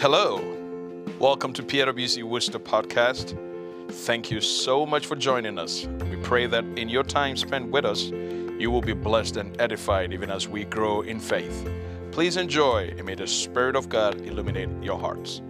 Hello, 0.00 0.40
welcome 1.18 1.52
to 1.54 1.60
PIWC 1.60 2.22
Worcester 2.22 2.60
podcast. 2.60 3.36
Thank 3.90 4.30
you 4.30 4.40
so 4.40 4.86
much 4.86 5.06
for 5.06 5.16
joining 5.16 5.58
us. 5.58 5.86
We 5.86 6.14
pray 6.18 6.46
that 6.46 6.64
in 6.78 6.88
your 6.88 7.02
time 7.02 7.36
spent 7.36 7.72
with 7.72 7.84
us, 7.84 8.04
you 8.04 8.70
will 8.70 8.80
be 8.80 8.92
blessed 8.92 9.36
and 9.38 9.60
edified 9.60 10.12
even 10.12 10.30
as 10.30 10.46
we 10.46 10.62
grow 10.66 11.00
in 11.00 11.18
faith. 11.18 11.68
Please 12.12 12.36
enjoy 12.36 12.94
and 12.96 13.06
may 13.06 13.16
the 13.16 13.26
Spirit 13.26 13.74
of 13.74 13.88
God 13.88 14.20
illuminate 14.20 14.68
your 14.80 15.00
hearts. 15.00 15.42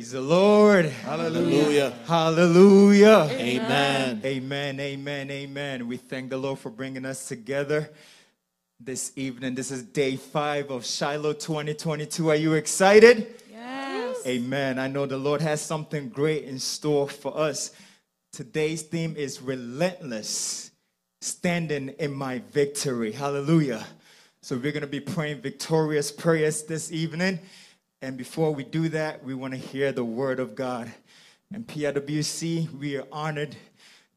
Praise 0.00 0.12
the 0.12 0.20
Lord. 0.22 0.86
Hallelujah. 0.86 1.92
Hallelujah. 2.06 3.28
Amen. 3.32 4.22
Amen. 4.24 4.80
Amen. 4.80 5.30
Amen. 5.30 5.86
We 5.86 5.98
thank 5.98 6.30
the 6.30 6.38
Lord 6.38 6.58
for 6.58 6.70
bringing 6.70 7.04
us 7.04 7.28
together 7.28 7.90
this 8.82 9.12
evening. 9.16 9.54
This 9.54 9.70
is 9.70 9.82
day 9.82 10.16
five 10.16 10.70
of 10.70 10.86
Shiloh 10.86 11.34
2022. 11.34 12.30
Are 12.30 12.34
you 12.34 12.54
excited? 12.54 13.42
Yes. 13.52 14.26
Amen. 14.26 14.78
I 14.78 14.86
know 14.86 15.04
the 15.04 15.18
Lord 15.18 15.42
has 15.42 15.60
something 15.60 16.08
great 16.08 16.44
in 16.44 16.58
store 16.58 17.06
for 17.06 17.36
us. 17.36 17.72
Today's 18.32 18.80
theme 18.80 19.16
is 19.18 19.42
relentless, 19.42 20.70
standing 21.20 21.90
in 21.98 22.14
my 22.14 22.38
victory. 22.52 23.12
Hallelujah. 23.12 23.84
So 24.40 24.56
we're 24.56 24.72
going 24.72 24.80
to 24.80 24.86
be 24.86 25.00
praying 25.00 25.42
victorious 25.42 26.10
prayers 26.10 26.62
this 26.62 26.90
evening. 26.90 27.38
And 28.02 28.16
before 28.16 28.54
we 28.54 28.64
do 28.64 28.88
that, 28.88 29.22
we 29.22 29.34
want 29.34 29.52
to 29.52 29.58
hear 29.58 29.92
the 29.92 30.02
word 30.02 30.40
of 30.40 30.54
God. 30.54 30.90
And 31.52 31.66
PIWC, 31.66 32.72
we 32.78 32.96
are 32.96 33.06
honored 33.12 33.54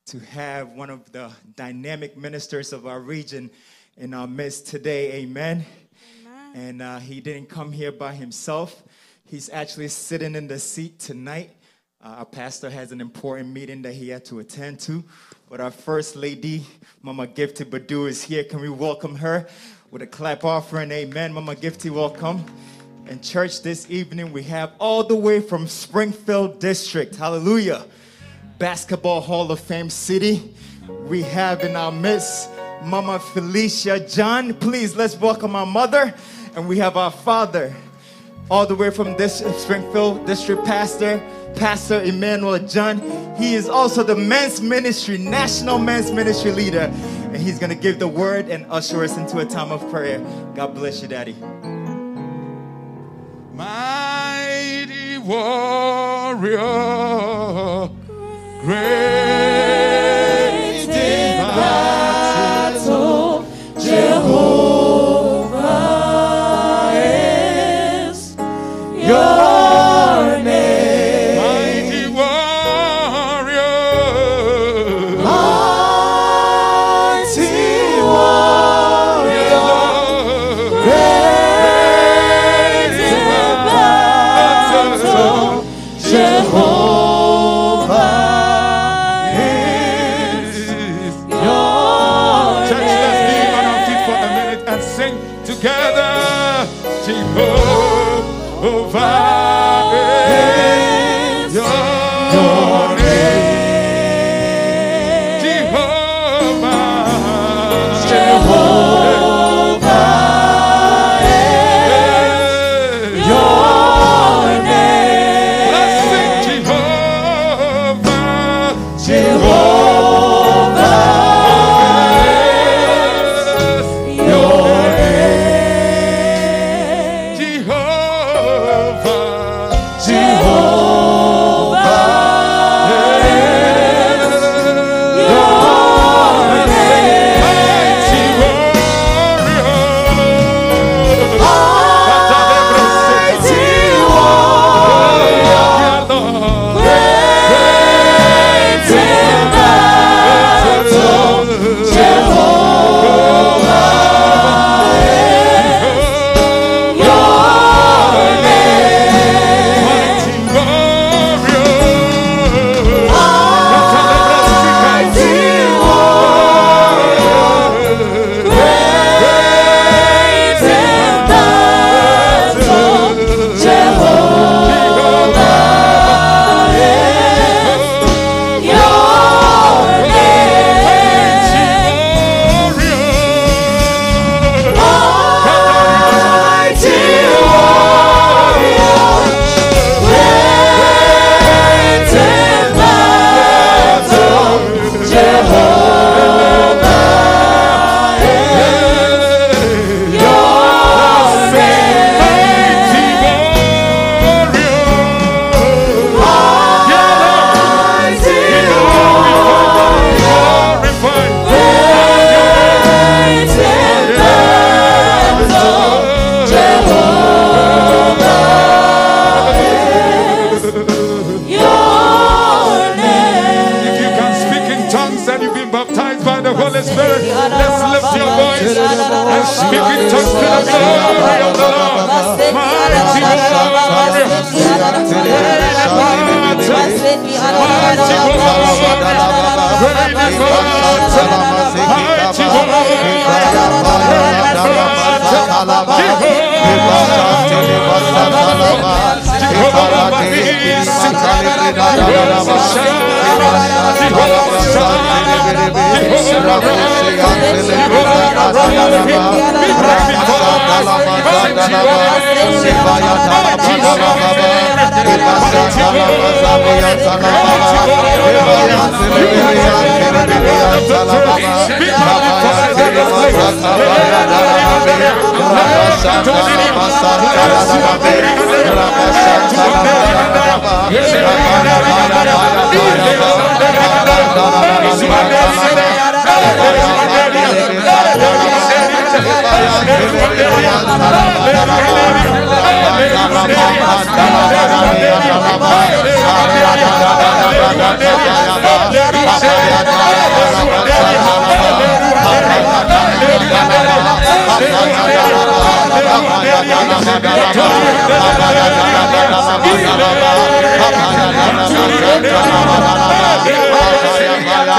to 0.06 0.20
have 0.20 0.70
one 0.70 0.90
of 0.90 1.12
the 1.12 1.30
dynamic 1.58 2.16
ministers 2.16 2.72
of 2.72 2.88
our 2.88 3.02
region 3.02 3.52
in 3.98 4.14
our 4.14 4.26
midst 4.26 4.68
today. 4.68 5.12
Amen. 5.16 5.66
And 6.56 6.82
uh, 6.82 7.00
he 7.00 7.20
didn't 7.20 7.50
come 7.50 7.74
here 7.74 7.92
by 7.92 8.14
himself. 8.14 8.84
He's 9.26 9.50
actually 9.50 9.90
sitting 9.90 10.36
in 10.36 10.48
the 10.48 10.60
seat 10.60 10.98
tonight. 10.98 11.50
Uh, 12.02 12.20
our 12.20 12.26
pastor 12.26 12.70
has 12.70 12.94
an 12.94 13.02
important 13.02 13.50
meeting 13.50 13.82
that 13.82 13.96
he 13.96 14.08
had 14.08 14.24
to 14.26 14.40
attend 14.40 14.80
to. 14.82 15.04
But 15.50 15.60
our 15.60 15.72
first 15.72 16.16
lady, 16.16 16.66
Mama 17.02 17.28
Gifty 17.28 17.66
Badu, 17.66 18.08
is 18.08 18.24
here. 18.24 18.46
Can 18.46 18.62
we 18.62 18.70
welcome 18.70 19.16
her 19.16 19.46
with 19.92 20.02
a 20.02 20.08
clap 20.08 20.46
offering? 20.46 20.90
Amen. 20.92 21.34
Mama 21.34 21.56
Gifty, 21.56 21.90
welcome. 21.90 22.46
And 23.06 23.22
church, 23.22 23.62
this 23.62 23.90
evening 23.92 24.32
we 24.32 24.44
have 24.44 24.72
all 24.80 25.04
the 25.04 25.16
way 25.16 25.42
from 25.42 25.68
Springfield 25.68 26.60
District. 26.60 27.14
Hallelujah. 27.14 27.86
Basketball 28.60 29.20
Hall 29.20 29.52
of 29.52 29.60
Fame 29.60 29.90
City. 29.90 30.54
We 31.08 31.22
have 31.24 31.62
in 31.62 31.76
our 31.76 31.92
midst 31.92 32.50
Mama 32.86 33.20
Felicia 33.20 34.00
John. 34.08 34.54
Please 34.54 34.96
let's 34.96 35.18
welcome 35.18 35.54
our 35.54 35.66
mother. 35.66 36.14
And 36.56 36.68
we 36.68 36.78
have 36.78 36.96
our 36.96 37.12
father, 37.12 37.76
all 38.50 38.66
the 38.66 38.76
way 38.76 38.90
from 38.90 39.18
this 39.18 39.40
Springfield 39.58 40.26
District 40.26 40.64
Pastor, 40.64 41.22
Pastor 41.56 42.02
Emmanuel 42.04 42.60
John. 42.60 43.00
He 43.36 43.56
is 43.56 43.68
also 43.68 44.04
the 44.04 44.16
men's 44.16 44.62
ministry, 44.62 45.18
national 45.18 45.78
men's 45.78 46.12
ministry 46.12 46.52
leader. 46.54 46.90
And 47.34 47.38
he's 47.38 47.60
going 47.60 47.72
to 47.72 47.76
give 47.76 48.00
the 48.00 48.08
word 48.08 48.48
and 48.48 48.66
usher 48.72 49.04
us 49.04 49.18
into 49.18 49.40
a 49.40 49.46
time 49.46 49.72
of 49.74 49.88
prayer. 49.92 50.20
God 50.56 50.74
bless 50.74 51.02
you, 51.02 51.10
Daddy. 51.10 51.36
Mighty 53.56 55.20
warrior, 55.20 56.58
great 58.66 59.53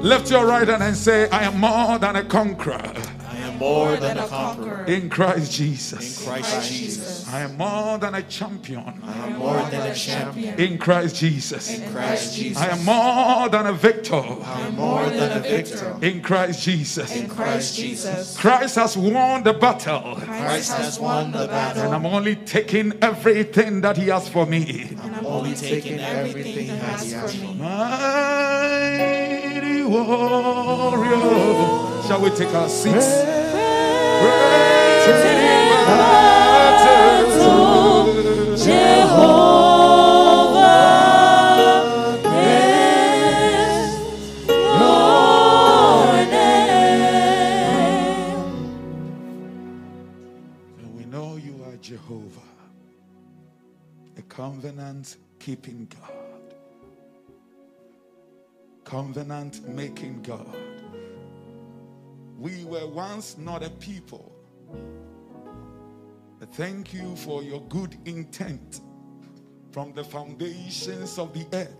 Lift 0.00 0.30
your 0.30 0.46
right 0.46 0.66
hand 0.66 0.82
and 0.82 0.96
say, 0.96 1.28
I 1.30 1.42
am 1.42 1.58
more 1.58 1.98
than 1.98 2.16
a 2.16 2.24
conqueror 2.24 2.80
I 3.28 3.36
am 3.38 3.58
more 3.58 3.96
than 3.96 4.16
a 4.18 4.28
conqueror 4.28 4.84
in 4.86 5.10
Christ 5.10 5.52
Jesus. 5.52 6.20
in 6.20 6.26
Christ 6.26 6.70
Jesus. 6.70 7.17
I 7.30 7.40
am 7.40 7.58
more 7.58 7.98
than 7.98 8.14
a 8.14 8.22
champion 8.22 9.02
I 9.04 9.26
am 9.26 9.36
more 9.38 9.60
than 9.70 9.90
a 9.90 9.94
champion 9.94 10.58
in 10.58 10.78
Christ 10.78 11.16
Jesus. 11.16 11.68
in 11.78 11.92
Christ 11.92 12.34
Jesus. 12.34 12.62
I 12.62 12.68
am 12.68 12.84
more 12.84 13.48
than 13.50 13.66
a 13.66 13.72
victor 13.72 14.14
I 14.14 14.60
am 14.62 14.76
more 14.76 15.04
than 15.04 15.36
a 15.36 15.40
victor 15.40 15.96
in 16.00 16.22
Christ 16.22 16.62
Jesus. 16.62 17.14
in 17.14 17.28
Christ 17.28 17.76
Jesus. 17.76 18.36
Christ 18.38 18.76
has 18.76 18.96
won 18.96 19.42
the 19.42 19.52
battle, 19.52 20.16
Christ 20.24 20.72
has 20.72 20.98
won 20.98 21.32
the 21.32 21.46
battle. 21.46 21.82
and. 21.82 21.94
I'm 21.94 22.06
only 22.06 22.36
taking 22.36 22.92
everything 23.02 23.82
that 23.82 23.96
He 23.98 24.08
has 24.08 24.28
for 24.28 24.46
me. 24.46 24.96
I'm 25.02 25.26
only 25.26 25.54
taking 25.54 25.98
everything 26.00 26.68
that 26.68 27.00
He 27.02 27.12
has 27.12 27.34
for 27.34 27.46
me. 27.46 27.54
Mighty 27.58 29.18
warrior. 29.84 31.18
Shall 32.08 32.20
we 32.22 32.30
take 32.30 32.54
our 32.54 32.68
seats? 32.68 33.22
Great 34.22 34.67
in 35.16 35.86
battle. 35.86 37.08
And 50.78 50.94
we 50.96 51.04
know 51.06 51.36
you 51.36 51.64
are 51.64 51.76
Jehovah, 51.76 52.40
a 54.16 54.22
covenant 54.22 55.16
keeping 55.38 55.88
God, 56.00 56.54
covenant 58.84 59.66
making 59.68 60.22
God. 60.22 60.56
We 62.38 62.64
were 62.64 62.86
once 62.86 63.36
not 63.38 63.62
a 63.62 63.70
people. 63.70 64.32
Thank 66.46 66.94
you 66.94 67.16
for 67.16 67.42
your 67.42 67.60
good 67.62 67.96
intent 68.04 68.80
from 69.72 69.92
the 69.92 70.04
foundations 70.04 71.18
of 71.18 71.32
the 71.32 71.46
earth. 71.52 71.76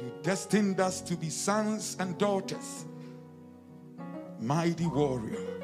You 0.00 0.12
destined 0.22 0.80
us 0.80 1.00
to 1.02 1.16
be 1.16 1.30
sons 1.30 1.96
and 1.98 2.18
daughters, 2.18 2.84
mighty 4.40 4.86
warrior 4.86 5.56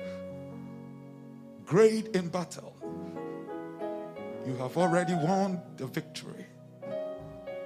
great 1.73 2.09
in 2.15 2.29
battle. 2.29 2.77
You 4.47 4.55
have 4.57 4.77
already 4.77 5.15
won 5.15 5.59
the 5.79 5.87
victory. 5.87 6.45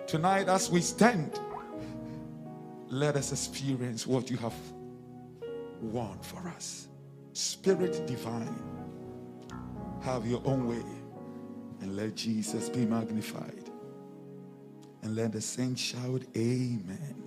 Tonight, 0.07 0.49
as 0.49 0.71
we 0.71 0.81
stand, 0.81 1.41
let 2.89 3.17
us 3.17 3.33
experience 3.33 4.07
what 4.07 4.31
you 4.31 4.37
have 4.37 4.55
won 5.81 6.17
for 6.21 6.47
us. 6.51 6.87
Spirit 7.33 8.07
divine, 8.07 8.63
have 10.03 10.27
your 10.27 10.43
own 10.45 10.69
way 10.69 10.85
and 11.81 11.97
let 11.97 12.15
Jesus 12.15 12.69
be 12.69 12.85
magnified. 12.87 13.71
And 15.03 15.15
let 15.15 15.33
the 15.33 15.41
saints 15.41 15.81
shout, 15.81 16.23
Amen. 16.37 17.27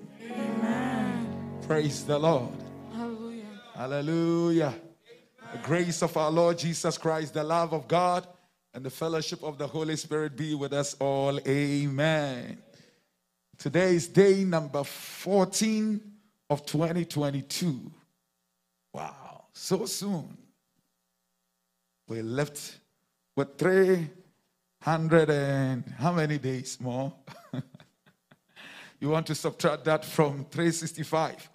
Praise 1.66 2.04
the 2.04 2.18
Lord. 2.18 2.51
Hallelujah. 2.94 3.45
Hallelujah. 3.75 4.74
The 5.54 5.60
grace 5.60 6.01
of 6.01 6.16
our 6.18 6.31
Lord 6.31 6.57
Jesus 6.57 6.98
Christ, 6.98 7.33
the 7.33 7.44
love 7.44 7.74
of 7.74 7.88
God, 7.88 8.27
and 8.74 8.83
the 8.83 8.89
fellowship 8.89 9.44
of 9.44 9.57
the 9.57 9.68
Holy 9.68 9.95
Spirit 9.95 10.36
be 10.36 10.56
with 10.56 10.74
us 10.74 10.95
all. 11.00 11.39
Amen. 11.48 12.57
Today 13.57 13.95
is 13.95 14.07
day 14.07 14.44
number 14.44 14.83
14 14.83 16.01
of 16.50 16.66
2022. 16.66 17.92
Wow, 18.94 19.45
so 19.54 19.85
soon. 19.85 20.38
We 22.09 22.23
left 22.23 22.80
with 23.35 23.56
300 23.59 25.30
and 25.30 25.85
how 25.99 26.11
many 26.11 26.39
days 26.39 26.81
more? 26.81 27.13
you 28.99 29.09
want 29.09 29.28
to 29.28 29.35
subtract 29.35 29.85
that 29.85 30.04
from 30.04 30.47
365. 30.49 31.51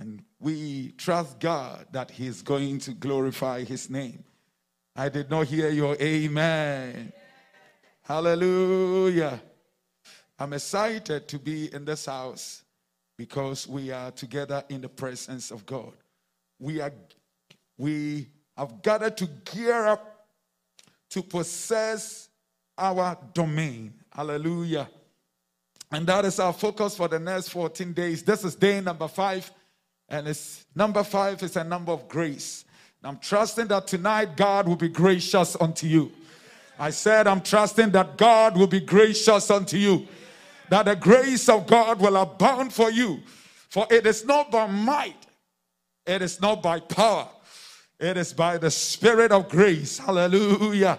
And 0.00 0.24
we 0.40 0.90
trust 0.98 1.38
God 1.38 1.86
that 1.92 2.10
He's 2.10 2.42
going 2.42 2.80
to 2.80 2.94
glorify 2.94 3.62
His 3.62 3.88
name. 3.88 4.24
I 4.96 5.08
did 5.08 5.30
not 5.30 5.46
hear 5.46 5.70
your 5.70 5.94
amen. 6.02 7.12
Hallelujah. 8.02 9.40
I'm 10.36 10.52
excited 10.52 11.28
to 11.28 11.38
be 11.38 11.72
in 11.72 11.84
this 11.84 12.06
house 12.06 12.64
because 13.16 13.68
we 13.68 13.92
are 13.92 14.10
together 14.10 14.64
in 14.68 14.80
the 14.80 14.88
presence 14.88 15.52
of 15.52 15.64
God. 15.64 15.92
We 16.58 16.80
are 16.80 16.92
we 17.78 18.26
have 18.56 18.82
gathered 18.82 19.16
to 19.18 19.26
gear 19.26 19.86
up 19.86 20.26
to 21.10 21.22
possess 21.22 22.28
our 22.76 23.18
domain. 23.32 23.94
Hallelujah. 24.10 24.88
And 25.92 26.06
that 26.06 26.24
is 26.24 26.40
our 26.40 26.52
focus 26.52 26.96
for 26.96 27.08
the 27.08 27.18
next 27.18 27.50
14 27.50 27.92
days. 27.92 28.22
This 28.22 28.44
is 28.44 28.54
day 28.54 28.80
number 28.80 29.08
five. 29.08 29.50
And 30.08 30.28
it's 30.28 30.64
number 30.74 31.04
five 31.04 31.42
is 31.42 31.56
a 31.56 31.64
number 31.64 31.92
of 31.92 32.08
grace. 32.08 32.64
I'm 33.06 33.18
trusting 33.18 33.68
that 33.68 33.86
tonight 33.86 34.36
God 34.36 34.66
will 34.66 34.76
be 34.76 34.88
gracious 34.88 35.56
unto 35.60 35.86
you. 35.86 36.10
I 36.78 36.90
said, 36.90 37.28
I'm 37.28 37.40
trusting 37.40 37.90
that 37.90 38.18
God 38.18 38.56
will 38.56 38.66
be 38.66 38.80
gracious 38.80 39.48
unto 39.50 39.76
you. 39.76 40.08
That 40.70 40.86
the 40.86 40.96
grace 40.96 41.48
of 41.48 41.68
God 41.68 42.00
will 42.00 42.16
abound 42.16 42.72
for 42.72 42.90
you. 42.90 43.20
For 43.68 43.86
it 43.90 44.06
is 44.06 44.24
not 44.24 44.50
by 44.50 44.66
might, 44.66 45.26
it 46.04 46.20
is 46.20 46.40
not 46.40 46.62
by 46.62 46.80
power, 46.80 47.28
it 47.98 48.16
is 48.16 48.32
by 48.32 48.58
the 48.58 48.70
Spirit 48.70 49.32
of 49.32 49.48
grace. 49.48 49.98
Hallelujah. 49.98 50.98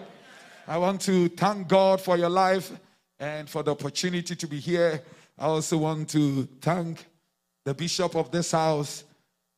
I 0.66 0.78
want 0.78 1.00
to 1.02 1.28
thank 1.28 1.68
God 1.68 2.00
for 2.00 2.16
your 2.16 2.28
life 2.28 2.72
and 3.18 3.48
for 3.48 3.62
the 3.62 3.70
opportunity 3.70 4.34
to 4.34 4.46
be 4.46 4.58
here. 4.58 5.02
I 5.38 5.46
also 5.46 5.78
want 5.78 6.10
to 6.10 6.48
thank 6.60 7.06
the 7.64 7.74
bishop 7.74 8.16
of 8.16 8.30
this 8.30 8.52
house, 8.52 9.04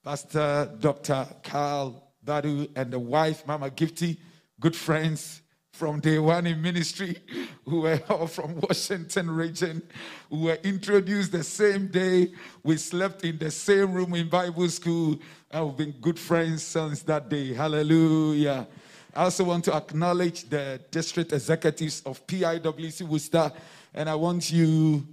Pastor 0.04 0.70
Dr. 0.80 1.26
Carl 1.42 2.12
Badu, 2.25 2.68
and 2.76 2.92
the 2.92 2.99
wife, 2.99 3.47
Mama 3.47 3.70
Gifty, 3.70 4.18
good 4.61 4.76
friends 4.76 5.39
from 5.80 5.99
day 5.99 6.18
one 6.18 6.46
in 6.46 6.60
ministry, 6.60 7.16
who 7.64 7.80
were 7.80 7.99
all 8.10 8.26
from 8.26 8.54
Washington 8.60 9.30
region, 9.30 9.80
who 10.28 10.40
were 10.40 10.58
introduced 10.62 11.32
the 11.32 11.42
same 11.42 11.87
day. 11.87 12.34
We 12.62 12.76
slept 12.76 13.25
in 13.25 13.38
the 13.38 13.50
same 13.50 13.94
room 13.94 14.12
in 14.12 14.28
Bible 14.28 14.68
school, 14.68 15.18
and 15.50 15.66
we've 15.66 15.76
been 15.78 15.94
good 16.02 16.18
friends 16.18 16.62
since 16.64 17.00
that 17.04 17.30
day. 17.30 17.54
Hallelujah. 17.54 18.68
I 19.14 19.25
also 19.25 19.44
want 19.44 19.64
to 19.64 19.75
acknowledge 19.75 20.50
the 20.50 20.78
district 20.90 21.32
executives 21.32 22.02
of 22.04 22.26
PIWC 22.26 23.08
Worcester, 23.08 23.50
and 23.94 24.10
I 24.10 24.16
want 24.16 24.52
you 24.52 25.06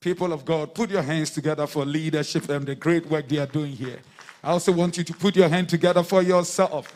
People 0.00 0.32
of 0.32 0.46
God, 0.46 0.74
put 0.74 0.88
your 0.88 1.02
hands 1.02 1.28
together 1.28 1.66
for 1.66 1.84
leadership 1.84 2.48
and 2.48 2.64
the 2.64 2.74
great 2.74 3.04
work 3.10 3.28
they 3.28 3.36
are 3.36 3.44
doing 3.44 3.72
here. 3.72 3.98
I 4.42 4.52
also 4.52 4.72
want 4.72 4.96
you 4.96 5.04
to 5.04 5.12
put 5.12 5.36
your 5.36 5.50
hand 5.50 5.68
together 5.68 6.02
for 6.02 6.22
yourself. 6.22 6.88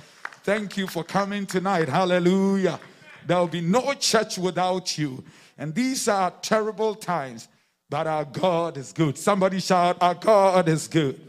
Thank 0.43 0.79
you 0.79 0.87
for 0.87 1.05
coming 1.05 1.45
tonight. 1.45 1.91
Hallelujah. 1.91 2.81
There 3.27 3.39
will 3.39 3.49
be 3.49 3.61
no 3.61 3.95
church 3.95 4.39
without 4.39 4.99
you. 4.99 5.25
And 5.57 5.75
these 5.75 6.09
are 6.09 6.33
terrible 6.43 6.95
times, 6.95 7.49
but 7.89 8.07
our 8.07 8.25
God 8.25 8.77
is 8.77 8.93
good. 8.93 9.17
Somebody 9.17 9.61
shout, 9.61 9.99
Our 10.01 10.15
God 10.15 10.69
is 10.69 10.89
good. 10.89 11.21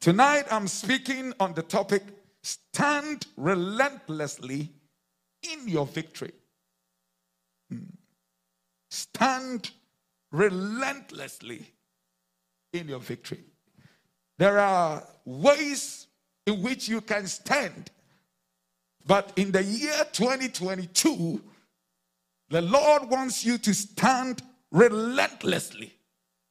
Tonight 0.00 0.44
I'm 0.50 0.68
speaking 0.68 1.32
on 1.40 1.54
the 1.54 1.62
topic 1.62 2.02
stand 2.42 3.26
relentlessly 3.36 4.70
in 5.42 5.68
your 5.68 5.86
victory. 5.86 6.32
Hmm. 7.70 7.84
Stand 8.90 9.70
relentlessly 10.30 11.66
in 12.72 12.88
your 12.88 13.00
victory. 13.00 13.40
There 14.38 14.58
are 14.58 15.04
ways 15.24 16.06
in 16.46 16.62
which 16.62 16.88
you 16.88 17.00
can 17.00 17.26
stand. 17.26 17.90
But 19.08 19.32
in 19.36 19.52
the 19.52 19.62
year 19.62 20.04
2022, 20.12 21.40
the 22.50 22.60
Lord 22.60 23.08
wants 23.08 23.42
you 23.42 23.56
to 23.56 23.72
stand 23.72 24.42
relentlessly. 24.70 25.94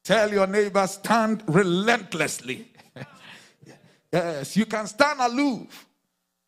Tell 0.03 0.31
your 0.31 0.47
neighbor, 0.47 0.87
stand 0.87 1.43
relentlessly. 1.45 2.67
yes, 4.11 4.57
you 4.57 4.65
can 4.65 4.87
stand 4.87 5.19
aloof. 5.19 5.85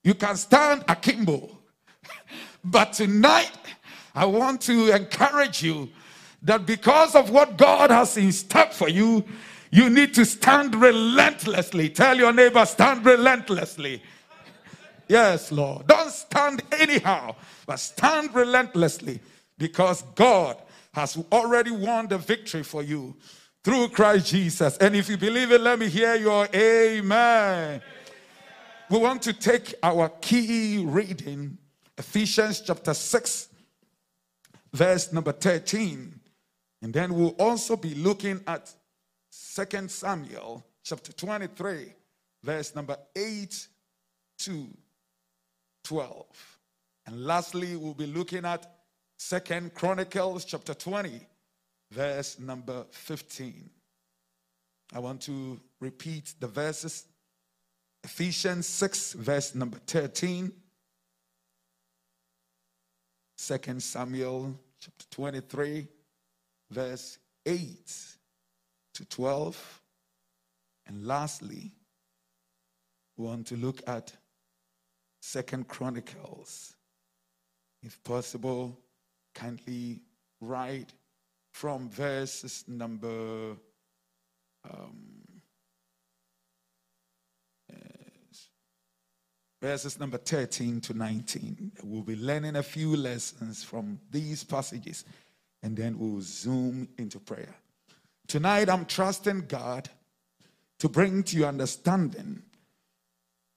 You 0.04 0.16
can 0.16 0.36
stand 0.36 0.84
akimbo. 0.88 1.48
But 2.64 2.94
tonight, 2.94 3.52
I 4.16 4.26
want 4.26 4.62
to 4.62 4.90
encourage 4.90 5.62
you 5.62 5.90
that 6.42 6.66
because 6.66 7.14
of 7.14 7.30
what 7.30 7.56
God 7.56 7.92
has 7.92 8.18
in 8.18 8.32
step 8.32 8.74
for 8.74 8.90
you, 8.90 9.24
you 9.70 9.92
need 9.92 10.16
to 10.16 10.26
stand 10.26 10.74
relentlessly. 10.74 11.88
Tell 11.90 12.18
your 12.18 12.34
neighbor, 12.34 12.66
stand 12.66 13.06
relentlessly. 13.06 14.02
Yes, 15.10 15.52
Lord. 15.52 15.88
Don't 15.88 16.12
stand 16.12 16.62
anyhow, 16.72 17.36
but 17.66 17.78
stand 17.78 18.34
relentlessly 18.34 19.20
because 19.58 20.04
God 20.14 20.56
has 20.94 21.18
already 21.32 21.72
won 21.72 22.08
the 22.08 22.20
victory 22.20 22.62
for 22.62 22.84
you 22.84 23.16
through 23.64 23.90
Christ 23.90 24.28
Jesus. 24.28 24.78
And 24.78 24.96
if 24.96 25.10
you 25.10 25.18
believe 25.18 25.52
it, 25.52 25.62
let 25.62 25.80
me 25.80 25.90
hear 25.90 26.14
your 26.16 26.48
amen. 26.54 27.82
We 28.92 29.00
want 29.00 29.24
to 29.24 29.34
take 29.34 29.74
our 29.82 30.10
key 30.10 30.84
reading, 30.86 31.58
Ephesians 31.98 32.62
chapter 32.62 32.94
6, 32.94 33.50
verse 34.72 35.12
number 35.12 35.32
13. 35.32 36.20
And 36.84 36.94
then 36.94 37.16
we'll 37.16 37.36
also 37.40 37.76
be 37.76 37.96
looking 37.96 38.42
at 38.46 38.72
Second 39.32 39.90
Samuel 39.90 40.64
chapter 40.84 41.12
23, 41.12 41.94
verse 42.44 42.76
number 42.76 42.98
8 43.16 43.68
to 44.40 44.68
12. 45.84 46.26
And 47.08 47.26
lastly, 47.26 47.76
we'll 47.76 47.94
be 47.94 48.06
looking 48.06 48.46
at 48.46 48.72
Second 49.18 49.74
Chronicles 49.74 50.46
chapter 50.46 50.74
20, 50.74 51.20
verse 51.92 52.40
number 52.40 52.86
15. 52.92 53.70
I 54.94 55.00
want 55.00 55.22
to 55.22 55.60
repeat 55.80 56.34
the 56.40 56.48
verses. 56.48 57.06
Ephesians 58.04 58.66
6, 58.68 59.14
verse 59.14 59.56
number 59.56 59.78
13. 59.88 60.52
Second 63.38 63.82
Samuel 63.82 64.54
chapter 64.80 65.06
23, 65.12 65.88
verse 66.72 67.18
8 67.46 67.94
to 68.94 69.06
12. 69.06 69.82
And 70.88 71.06
lastly, 71.06 71.72
we 73.18 73.26
want 73.26 73.48
to 73.48 73.56
look 73.56 73.82
at 73.88 74.12
Second 75.32 75.68
Chronicles. 75.68 76.74
If 77.84 78.04
possible, 78.04 78.76
kindly 79.36 80.02
write 80.42 80.92
from 81.52 81.88
verses 81.88 82.64
number 82.68 83.56
um, 84.68 85.20
verses 89.62 90.00
number 90.00 90.18
13 90.18 90.82
to 90.82 90.96
19. 90.96 91.74
We'll 91.84 92.02
be 92.02 92.16
learning 92.16 92.56
a 92.56 92.64
few 92.64 92.96
lessons 92.96 93.64
from 93.64 94.00
these 94.10 94.44
passages 94.44 95.06
and 95.62 95.78
then 95.78 96.00
we'll 96.00 96.22
zoom 96.22 96.90
into 96.98 97.20
prayer. 97.20 97.54
Tonight, 98.26 98.68
I'm 98.68 98.86
trusting 98.86 99.46
God 99.48 99.90
to 100.80 100.90
bring 100.90 101.22
to 101.22 101.38
your 101.38 101.50
understanding 101.50 102.42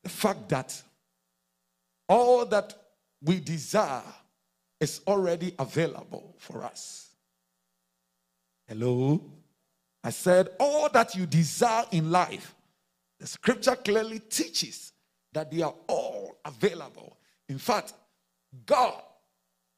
the 0.03 0.11
fact 0.11 0.51
that 0.51 0.83
all 2.13 2.45
that 2.45 2.75
we 3.23 3.41
desire 3.41 4.03
is 4.79 5.01
already 5.07 5.55
available 5.59 6.35
for 6.37 6.63
us. 6.63 7.09
Hello? 8.69 9.19
I 10.05 10.11
said, 10.11 10.51
all 10.61 10.91
that 10.91 11.15
you 11.15 11.25
desire 11.25 11.87
in 11.91 12.11
life, 12.11 12.55
the 13.19 13.27
scripture 13.27 13.77
clearly 13.77 14.19
teaches 14.19 14.93
that 15.33 15.51
they 15.51 15.63
are 15.63 15.75
all 15.87 16.37
available. 16.45 17.17
In 17.49 17.57
fact, 17.57 17.95
God 18.67 19.01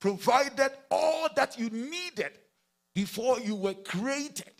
provided 0.00 0.70
all 0.90 1.28
that 1.36 1.56
you 1.56 1.70
needed 1.70 2.32
before 2.96 3.38
you 3.38 3.54
were 3.54 3.74
created. 3.74 4.50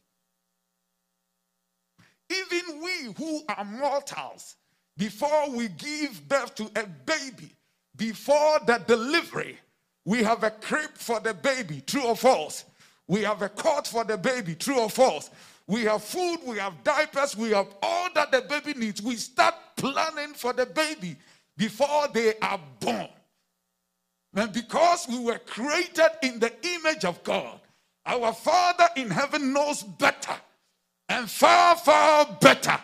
Even 2.31 2.83
we 2.83 3.12
who 3.14 3.43
are 3.49 3.64
mortals, 3.64 4.54
before 4.97 5.50
we 5.50 5.69
give 5.69 6.28
birth 6.28 6.54
to 6.54 6.71
a 6.76 6.87
baby, 6.87 7.50
before 7.97 8.61
the 8.67 8.83
delivery, 8.87 9.59
we 10.05 10.23
have 10.23 10.45
a 10.45 10.51
crib 10.51 10.91
for 10.95 11.21
the 11.21 11.35
baby, 11.35 11.83
true 11.87 12.05
or 12.05 12.17
false? 12.17 12.65
We 13.07 13.23
have 13.23 13.43
a 13.43 13.49
cot 13.49 13.87
for 13.87 14.05
the 14.05 14.17
baby, 14.17 14.55
true 14.55 14.81
or 14.81 14.91
false? 14.91 15.31
We 15.67 15.83
have 15.85 16.03
food, 16.03 16.39
we 16.45 16.59
have 16.59 16.83
diapers, 16.85 17.37
we 17.37 17.51
have 17.51 17.69
all 17.83 18.09
that 18.15 18.31
the 18.31 18.43
baby 18.43 18.79
needs. 18.79 19.01
We 19.01 19.17
start 19.17 19.55
planning 19.77 20.35
for 20.35 20.53
the 20.53 20.67
baby 20.67 21.17
before 21.57 22.09
they 22.13 22.35
are 22.41 22.61
born. 22.81 23.09
And 24.35 24.53
because 24.53 25.07
we 25.09 25.21
were 25.21 25.39
created 25.39 26.11
in 26.23 26.39
the 26.39 26.53
image 26.63 27.05
of 27.05 27.23
God, 27.23 27.61
our 28.05 28.33
Father 28.33 28.89
in 28.97 29.11
heaven 29.11 29.53
knows 29.53 29.83
better 29.83 30.35
and 31.09 31.31
far, 31.31 31.77
far 31.77 32.27
better 32.41 32.79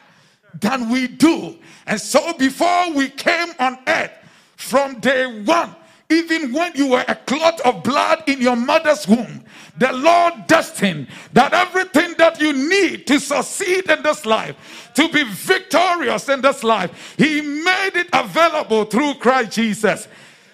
than 0.59 0.89
we 0.89 1.09
do. 1.09 1.59
And 1.87 2.01
so 2.01 2.33
before 2.35 2.93
we 2.93 3.09
came 3.09 3.49
on 3.59 3.79
earth, 3.87 4.13
from 4.61 5.01
day 5.01 5.43
one, 5.43 5.75
even 6.11 6.53
when 6.53 6.73
you 6.75 6.89
were 6.89 7.05
a 7.07 7.15
clot 7.15 7.61
of 7.61 7.83
blood 7.83 8.25
in 8.27 8.41
your 8.41 8.57
mother's 8.57 9.07
womb, 9.07 9.45
the 9.79 9.93
Lord 9.93 10.47
destined 10.47 11.07
that 11.33 11.53
everything 11.55 12.15
that 12.19 12.41
you 12.41 12.53
need 12.53 13.07
to 13.07 13.19
succeed 13.21 13.89
in 13.89 14.03
this 14.03 14.27
life, 14.27 14.91
to 14.95 15.09
be 15.09 15.25
victorious 15.25 16.29
in 16.29 16.41
this 16.41 16.63
life, 16.65 17.15
He 17.17 17.41
made 17.41 17.93
it 17.95 18.09
available 18.13 18.85
through 18.85 19.15
Christ 19.15 19.53
Jesus. 19.53 20.09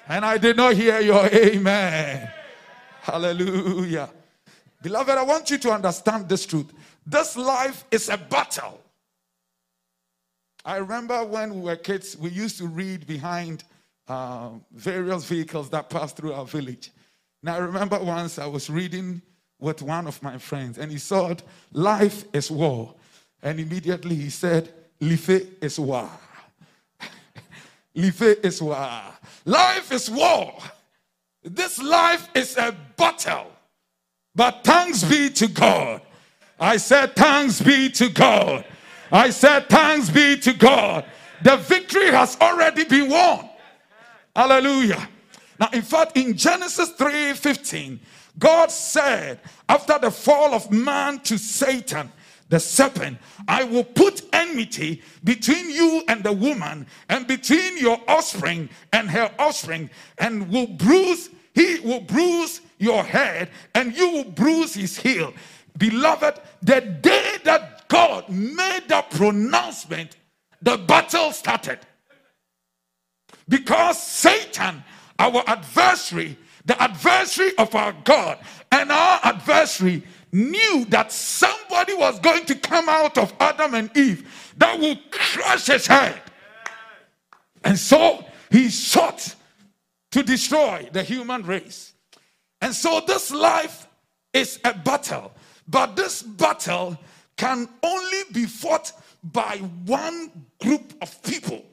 And 0.09 0.25
I 0.25 0.39
did 0.39 0.57
not 0.57 0.75
hear 0.75 1.01
your 1.01 1.27
amen. 1.27 2.31
Hallelujah. 3.01 4.11
Beloved, 4.83 5.19
I 5.19 5.23
want 5.23 5.51
you 5.51 5.59
to 5.59 5.71
understand 5.73 6.29
this 6.29 6.47
truth. 6.47 6.73
This 7.05 7.37
life 7.37 7.85
is 7.91 8.09
a 8.09 8.17
battle. 8.17 8.81
I 10.65 10.77
remember 10.77 11.25
when 11.25 11.55
we 11.55 11.61
were 11.61 11.77
kids, 11.77 12.17
we 12.17 12.31
used 12.31 12.59
to 12.59 12.67
read 12.67 13.07
behind 13.07 13.65
uh, 14.09 14.51
various 14.73 15.25
vehicles 15.25 15.71
that 15.71 15.91
passed 15.91 16.17
through 16.17 16.33
our 16.33 16.45
village. 16.45 16.91
Now, 17.43 17.57
I 17.57 17.59
remember 17.59 17.99
once 17.99 18.39
I 18.39 18.47
was 18.47 18.71
reading 18.71 19.23
with 19.59 19.83
one 19.83 20.07
of 20.07 20.23
my 20.23 20.39
friends, 20.39 20.79
and 20.79 20.91
he 20.91 20.99
said, 20.99 21.43
Life 21.73 22.25
is 22.33 22.51
war. 22.51 22.95
And 23.43 23.61
immediately 23.61 24.17
he 24.17 24.31
said, 24.31 24.73
Life 25.01 25.31
is 25.63 25.79
war. 25.79 26.11
Life 27.95 28.23
is 28.23 28.63
war. 28.63 29.03
Life 29.45 29.93
is 29.93 30.11
war. 30.11 30.53
This 31.45 31.81
life 31.81 32.29
is 32.35 32.57
a 32.57 32.75
battle. 32.97 33.53
But 34.35 34.65
thanks 34.65 35.05
be 35.05 35.31
to 35.31 35.47
God. 35.47 36.03
I 36.59 36.77
said, 36.77 37.15
Thanks 37.15 37.63
be 37.63 37.89
to 37.91 38.09
God. 38.09 38.65
I 39.13 39.31
said, 39.31 39.69
Thanks 39.69 40.11
be 40.11 40.37
to 40.39 40.53
God. 40.53 41.05
The 41.43 41.57
victory 41.59 42.07
has 42.07 42.37
already 42.41 42.85
been 42.85 43.11
won. 43.11 43.49
Hallelujah. 44.37 45.09
Now, 45.59 45.71
in 45.73 45.81
fact, 45.81 46.15
in 46.19 46.37
Genesis 46.37 46.91
3 46.91 47.33
15, 47.33 47.99
God 48.39 48.71
said, 48.71 49.41
after 49.67 49.99
the 49.99 50.11
fall 50.11 50.53
of 50.53 50.71
man 50.71 51.21
to 51.21 51.39
Satan, 51.39 52.13
the 52.51 52.61
serpent, 52.61 53.17
I 53.49 53.65
will 53.65 53.83
put 53.83 54.23
enmity 54.35 55.03
between 55.25 55.71
you 55.71 56.05
and 56.09 56.23
the 56.23 56.35
woman, 56.35 56.87
and 57.09 57.27
between 57.27 57.79
your 57.79 57.99
offspring 58.07 58.69
and 58.93 59.09
her 59.09 59.33
offspring, 59.39 59.89
and 60.19 60.51
will 60.51 60.67
bruise, 60.67 61.31
he 61.55 61.81
will 61.81 62.03
bruise 62.03 62.61
your 62.77 63.05
head, 63.05 63.49
and 63.75 63.97
you 63.97 64.11
will 64.11 64.25
bruise 64.25 64.75
his 64.75 64.99
heel. 64.99 65.33
Beloved, 65.79 66.43
the 66.61 66.83
day 66.83 67.39
that 67.45 67.89
God 67.89 68.29
made 68.29 68.83
that 68.89 69.11
pronouncement, 69.11 70.17
the 70.61 70.77
battle 70.77 71.33
started. 71.33 71.79
Because 73.49 74.03
Satan, 74.03 74.83
our 75.19 75.43
adversary, 75.47 76.37
the 76.65 76.81
adversary 76.83 77.57
of 77.59 77.75
our 77.75 77.95
God, 78.05 78.39
and 78.73 78.91
our 78.91 79.21
adversary 79.23 80.03
knew 80.33 80.85
that 80.87 81.13
somebody 81.13 81.95
was 81.95 82.19
going 82.21 82.45
to 82.47 82.55
come 82.57 82.89
out 82.89 83.17
of 83.17 83.33
Adam 83.41 83.75
and 83.75 83.97
Eve 83.97 84.55
that 84.57 84.79
will 84.79 84.97
crush 85.11 85.67
his 85.67 85.87
head. 85.87 86.21
And 87.65 87.79
so 87.79 88.25
he 88.51 88.69
sought 88.69 89.35
to 90.13 90.23
destroy 90.23 90.89
the 90.93 91.03
human 91.03 91.43
race. 91.43 91.95
And 92.61 92.75
so 92.75 93.01
this 93.07 93.31
life 93.31 93.87
is 94.33 94.59
a 94.65 94.75
battle, 94.75 95.33
but 95.69 95.97
this 95.97 96.23
battle 96.23 96.99
can 97.37 97.69
only 97.83 98.23
be 98.33 98.47
fought 98.47 98.93
by 99.23 99.59
one 99.85 100.31
group 100.61 100.95
of 101.03 101.23
people. 101.23 101.65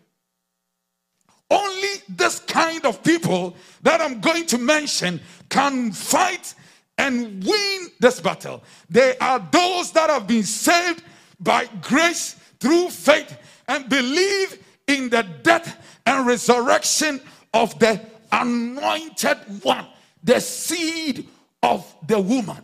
Only 1.53 2.01
this 2.09 2.39
kind 2.39 2.83
of 2.83 3.03
people 3.03 3.55
that 3.83 4.01
I'm 4.01 4.19
going 4.19 4.47
to 4.47 4.57
mention 4.57 5.21
can 5.49 5.91
fight 5.91 6.55
and 6.97 7.43
win 7.43 7.91
this 7.99 8.19
battle. 8.19 8.63
They 8.89 9.15
are 9.19 9.39
those 9.51 9.91
that 9.91 10.09
have 10.09 10.25
been 10.25 10.43
saved 10.43 11.03
by 11.39 11.67
grace 11.81 12.37
through 12.59 12.89
faith 12.89 13.37
and 13.67 13.87
believe 13.87 14.57
in 14.87 15.09
the 15.09 15.23
death 15.43 15.99
and 16.07 16.25
resurrection 16.25 17.21
of 17.53 17.77
the 17.77 18.01
anointed 18.31 19.37
one, 19.61 19.85
the 20.23 20.39
seed 20.39 21.27
of 21.61 21.95
the 22.07 22.19
woman. 22.19 22.63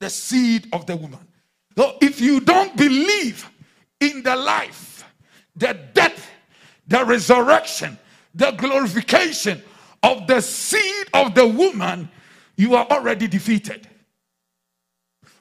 The 0.00 0.08
seed 0.08 0.68
of 0.72 0.86
the 0.86 0.96
woman. 0.96 1.20
So 1.76 1.98
if 2.00 2.22
you 2.22 2.40
don't 2.40 2.74
believe 2.74 3.50
in 4.00 4.22
the 4.22 4.36
life, 4.36 5.04
the 5.56 5.78
death, 5.92 6.30
the 6.86 7.04
resurrection, 7.04 7.98
the 8.34 8.50
glorification 8.52 9.62
of 10.02 10.26
the 10.26 10.40
seed 10.40 11.06
of 11.14 11.34
the 11.34 11.46
woman, 11.46 12.10
you 12.56 12.74
are 12.74 12.86
already 12.86 13.26
defeated. 13.26 13.88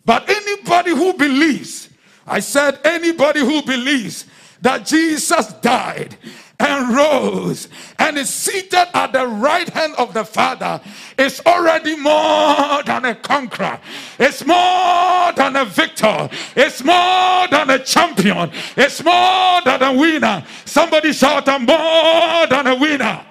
But 0.05 0.29
anybody 0.29 0.91
who 0.91 1.13
believes, 1.13 1.89
I 2.25 2.39
said, 2.39 2.79
anybody 2.83 3.39
who 3.39 3.61
believes 3.61 4.25
that 4.61 4.85
Jesus 4.85 5.53
died 5.53 6.17
and 6.59 6.95
rose 6.95 7.67
and 7.99 8.17
is 8.17 8.29
seated 8.29 8.87
at 8.93 9.11
the 9.11 9.25
right 9.25 9.67
hand 9.69 9.95
of 9.97 10.13
the 10.13 10.23
Father 10.23 10.79
is 11.17 11.41
already 11.45 11.95
more 11.95 12.83
than 12.83 13.05
a 13.05 13.15
conqueror. 13.15 13.79
It's 14.19 14.45
more 14.45 15.33
than 15.33 15.55
a 15.55 15.65
victor. 15.65 16.29
It's 16.55 16.83
more 16.83 17.47
than 17.47 17.69
a 17.69 17.79
champion. 17.79 18.51
It's 18.77 19.03
more 19.03 19.61
than 19.63 19.81
a 19.83 19.93
winner. 19.93 20.45
Somebody 20.65 21.13
shout, 21.13 21.47
I'm 21.49 21.65
more 21.65 22.47
than 22.47 22.67
a 22.67 22.75
winner. 22.75 23.25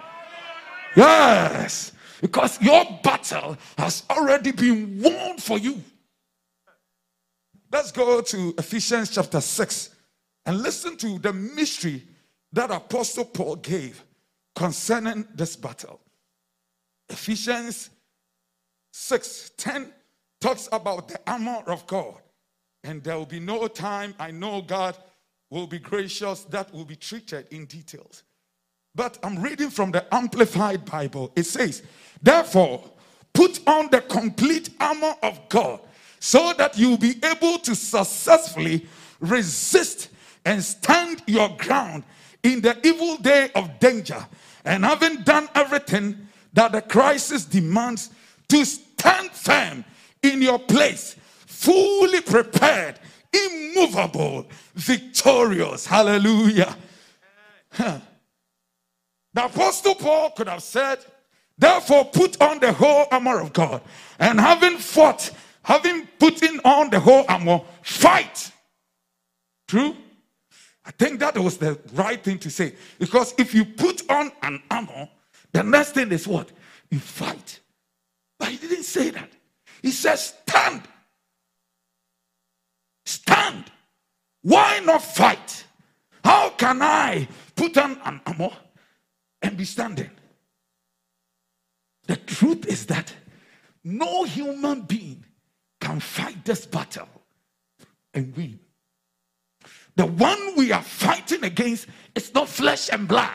Yes, 0.97 1.93
because 2.21 2.61
your 2.61 2.85
battle 3.02 3.57
has 3.79 4.05
already 4.11 4.52
been 4.52 5.00
won 5.00 5.38
for 5.38 5.59
you. 5.59 5.81
Let's 7.71 7.91
go 7.91 8.21
to 8.21 8.55
Ephesians 8.59 9.11
chapter 9.11 9.41
6 9.41 9.91
and 10.45 10.62
listen 10.62 10.97
to 10.99 11.19
the 11.19 11.33
mystery 11.33 12.02
that 12.52 12.71
Apostle 12.71 13.25
Paul 13.25 13.56
gave 13.56 14.02
concerning 14.54 15.26
this 15.34 15.56
battle. 15.56 16.00
Ephesians 17.08 17.91
6 18.93 19.52
10 19.56 19.93
talks 20.41 20.69
about 20.73 21.08
the 21.08 21.21
armor 21.26 21.62
of 21.67 21.86
God. 21.86 22.17
And 22.84 23.02
there 23.02 23.17
will 23.17 23.26
be 23.26 23.41
no 23.41 23.69
time, 23.69 24.15
I 24.19 24.32
know 24.32 24.60
God 24.60 24.97
will 25.50 25.67
be 25.67 25.78
gracious, 25.78 26.45
that 26.45 26.73
will 26.73 26.84
be 26.84 26.97
treated 26.97 27.47
in 27.50 27.67
details. 27.67 28.25
But 28.95 29.19
I'm 29.23 29.41
reading 29.41 29.71
from 29.71 29.93
the 29.93 30.12
Amplified 30.12 30.84
Bible. 30.84 31.32
It 31.36 31.45
says, 31.45 31.82
Therefore, 32.21 32.91
put 33.32 33.60
on 33.67 33.88
the 33.91 34.00
complete 34.00 34.71
armor 34.80 35.15
of 35.23 35.49
God 35.49 35.80
so 36.19 36.52
that 36.58 36.76
you'll 36.76 36.99
be 36.99 37.15
able 37.25 37.58
to 37.60 37.75
successfully 37.75 38.86
resist 39.21 40.08
and 40.45 40.62
stand 40.62 41.23
your 41.26 41.49
ground 41.56 42.04
in 42.43 42.61
the 42.61 42.78
evil 42.87 43.17
day 43.19 43.50
of 43.55 43.78
danger. 43.78 44.26
And 44.65 44.85
having 44.85 45.23
done 45.23 45.49
everything 45.55 46.28
that 46.52 46.73
the 46.73 46.83
crisis 46.83 47.45
demands, 47.45 48.11
to 48.49 48.65
stand 48.65 49.31
firm 49.31 49.85
in 50.23 50.43
your 50.43 50.59
place, 50.59 51.17
fully 51.47 52.21
prepared, 52.21 52.99
immovable, 53.33 54.47
victorious. 54.75 55.87
Hallelujah. 55.87 56.76
Huh. 57.73 57.99
The 59.33 59.47
Apostle 59.47 59.95
Paul 59.95 60.31
could 60.31 60.49
have 60.49 60.63
said, 60.63 60.99
Therefore, 61.57 62.07
put 62.07 62.41
on 62.43 62.59
the 62.61 62.73
whole 62.73 63.07
armor 63.11 63.41
of 63.41 63.52
God. 63.52 63.83
And 64.19 64.39
having 64.41 64.78
fought, 64.78 65.31
having 65.63 66.07
put 66.19 66.43
in 66.43 66.61
on 66.65 66.91
the 66.91 67.00
whole 67.00 67.25
armor, 67.28 67.63
fight. 67.83 68.50
True? 69.69 69.97
I 70.84 70.90
think 70.90 71.21
that 71.21 71.38
was 71.38 71.58
the 71.58 71.78
right 71.95 72.23
thing 72.23 72.38
to 72.40 72.50
say. 72.50 72.75
Because 72.99 73.34
if 73.38 73.54
you 73.54 73.64
put 73.64 74.08
on 74.10 74.32
an 74.42 74.62
armor, 74.71 75.08
the 75.52 75.62
next 75.62 75.92
thing 75.92 76.10
is 76.10 76.26
what? 76.26 76.50
You 76.90 76.99
fight. 76.99 77.60
But 78.38 78.49
he 78.49 78.56
didn't 78.56 78.84
say 78.84 79.10
that. 79.10 79.30
He 79.80 79.90
says, 79.90 80.34
stand. 80.47 80.82
Stand. 83.04 83.71
Why 84.42 84.80
not 84.80 85.02
fight? 85.02 85.64
How 86.25 86.50
can 86.50 86.82
I 86.82 87.28
put 87.54 87.76
on 87.78 88.00
an 88.04 88.21
armor 88.26 88.50
and 89.40 89.56
be 89.56 89.64
standing? 89.64 90.10
The 92.06 92.16
truth 92.16 92.66
is 92.66 92.86
that 92.86 93.14
no 93.84 94.25
human 94.25 94.82
being 94.82 95.25
can 95.80 96.00
fight 96.00 96.45
this 96.45 96.66
battle 96.66 97.08
and 98.14 98.36
win. 98.36 98.58
The 99.97 100.07
one 100.07 100.57
we 100.57 100.73
are 100.73 100.83
fighting 100.83 101.45
against 101.45 101.87
is 102.15 102.33
not 102.35 102.49
flesh 102.49 102.89
and 102.93 103.07
blood. 103.07 103.35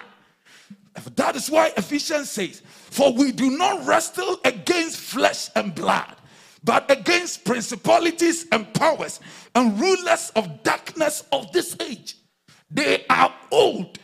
That 1.16 1.36
is 1.36 1.50
why 1.50 1.72
Ephesians 1.78 2.32
says, 2.32 2.62
For 2.66 3.14
we 3.14 3.32
do 3.32 3.52
not 3.52 3.86
wrestle 3.86 4.40
against 4.44 4.98
flesh 4.98 5.50
and 5.56 5.76
blood, 5.76 6.16
but 6.64 6.90
against 6.90 7.46
principalities 7.46 8.48
and 8.52 8.72
powers 8.74 9.20
and 9.54 9.80
rulers 9.80 10.32
of 10.36 10.64
darkness 10.64 11.24
of 11.32 11.52
this 11.52 11.76
age. 11.80 12.16
They 12.72 13.06
are 13.10 13.34
old, 13.52 14.00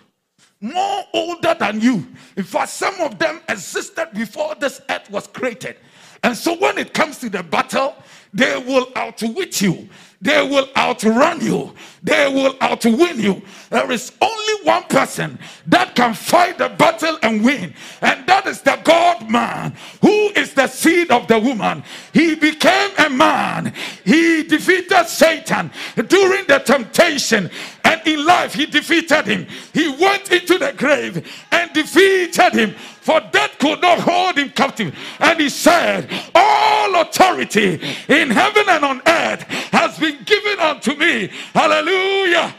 more 0.62 1.04
older 1.14 1.56
than 1.60 1.82
you. 1.82 2.08
In 2.38 2.44
fact, 2.44 2.70
some 2.70 3.00
of 3.02 3.18
them 3.18 3.42
existed 3.50 4.10
before 4.14 4.56
this 4.56 4.80
earth 4.90 5.10
was 5.10 5.28
created. 5.28 5.78
And 6.24 6.38
so 6.38 6.56
when 6.56 6.78
it 6.78 6.94
comes 6.94 7.20
to 7.20 7.30
the 7.30 7.44
battle, 7.44 7.96
they 8.34 8.58
will 8.58 8.88
outwit 8.96 9.62
you. 9.62 9.88
They 10.24 10.42
will 10.42 10.70
outrun 10.78 11.42
you. 11.42 11.74
They 12.02 12.32
will 12.34 12.56
outwin 12.62 13.20
you. 13.20 13.42
There 13.70 13.92
is 13.92 14.14
only 14.22 14.64
one 14.64 14.84
person 14.84 15.38
that 15.68 15.96
can 15.96 16.14
fight 16.14 16.58
the 16.58 16.70
battle 16.70 17.18
and 17.22 17.44
win, 17.44 17.74
and 18.02 18.26
that 18.26 18.48
is 18.48 18.62
the 18.62 18.80
God 18.86 19.30
man, 19.30 19.76
who 20.02 20.30
is 20.30 20.54
the 20.54 20.68
seed 20.68 21.12
of 21.12 21.28
the 21.28 21.40
woman. 21.40 21.84
He 22.14 22.36
became 22.36 22.92
a 23.00 23.10
man. 23.10 23.74
He 24.06 24.44
defeated 24.44 25.08
Satan 25.08 25.70
during 26.08 26.48
the 26.48 26.60
temptation, 26.60 27.52
and 27.84 28.02
in 28.08 28.26
life, 28.26 28.54
he 28.54 28.66
defeated 28.66 29.26
him. 29.26 29.46
He 29.74 29.90
went 29.90 30.32
into 30.32 30.58
the 30.58 30.72
grave 30.72 31.30
and 31.52 31.74
defeated 31.74 32.54
him 32.54 32.76
for 33.04 33.20
death 33.34 33.58
could 33.60 33.82
not 33.82 34.00
hold 34.00 34.38
him 34.38 34.50
captive. 34.50 34.98
And 35.20 35.38
he 35.38 35.50
said, 35.50 36.10
All 36.34 37.02
authority 37.02 37.82
in 38.24 38.32
heaven 38.32 38.64
and 38.68 38.86
on 38.86 39.02
earth 39.06 39.44
has 39.72 40.00
been 40.00 40.24
given 40.24 40.60
unto 40.60 40.96
me. 40.96 41.30
Hallelujah. 41.54 42.56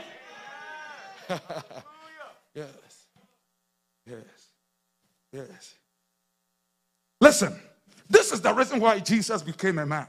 yes. 2.55 3.07
Yes. 4.07 4.51
Yes. 5.33 5.75
Listen, 7.21 7.59
this 8.09 8.33
is 8.33 8.41
the 8.41 8.53
reason 8.53 8.79
why 8.79 9.01
Jesus 9.01 9.43
became 9.43 9.79
a 9.79 9.87
man. 9.87 10.07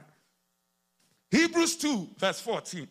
Hebrews 1.31 1.77
2, 1.77 2.09
verse 2.17 2.39
14. 2.41 2.87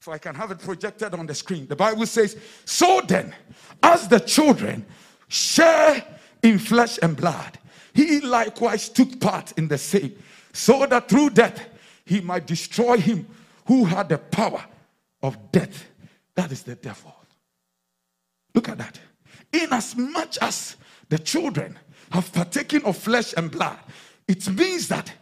If 0.00 0.08
I 0.08 0.16
can 0.16 0.34
have 0.34 0.50
it 0.50 0.60
projected 0.60 1.12
on 1.12 1.26
the 1.26 1.34
screen, 1.34 1.66
the 1.66 1.76
Bible 1.76 2.06
says, 2.06 2.36
So 2.64 3.02
then, 3.06 3.34
as 3.82 4.08
the 4.08 4.18
children 4.18 4.86
share 5.28 6.04
in 6.42 6.58
flesh 6.58 6.98
and 7.02 7.16
blood. 7.16 7.58
He 7.94 8.20
likewise 8.20 8.88
took 8.88 9.20
part 9.20 9.52
in 9.52 9.68
the 9.68 9.78
same, 9.78 10.14
so 10.52 10.86
that 10.86 11.08
through 11.08 11.30
death 11.30 11.68
he 12.10 12.20
might 12.20 12.44
destroy 12.44 12.96
him 12.96 13.24
who 13.66 13.84
had 13.84 14.08
the 14.08 14.18
power 14.18 14.64
of 15.22 15.38
death. 15.52 15.86
That 16.34 16.50
is 16.50 16.64
the 16.64 16.74
devil. 16.74 17.14
Look 18.52 18.68
at 18.68 18.78
that. 18.78 18.98
Inasmuch 19.52 19.78
as 19.78 19.96
much 19.96 20.38
as 20.42 20.76
the 21.08 21.20
children 21.20 21.78
have 22.10 22.32
partaken 22.32 22.82
of 22.82 22.96
flesh 22.96 23.32
and 23.36 23.48
blood, 23.48 23.78
it 24.26 24.48
means 24.48 24.88
that 24.88 25.12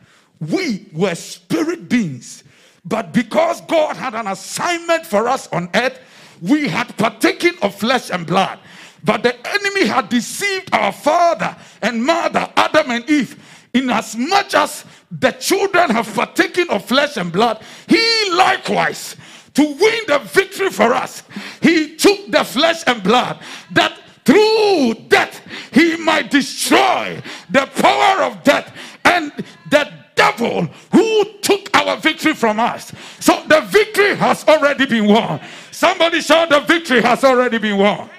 we 0.40 0.86
were 0.94 1.14
spirit 1.14 1.90
beings, 1.90 2.42
but 2.86 3.12
because 3.12 3.60
God 3.62 3.96
had 3.96 4.14
an 4.14 4.26
assignment 4.26 5.04
for 5.04 5.28
us 5.28 5.46
on 5.48 5.68
earth, 5.74 6.00
we 6.40 6.68
had 6.68 6.96
partaken 6.96 7.52
of 7.60 7.74
flesh 7.74 8.08
and 8.08 8.26
blood. 8.26 8.60
But 9.04 9.24
the 9.24 9.36
enemy 9.46 9.86
had 9.86 10.08
deceived 10.08 10.70
our 10.72 10.92
father 10.92 11.54
and 11.82 12.02
mother, 12.02 12.50
Adam 12.56 12.92
and 12.92 13.10
Eve, 13.10 13.68
inasmuch 13.74 14.54
as 14.54 14.86
the 15.10 15.32
children 15.32 15.90
have 15.90 16.12
partaken 16.14 16.68
of 16.70 16.84
flesh 16.84 17.16
and 17.16 17.32
blood, 17.32 17.62
he 17.86 18.30
likewise, 18.32 19.16
to 19.54 19.62
win 19.62 20.00
the 20.06 20.20
victory 20.24 20.70
for 20.70 20.94
us, 20.94 21.22
he 21.60 21.96
took 21.96 22.30
the 22.30 22.44
flesh 22.44 22.82
and 22.86 23.02
blood 23.02 23.40
that 23.72 23.98
through 24.24 24.94
death 25.08 25.40
he 25.72 25.96
might 25.96 26.30
destroy 26.30 27.20
the 27.50 27.66
power 27.76 28.24
of 28.24 28.42
death 28.44 28.72
and 29.04 29.32
the 29.70 29.90
devil 30.14 30.66
who 30.92 31.24
took 31.40 31.74
our 31.76 31.96
victory 31.96 32.34
from 32.34 32.60
us. 32.60 32.92
So 33.20 33.42
the 33.48 33.62
victory 33.62 34.14
has 34.16 34.46
already 34.46 34.86
been 34.86 35.06
won. 35.06 35.40
Somebody 35.70 36.20
shout, 36.20 36.50
The 36.50 36.60
victory 36.60 37.00
has 37.00 37.24
already 37.24 37.58
been 37.58 37.78
won. 37.78 38.10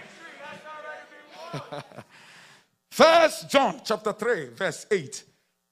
First 2.89 3.49
John 3.49 3.82
chapter 3.84 4.12
3, 4.12 4.47
verse 4.47 4.88
8. 4.89 5.23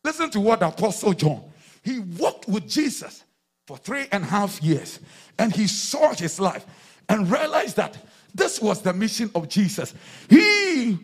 Listen 0.08 0.30
to 0.30 0.40
what 0.40 0.64
Apostle 0.64 1.12
John. 1.12 1.44
He 1.84 2.00
walked 2.00 2.48
with 2.48 2.66
Jesus 2.66 3.26
for 3.66 3.76
three 3.76 4.06
and 4.14 4.24
a 4.24 4.28
half 4.28 4.64
years 4.64 5.02
and 5.38 5.54
he 5.54 5.68
saw 5.68 6.14
his 6.14 6.40
life 6.40 6.66
and 7.10 7.30
realized 7.30 7.76
that 7.76 7.98
this 8.34 8.62
was 8.62 8.82
the 8.82 8.94
mission 8.94 9.30
of 9.36 9.50
Jesus. 9.50 9.94
He 10.30 10.98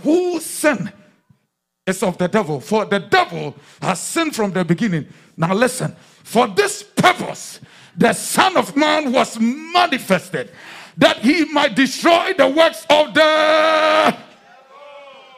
who 0.00 0.40
sinned 0.40 0.92
is 1.86 2.02
of 2.02 2.18
the 2.18 2.26
devil, 2.26 2.60
for 2.60 2.84
the 2.86 2.98
devil 2.98 3.54
has 3.80 4.00
sinned 4.00 4.34
from 4.34 4.50
the 4.50 4.64
beginning. 4.64 5.06
Now, 5.36 5.54
listen, 5.54 5.94
for 6.24 6.48
this 6.48 6.82
purpose, 6.82 7.60
the 7.96 8.12
Son 8.12 8.56
of 8.56 8.74
Man 8.74 9.12
was 9.12 9.38
manifested 9.38 10.50
that 10.96 11.18
he 11.18 11.44
might 11.44 11.76
destroy 11.76 12.32
the 12.36 12.48
works 12.48 12.84
of 12.90 13.14
the 13.14 14.16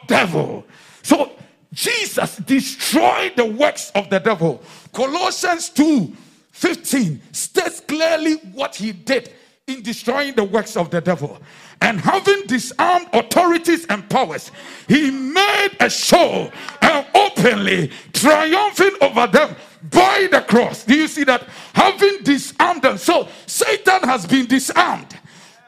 devil. 0.07 0.65
So, 1.03 1.33
Jesus 1.73 2.37
destroyed 2.37 3.33
the 3.35 3.45
works 3.45 3.91
of 3.95 4.09
the 4.09 4.19
devil. 4.19 4.61
Colossians 4.93 5.69
2 5.69 6.13
15 6.51 7.21
states 7.31 7.81
clearly 7.81 8.35
what 8.53 8.75
he 8.75 8.91
did 8.91 9.33
in 9.67 9.81
destroying 9.81 10.35
the 10.35 10.43
works 10.43 10.77
of 10.77 10.89
the 10.91 11.01
devil. 11.01 11.39
And 11.81 11.99
having 11.99 12.43
disarmed 12.47 13.07
authorities 13.11 13.85
and 13.87 14.07
powers, 14.09 14.51
he 14.87 15.11
made 15.11 15.71
a 15.79 15.89
show 15.89 16.51
and 16.81 17.05
openly 17.13 17.91
triumphing 18.13 18.91
over 19.01 19.27
them 19.27 19.55
by 19.91 20.27
the 20.31 20.41
cross. 20.41 20.83
Do 20.85 20.95
you 20.95 21.07
see 21.07 21.23
that? 21.25 21.43
Having 21.73 22.23
disarmed 22.23 22.83
them. 22.83 22.97
So 22.97 23.27
Satan 23.47 24.03
has 24.03 24.25
been 24.25 24.45
disarmed, 24.45 25.17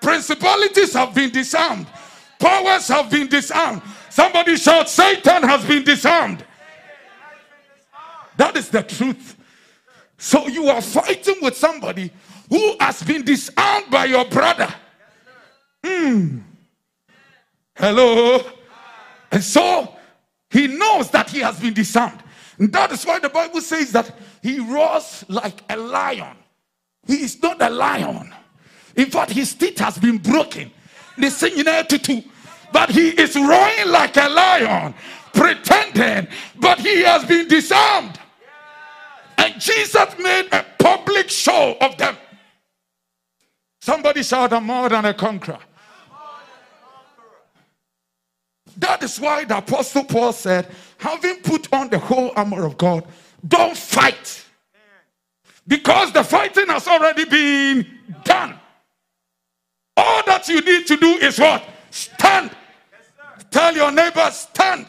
principalities 0.02 0.94
have 0.94 1.13
been 1.13 1.32
disarmed, 1.32 1.88
powers 2.39 2.88
have 2.88 3.10
been 3.10 3.28
disarmed. 3.28 3.82
Somebody 4.15 4.56
shout, 4.56 4.88
Satan 4.88 5.43
has 5.43 5.65
been 5.65 5.84
disarmed. 5.84 6.41
That 8.38 8.56
is 8.56 8.69
the 8.69 8.82
truth. 8.82 9.36
So 10.17 10.47
you 10.47 10.69
are 10.69 10.82
fighting 10.82 11.36
with 11.41 11.58
somebody 11.58 12.10
who 12.49 12.78
has 12.80 13.04
been 13.04 13.25
disarmed 13.25 13.91
by 13.91 14.06
your 14.06 14.23
brother. 14.23 14.73
Hmm. 15.84 16.38
Hello. 17.75 18.41
And 19.34 19.43
so 19.43 19.93
he 20.49 20.67
knows 20.67 21.12
that 21.12 21.30
he 21.30 21.39
has 21.39 21.60
been 21.60 21.73
disarmed. 21.73 22.23
And 22.58 22.71
that 22.71 22.93
is 22.93 23.06
why 23.06 23.19
the 23.19 23.28
Bible 23.28 23.60
says 23.60 23.91
that 23.91 24.17
he 24.41 24.62
roars 24.62 25.25
like 25.28 25.62
a 25.69 25.75
lion. 25.75 26.38
He 27.06 27.15
is 27.15 27.43
not 27.43 27.62
a 27.62 27.69
lion. 27.69 28.34
In 28.95 29.08
fact, 29.12 29.32
his 29.32 29.54
teeth 29.54 29.80
has 29.80 29.97
been 29.97 30.19
broken. 30.19 30.71
They 31.17 31.30
sing 31.32 31.58
in 31.58 31.88
two, 31.88 32.23
but 32.71 32.89
he 32.89 33.10
is 33.10 33.36
roaring 33.36 33.89
like 33.89 34.17
a 34.17 34.30
lion, 34.30 34.93
pretending, 35.34 36.28
but 36.60 36.80
he 36.80 37.01
has 37.01 37.25
been 37.25 37.47
disarmed. 37.47 38.19
And 39.38 39.60
Jesus 39.60 40.17
made 40.17 40.47
a 40.51 40.65
public 40.80 41.30
show 41.30 41.78
of 41.82 41.97
them. 41.97 42.15
Somebody 43.82 44.23
shout, 44.23 44.54
I'm 44.54 44.65
more 44.65 44.89
than 44.89 45.06
a 45.06 45.13
conqueror. 45.13 45.60
That 48.78 49.04
is 49.04 49.19
why 49.19 49.45
the 49.45 49.58
Apostle 49.58 50.04
Paul 50.04 50.34
said, 50.34 50.67
having 50.97 51.38
put 51.38 51.71
on 51.73 51.89
the 51.89 51.99
whole 51.99 52.32
armor 52.36 52.65
of 52.65 52.78
God, 52.78 53.06
don't 53.47 53.78
fight. 53.78 54.43
Because 55.67 56.12
the 56.12 56.23
fighting 56.23 56.67
has 56.67 56.88
already 56.88 57.25
been 57.25 57.88
done. 58.23 58.60
All 59.97 60.23
that 60.25 60.47
you 60.47 60.62
need 60.62 60.88
to 60.88 60.97
do 60.97 61.08
is 61.17 61.39
what? 61.39 61.63
Stand. 61.96 62.52
Tell 63.50 63.74
your 63.74 63.90
neighbor, 63.90 64.30
stand. 64.30 64.86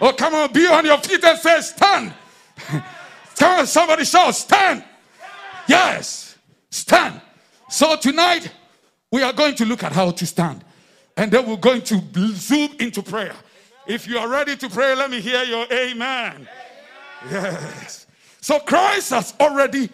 Oh, 0.00 0.14
come 0.14 0.34
on, 0.34 0.50
be 0.50 0.66
on 0.66 0.82
your 0.86 0.96
feet 0.96 1.22
and 1.22 1.38
say, 1.38 1.60
stand. 1.60 2.14
Come 3.38 3.60
on, 3.60 3.66
somebody 3.66 4.06
shout, 4.06 4.34
stand. 4.34 4.82
Yes, 5.68 6.38
stand. 6.70 7.20
So 7.68 7.96
tonight, 7.96 8.50
we 9.10 9.22
are 9.22 9.34
going 9.34 9.54
to 9.56 9.66
look 9.66 9.82
at 9.82 9.92
how 9.92 10.10
to 10.10 10.26
stand. 10.26 10.64
And 11.18 11.30
then 11.30 11.46
we're 11.46 11.56
going 11.56 11.82
to 11.82 12.00
zoom 12.34 12.76
into 12.80 13.02
prayer. 13.02 13.36
If 13.86 14.08
you 14.08 14.16
are 14.16 14.28
ready 14.28 14.56
to 14.56 14.70
pray, 14.70 14.94
let 14.94 15.10
me 15.10 15.20
hear 15.20 15.42
your 15.44 15.66
amen. 15.70 16.48
Yes. 17.30 18.06
So 18.40 18.58
Christ 18.58 19.10
has 19.10 19.34
already 19.38 19.90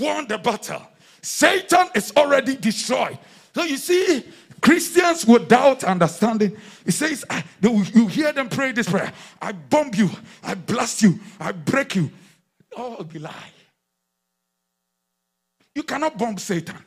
won 0.00 0.26
the 0.26 0.38
battle. 0.38 0.82
Satan 1.20 1.88
is 1.94 2.14
already 2.16 2.56
destroyed. 2.56 3.18
So 3.54 3.64
you 3.64 3.76
see, 3.76 4.24
Christians 4.62 5.26
without 5.26 5.82
understanding, 5.82 6.56
it 6.86 6.92
says, 6.92 7.24
ah, 7.28 7.44
you 7.60 8.06
hear 8.06 8.32
them 8.32 8.48
pray 8.48 8.70
this 8.70 8.88
prayer 8.88 9.12
I 9.40 9.52
bomb 9.52 9.90
you, 9.94 10.08
I 10.42 10.54
blast 10.54 11.02
you, 11.02 11.18
I 11.38 11.50
break 11.52 11.96
you. 11.96 12.10
Oh, 12.76 13.02
be 13.02 13.18
lie. 13.18 13.50
You 15.74 15.82
cannot 15.82 16.16
bomb 16.16 16.38
Satan. 16.38 16.78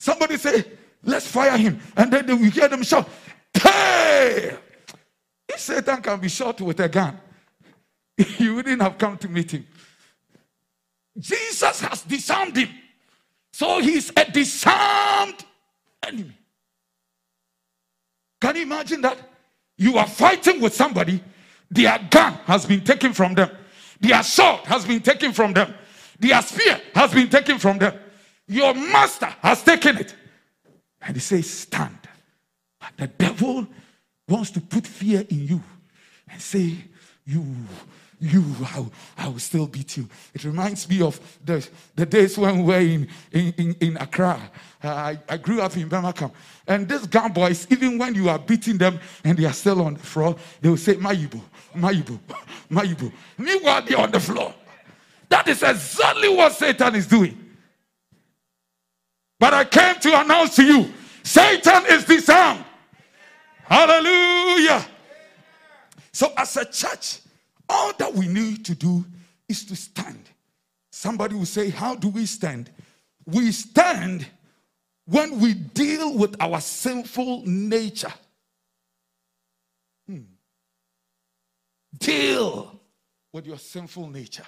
Somebody 0.00 0.36
say, 0.36 0.64
let's 1.04 1.28
fire 1.28 1.56
him. 1.56 1.80
And 1.96 2.12
then 2.12 2.26
you 2.28 2.50
hear 2.50 2.68
them 2.68 2.82
shout, 2.82 3.08
hey! 3.54 4.56
If 5.48 5.60
Satan 5.60 6.02
can 6.02 6.20
be 6.20 6.28
shot 6.28 6.60
with 6.60 6.80
a 6.80 6.88
gun, 6.88 7.18
you 8.38 8.56
wouldn't 8.56 8.82
have 8.82 8.98
come 8.98 9.16
to 9.18 9.28
meet 9.28 9.52
him. 9.52 9.66
Jesus 11.16 11.80
has 11.80 12.02
disarmed 12.02 12.56
him. 12.56 12.68
So 13.52 13.80
he's 13.80 14.10
a 14.16 14.30
disarmed 14.30 15.44
enemy. 16.06 16.37
Can 18.40 18.56
you 18.56 18.62
imagine 18.62 19.00
that? 19.02 19.18
You 19.76 19.96
are 19.98 20.06
fighting 20.06 20.60
with 20.60 20.74
somebody, 20.74 21.22
their 21.70 21.98
gun 22.10 22.34
has 22.44 22.66
been 22.66 22.82
taken 22.82 23.12
from 23.12 23.34
them, 23.34 23.50
their 24.00 24.22
sword 24.22 24.60
has 24.64 24.84
been 24.84 25.00
taken 25.00 25.32
from 25.32 25.52
them, 25.52 25.74
their 26.18 26.40
spear 26.42 26.80
has 26.94 27.12
been 27.12 27.28
taken 27.28 27.58
from 27.58 27.78
them. 27.78 27.94
Your 28.46 28.74
master 28.74 29.32
has 29.42 29.62
taken 29.62 29.98
it. 29.98 30.14
And 31.00 31.16
he 31.16 31.20
says, 31.20 31.48
Stand. 31.48 31.98
But 32.80 32.96
the 32.96 33.06
devil 33.06 33.66
wants 34.28 34.50
to 34.52 34.60
put 34.60 34.86
fear 34.86 35.24
in 35.28 35.46
you 35.46 35.62
and 36.28 36.40
say, 36.40 36.76
You, 37.24 37.44
you, 38.20 38.44
I 38.74 38.80
will, 38.80 38.92
I 39.16 39.28
will 39.28 39.38
still 39.38 39.66
beat 39.66 39.96
you. 39.96 40.08
It 40.34 40.44
reminds 40.44 40.88
me 40.88 41.02
of 41.02 41.20
the, 41.44 41.66
the 41.94 42.06
days 42.06 42.36
when 42.36 42.58
we 42.58 42.62
were 42.64 42.80
in, 42.80 43.08
in, 43.32 43.54
in, 43.56 43.76
in 43.80 43.96
Accra. 43.96 44.40
Uh, 44.82 44.88
I, 44.88 45.18
I 45.28 45.36
grew 45.36 45.60
up 45.60 45.76
in 45.76 45.88
Bemakam. 45.88 46.32
And 46.66 46.88
these 46.88 47.06
gun 47.06 47.32
boys, 47.32 47.66
even 47.70 47.98
when 47.98 48.14
you 48.14 48.28
are 48.28 48.38
beating 48.38 48.78
them 48.78 48.98
and 49.24 49.38
they 49.38 49.44
are 49.44 49.52
still 49.52 49.82
on 49.82 49.94
the 49.94 50.00
floor, 50.00 50.36
they 50.60 50.68
will 50.68 50.76
say, 50.76 50.94
Mayibu, 50.94 51.40
Mayibu, 51.74 52.18
Mayibu. 52.70 53.12
Meanwhile, 53.36 53.82
they're 53.82 53.98
on 53.98 54.10
the 54.10 54.20
floor. 54.20 54.54
That 55.28 55.46
is 55.48 55.62
exactly 55.62 56.28
what 56.28 56.52
Satan 56.52 56.94
is 56.94 57.06
doing. 57.06 57.36
But 59.38 59.54
I 59.54 59.64
came 59.64 59.96
to 60.00 60.20
announce 60.20 60.56
to 60.56 60.64
you 60.64 60.92
Satan 61.22 61.84
is 61.90 62.04
disarmed. 62.04 62.64
Hallelujah. 63.64 64.84
So, 66.10 66.32
as 66.34 66.56
a 66.56 66.64
church, 66.64 67.18
all 67.68 67.92
that 67.98 68.14
we 68.14 68.26
need 68.26 68.64
to 68.66 68.74
do 68.74 69.04
is 69.48 69.64
to 69.66 69.76
stand. 69.76 70.28
Somebody 70.90 71.34
will 71.34 71.46
say, 71.46 71.70
How 71.70 71.94
do 71.94 72.08
we 72.08 72.26
stand? 72.26 72.70
We 73.26 73.52
stand 73.52 74.26
when 75.06 75.40
we 75.40 75.54
deal 75.54 76.16
with 76.16 76.36
our 76.40 76.60
sinful 76.60 77.42
nature. 77.46 78.12
Hmm. 80.06 80.22
Deal 81.98 82.78
with 83.32 83.46
your 83.46 83.58
sinful 83.58 84.08
nature. 84.08 84.46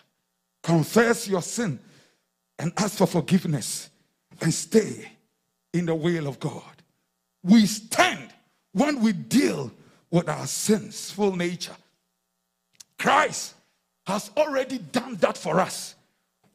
Confess 0.62 1.28
your 1.28 1.42
sin 1.42 1.78
and 2.58 2.72
ask 2.76 2.98
for 2.98 3.06
forgiveness 3.06 3.90
and 4.40 4.52
stay 4.52 5.10
in 5.72 5.86
the 5.86 5.94
will 5.94 6.26
of 6.26 6.38
God. 6.38 6.62
We 7.42 7.66
stand 7.66 8.30
when 8.72 9.00
we 9.00 9.12
deal 9.12 9.72
with 10.10 10.28
our 10.28 10.46
sinful 10.46 11.36
nature. 11.36 11.76
Christ 13.00 13.54
has 14.06 14.30
already 14.36 14.76
done 14.78 15.16
that 15.16 15.38
for 15.38 15.58
us. 15.58 15.94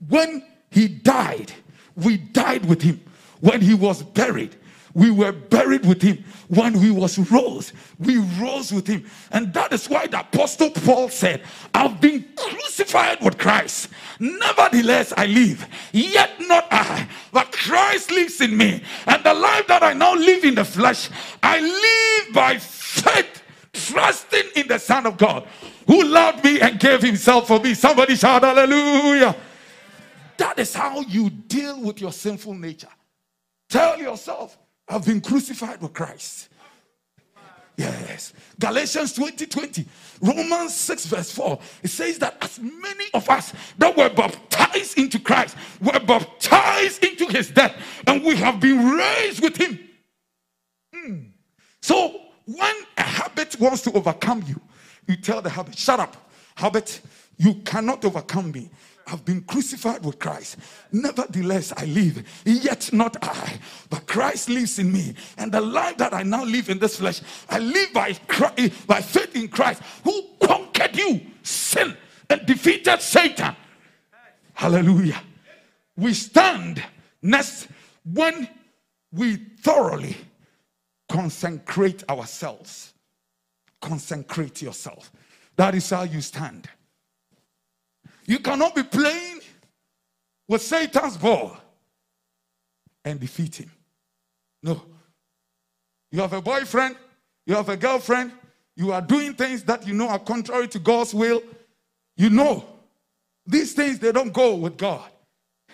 When 0.08 0.44
he 0.70 0.88
died, 0.88 1.52
we 1.96 2.18
died 2.18 2.66
with 2.66 2.84
him. 2.84 3.02
When 3.42 3.62
he 3.62 3.74
was 3.74 4.04
buried, 4.04 4.56
we 4.94 5.10
were 5.10 5.32
buried 5.32 5.86
with 5.86 6.04
him. 6.04 6.24
When 6.48 6.76
he 6.76 6.92
was 6.92 7.18
rose, 7.32 7.74
we 7.98 8.18
rose 8.40 8.72
with 8.72 8.86
him. 8.86 9.06
And 9.32 9.54
that 9.56 9.74
is 9.74 9.90
why 9.90 10.06
the 10.06 10.20
apostle 10.20 10.70
Paul 10.70 11.10
said, 11.10 11.42
I've 11.74 12.00
been 12.00 12.24
crucified 12.36 13.24
with 13.24 13.40
Christ. 13.40 13.90
Nevertheless, 14.20 15.14
I 15.18 15.26
live. 15.26 15.68
Yet 15.92 16.30
not 16.42 16.68
I, 16.72 17.08
but 17.32 17.52
Christ 17.52 18.12
lives 18.12 18.40
in 18.40 18.56
me. 18.56 18.84
And 19.08 19.24
the 19.24 19.34
life 19.34 19.66
that 19.68 19.82
I 19.82 19.94
now 19.94 20.14
live 20.14 20.44
in 20.44 20.56
the 20.56 20.66
flesh, 20.66 21.10
I 21.42 21.60
live 21.60 22.34
by 22.34 22.60
faith, 22.60 23.35
trusting 23.76 24.50
in 24.56 24.68
the 24.68 24.80
Son 24.80 25.06
of 25.06 25.18
God 25.18 25.48
who 25.88 26.04
loved 26.04 26.44
me 26.44 26.60
and 26.60 26.80
gave 26.80 27.02
himself 27.02 27.48
for 27.48 27.60
me. 27.60 27.74
Somebody 27.74 28.16
shout 28.16 28.44
hallelujah. 28.44 29.36
That 30.38 30.60
is 30.60 30.74
how 30.74 31.02
you 31.02 31.30
deal 31.30 31.82
with 31.82 32.02
your 32.02 32.12
sinful 32.12 32.56
nature. 32.56 32.90
Tell 33.70 33.98
yourself, 33.98 34.58
I've 34.88 35.06
been 35.06 35.22
crucified 35.22 35.82
with 35.82 35.94
Christ. 35.94 36.50
Yes. 37.78 38.34
Galatians 38.60 39.14
20 39.14 39.46
20. 39.46 39.86
Romans 40.22 40.74
6, 40.74 41.06
verse 41.08 41.32
4. 41.32 41.60
It 41.84 41.90
says 41.90 42.18
that 42.20 42.38
as 42.42 42.60
many 42.60 43.06
of 43.14 43.30
us 43.30 43.54
that 43.78 43.96
were 43.98 44.10
baptized 44.10 44.98
into 44.98 45.20
Christ 45.20 45.58
were 45.82 46.00
baptized 46.00 47.04
into 47.04 47.28
his 47.28 47.50
death, 47.50 47.76
and 48.08 48.24
we 48.24 48.38
have 48.38 48.60
been 48.62 48.92
raised 48.92 49.42
with 49.42 49.58
him. 49.58 49.80
Hmm. 50.94 51.16
So 51.82 52.22
when 52.46 52.76
a 52.98 53.02
habit 53.02 53.60
wants 53.60 53.82
to 53.84 53.92
overcome 53.94 54.44
you, 54.48 54.60
you 55.08 55.16
tell 55.16 55.42
the 55.42 55.50
habit, 55.50 55.78
shut 55.78 56.00
up. 56.00 56.30
Habit, 56.56 57.02
you 57.38 57.56
cannot 57.66 58.06
overcome 58.06 58.52
me. 58.52 58.70
I've 59.08 59.24
been 59.24 59.42
crucified 59.42 60.04
with 60.04 60.18
Christ. 60.18 60.58
Nevertheless, 60.92 61.72
I 61.78 61.86
live. 61.86 62.24
Yet 62.44 62.92
not 62.92 63.18
I, 63.24 63.60
but 63.90 64.08
Christ 64.08 64.50
lives 64.50 64.80
in 64.80 64.92
me. 64.92 65.14
And 65.38 65.52
the 65.52 65.62
life 65.62 65.98
that 65.98 66.14
I 66.14 66.24
now 66.24 66.44
live 66.44 66.70
in 66.70 66.80
this 66.80 66.98
flesh, 66.98 67.22
I 67.50 67.60
live 67.60 67.94
by, 67.94 68.14
Christ, 68.28 68.88
by 68.88 69.02
faith 69.02 69.36
in 69.36 69.48
Christ, 69.48 69.82
who 70.04 70.24
conquered 70.42 70.96
you, 70.96 71.22
sin, 71.44 71.96
and 72.30 72.46
defeated 72.48 73.00
Satan. 73.02 73.56
Hallelujah. 74.54 75.22
We 75.96 76.14
stand 76.14 76.84
next 77.22 77.68
when 78.12 78.50
we 79.12 79.36
thoroughly 79.36 80.16
consecrate 81.10 82.04
ourselves. 82.10 82.94
Consecrate 83.82 84.62
yourself. 84.62 85.12
That 85.56 85.76
is 85.76 85.90
how 85.90 86.04
you 86.04 86.22
stand. 86.22 86.68
You 88.26 88.40
cannot 88.40 88.76
be 88.76 88.84
playing 88.84 89.42
with 90.48 90.62
Satan's 90.62 91.18
ball 91.18 91.58
and 93.04 93.20
defeat 93.20 93.58
him. 93.58 93.72
No. 94.64 94.82
You 96.12 96.22
have 96.22 96.34
a 96.34 96.42
boyfriend, 96.42 96.96
you 97.46 97.56
have 97.56 97.70
a 97.70 97.78
girlfriend, 97.78 98.32
you 98.76 98.92
are 98.92 99.02
doing 99.02 99.34
things 99.34 99.64
that 99.64 99.88
you 99.88 99.94
know 99.94 100.10
are 100.10 100.20
contrary 100.20 100.68
to 100.70 100.80
God's 100.80 101.14
will. 101.14 101.42
You 102.18 102.30
know 102.30 102.66
these 103.46 103.74
things, 103.74 104.00
they 104.00 104.12
don't 104.12 104.34
go 104.34 104.56
with 104.56 104.78
God. 104.78 105.10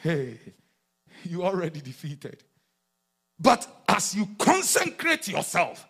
Hey, 0.01 0.39
you 1.23 1.43
already 1.43 1.79
defeated. 1.79 2.43
But 3.41 3.67
as 3.88 4.15
you 4.15 4.27
consecrate 4.38 5.27
yourself, 5.27 5.88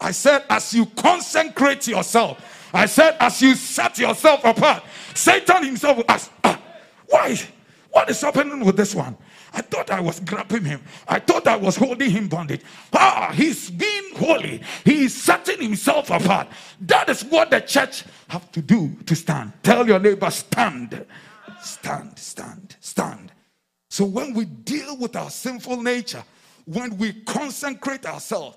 I 0.00 0.12
said, 0.12 0.44
as 0.48 0.74
you 0.74 0.86
consecrate 0.86 1.86
yourself, 1.86 2.68
I 2.72 2.86
said, 2.86 3.16
as 3.20 3.42
you 3.42 3.54
set 3.54 3.98
yourself 3.98 4.44
apart, 4.44 4.84
Satan 5.14 5.64
himself 5.64 5.98
will 5.98 6.04
ask, 6.08 6.30
ah, 6.44 6.60
why? 7.08 7.36
What 7.90 8.08
is 8.08 8.20
happening 8.20 8.64
with 8.64 8.76
this 8.76 8.94
one? 8.94 9.16
I 9.52 9.62
thought 9.62 9.90
I 9.90 10.00
was 10.00 10.20
grabbing 10.20 10.64
him. 10.64 10.80
I 11.08 11.18
thought 11.18 11.48
I 11.48 11.56
was 11.56 11.74
holding 11.74 12.10
him 12.10 12.28
bondage. 12.28 12.60
Ah, 12.92 13.32
he's 13.34 13.68
being 13.68 14.14
holy. 14.14 14.62
He 14.84 15.04
is 15.06 15.14
setting 15.14 15.60
himself 15.60 16.10
apart. 16.10 16.46
That 16.82 17.08
is 17.08 17.24
what 17.24 17.50
the 17.50 17.60
church 17.60 18.04
have 18.28 18.52
to 18.52 18.62
do 18.62 18.94
to 19.06 19.16
stand. 19.16 19.52
Tell 19.64 19.86
your 19.86 19.98
neighbor, 19.98 20.30
stand. 20.30 21.04
Stand, 21.60 22.16
stand, 22.16 22.76
stand. 22.78 23.32
So 23.88 24.04
when 24.04 24.34
we 24.34 24.44
deal 24.44 24.96
with 24.96 25.16
our 25.16 25.30
sinful 25.30 25.82
nature, 25.82 26.22
when 26.64 26.96
we 26.98 27.12
consecrate 27.12 28.06
ourselves, 28.06 28.56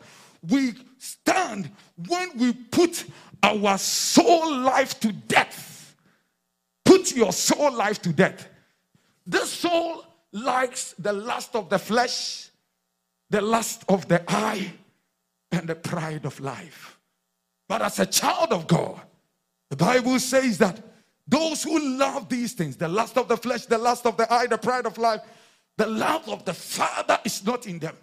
we 0.50 0.74
stand 0.98 1.72
when 2.08 2.38
we 2.38 2.54
put 2.54 3.06
our 3.42 3.78
soul 3.78 4.56
life 4.58 5.00
to 5.02 5.12
death. 5.12 5.96
Put 6.86 7.16
your 7.16 7.32
soul 7.32 7.72
life 7.74 8.02
to 8.04 8.14
death. 8.14 8.48
The 9.26 9.46
soul 9.46 10.06
likes 10.32 10.94
the 11.00 11.14
lust 11.14 11.56
of 11.56 11.70
the 11.70 11.80
flesh, 11.80 12.50
the 13.30 13.42
lust 13.42 13.84
of 13.88 14.08
the 14.08 14.24
eye, 14.28 14.74
and 15.52 15.68
the 15.68 15.76
pride 15.76 16.26
of 16.26 16.40
life. 16.40 17.00
But 17.68 17.82
as 17.82 18.00
a 18.00 18.06
child 18.06 18.52
of 18.52 18.68
God, 18.68 19.02
the 19.70 19.78
Bible 19.78 20.20
says 20.20 20.58
that 20.58 20.82
those 21.28 21.64
who 21.64 21.98
love 21.98 22.28
these 22.28 22.54
things, 22.54 22.76
the 22.76 22.88
lust 22.88 23.18
of 23.18 23.28
the 23.28 23.38
flesh, 23.38 23.66
the 23.66 23.78
lust 23.78 24.06
of 24.06 24.18
the 24.18 24.32
eye, 24.32 24.48
the 24.48 24.58
pride 24.58 24.86
of 24.86 24.98
life, 24.98 25.22
the 25.78 25.88
love 25.88 26.30
of 26.30 26.46
the 26.46 26.54
Father 26.54 27.20
is 27.24 27.46
not 27.46 27.68
in 27.68 27.80
them. 27.80 27.96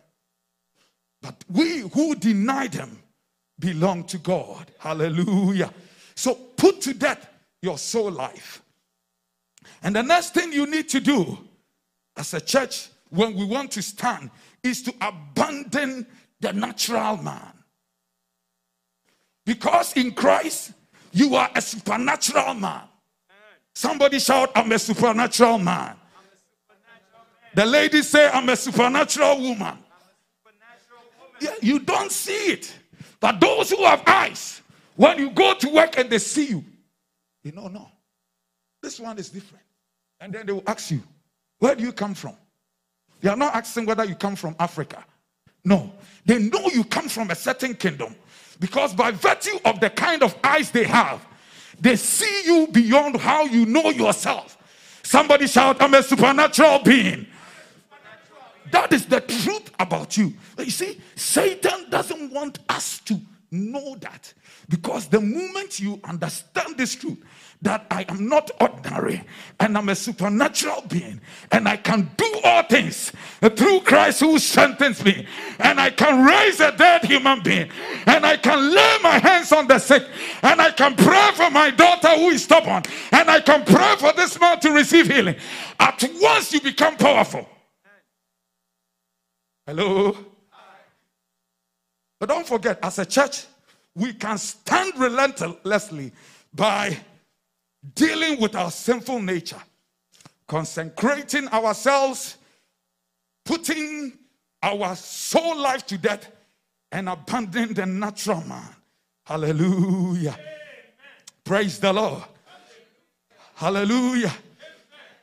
But 1.22 1.44
we 1.48 1.80
who 1.80 2.14
deny 2.14 2.66
them 2.66 2.98
belong 3.58 4.04
to 4.04 4.18
God. 4.18 4.70
Hallelujah. 4.78 5.72
So 6.14 6.34
put 6.34 6.80
to 6.82 6.94
death 6.94 7.28
your 7.62 7.78
soul 7.78 8.10
life. 8.10 8.62
And 9.82 9.94
the 9.94 10.02
next 10.02 10.34
thing 10.34 10.52
you 10.52 10.66
need 10.66 10.88
to 10.90 11.00
do 11.00 11.38
as 12.16 12.34
a 12.34 12.40
church 12.40 12.88
when 13.10 13.34
we 13.34 13.44
want 13.44 13.70
to 13.72 13.82
stand 13.82 14.30
is 14.62 14.82
to 14.82 14.94
abandon 15.00 16.06
the 16.40 16.52
natural 16.52 17.16
man. 17.18 17.52
Because 19.44 19.94
in 19.94 20.12
Christ, 20.12 20.72
you 21.12 21.34
are 21.34 21.50
a 21.54 21.60
supernatural 21.60 22.54
man. 22.54 22.82
Somebody 23.74 24.18
shout, 24.18 24.50
I'm 24.54 24.70
a 24.72 24.78
supernatural 24.78 25.58
man. 25.58 25.96
The 27.54 27.66
lady 27.66 28.02
say, 28.02 28.28
I'm 28.28 28.48
a 28.48 28.56
supernatural 28.56 29.40
woman. 29.40 29.76
Yeah, 31.40 31.54
you 31.62 31.78
don't 31.78 32.12
see 32.12 32.52
it. 32.52 32.72
But 33.18 33.40
those 33.40 33.70
who 33.70 33.84
have 33.84 34.02
eyes, 34.06 34.62
when 34.96 35.18
you 35.18 35.30
go 35.30 35.54
to 35.54 35.68
work 35.68 35.98
and 35.98 36.08
they 36.10 36.18
see 36.18 36.48
you, 36.48 36.64
you 37.42 37.52
know, 37.52 37.68
no, 37.68 37.88
this 38.82 39.00
one 39.00 39.18
is 39.18 39.30
different. 39.30 39.64
And 40.20 40.32
then 40.32 40.46
they 40.46 40.52
will 40.52 40.62
ask 40.66 40.90
you, 40.90 41.02
where 41.58 41.74
do 41.74 41.82
you 41.82 41.92
come 41.92 42.14
from? 42.14 42.36
They 43.20 43.28
are 43.28 43.36
not 43.36 43.54
asking 43.54 43.86
whether 43.86 44.04
you 44.04 44.14
come 44.14 44.36
from 44.36 44.54
Africa. 44.58 45.04
No, 45.64 45.92
they 46.24 46.38
know 46.38 46.66
you 46.72 46.84
come 46.84 47.08
from 47.08 47.30
a 47.30 47.34
certain 47.34 47.74
kingdom 47.74 48.14
because 48.58 48.94
by 48.94 49.10
virtue 49.10 49.58
of 49.64 49.80
the 49.80 49.90
kind 49.90 50.22
of 50.22 50.34
eyes 50.42 50.70
they 50.70 50.84
have, 50.84 51.26
they 51.80 51.96
see 51.96 52.42
you 52.44 52.68
beyond 52.68 53.16
how 53.16 53.44
you 53.44 53.66
know 53.66 53.90
yourself. 53.90 54.58
Somebody 55.02 55.46
shout, 55.46 55.80
I'm 55.80 55.94
a 55.94 56.02
supernatural 56.02 56.80
being. 56.80 57.26
That 58.70 58.92
is 58.92 59.06
the 59.06 59.20
truth 59.20 59.70
about 59.78 60.16
you. 60.16 60.34
You 60.58 60.70
see, 60.70 61.00
Satan 61.16 61.90
doesn't 61.90 62.32
want 62.32 62.58
us 62.68 63.00
to 63.00 63.20
know 63.50 63.96
that 63.96 64.32
because 64.68 65.08
the 65.08 65.20
moment 65.20 65.80
you 65.80 66.00
understand 66.04 66.76
this 66.76 66.94
truth, 66.94 67.18
that 67.62 67.86
I 67.90 68.06
am 68.08 68.28
not 68.28 68.50
ordinary 68.60 69.22
and 69.58 69.76
I'm 69.76 69.88
a 69.90 69.94
supernatural 69.94 70.84
being 70.88 71.20
and 71.52 71.68
I 71.68 71.76
can 71.76 72.10
do 72.16 72.40
all 72.42 72.62
things 72.62 73.12
through 73.40 73.80
Christ 73.80 74.20
who 74.20 74.38
strengthens 74.38 75.04
me 75.04 75.26
and 75.58 75.78
I 75.78 75.90
can 75.90 76.24
raise 76.24 76.60
a 76.60 76.72
dead 76.72 77.04
human 77.04 77.42
being 77.42 77.70
and 78.06 78.24
I 78.24 78.38
can 78.38 78.74
lay 78.74 78.98
my 79.02 79.18
hands 79.18 79.52
on 79.52 79.66
the 79.66 79.78
sick 79.78 80.04
and 80.42 80.60
I 80.60 80.70
can 80.70 80.94
pray 80.96 81.30
for 81.34 81.50
my 81.50 81.70
daughter 81.70 82.08
who 82.08 82.30
is 82.30 82.44
stubborn 82.44 82.82
and 83.12 83.30
I 83.30 83.40
can 83.40 83.64
pray 83.64 83.96
for 83.98 84.12
this 84.14 84.40
man 84.40 84.58
to 84.60 84.70
receive 84.70 85.06
healing. 85.08 85.36
At 85.78 86.02
once 86.14 86.52
you 86.52 86.60
become 86.60 86.96
powerful. 86.96 87.46
Hello? 89.70 90.16
But 92.18 92.28
don't 92.28 92.44
forget, 92.44 92.80
as 92.82 92.98
a 92.98 93.06
church, 93.06 93.46
we 93.94 94.12
can 94.14 94.36
stand 94.36 94.98
relentlessly 94.98 96.10
by 96.52 96.98
dealing 97.94 98.40
with 98.40 98.56
our 98.56 98.72
sinful 98.72 99.20
nature, 99.20 99.62
consecrating 100.48 101.46
ourselves, 101.50 102.36
putting 103.44 104.18
our 104.60 104.96
soul 104.96 105.56
life 105.58 105.86
to 105.86 105.96
death, 105.96 106.28
and 106.90 107.08
abandoning 107.08 107.72
the 107.72 107.86
natural 107.86 108.42
man. 108.48 108.74
Hallelujah. 109.24 110.30
Amen. 110.32 110.46
Praise 111.44 111.78
the 111.78 111.92
Lord. 111.92 112.24
Hallelujah. 113.54 114.26
Amen. 114.26 114.34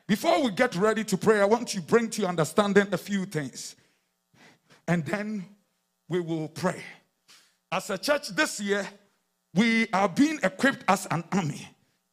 Before 0.08 0.42
we 0.42 0.52
get 0.52 0.74
ready 0.78 1.04
to 1.04 1.18
pray, 1.18 1.42
I 1.42 1.46
want 1.46 1.68
to 1.68 1.82
bring 1.82 2.10
to 2.12 2.22
your 2.22 2.30
understanding 2.30 2.88
a 2.94 2.98
few 2.98 3.26
things. 3.26 3.76
And 4.88 5.06
then 5.06 5.46
we 6.08 6.20
will 6.20 6.48
pray. 6.48 6.82
As 7.72 7.90
a 7.90 7.98
church 7.98 8.30
this 8.30 8.60
year, 8.60 8.88
we 9.54 9.88
are 9.92 10.08
being 10.08 10.40
equipped 10.44 10.84
as 10.88 11.08
an 11.12 11.24
army 11.32 11.68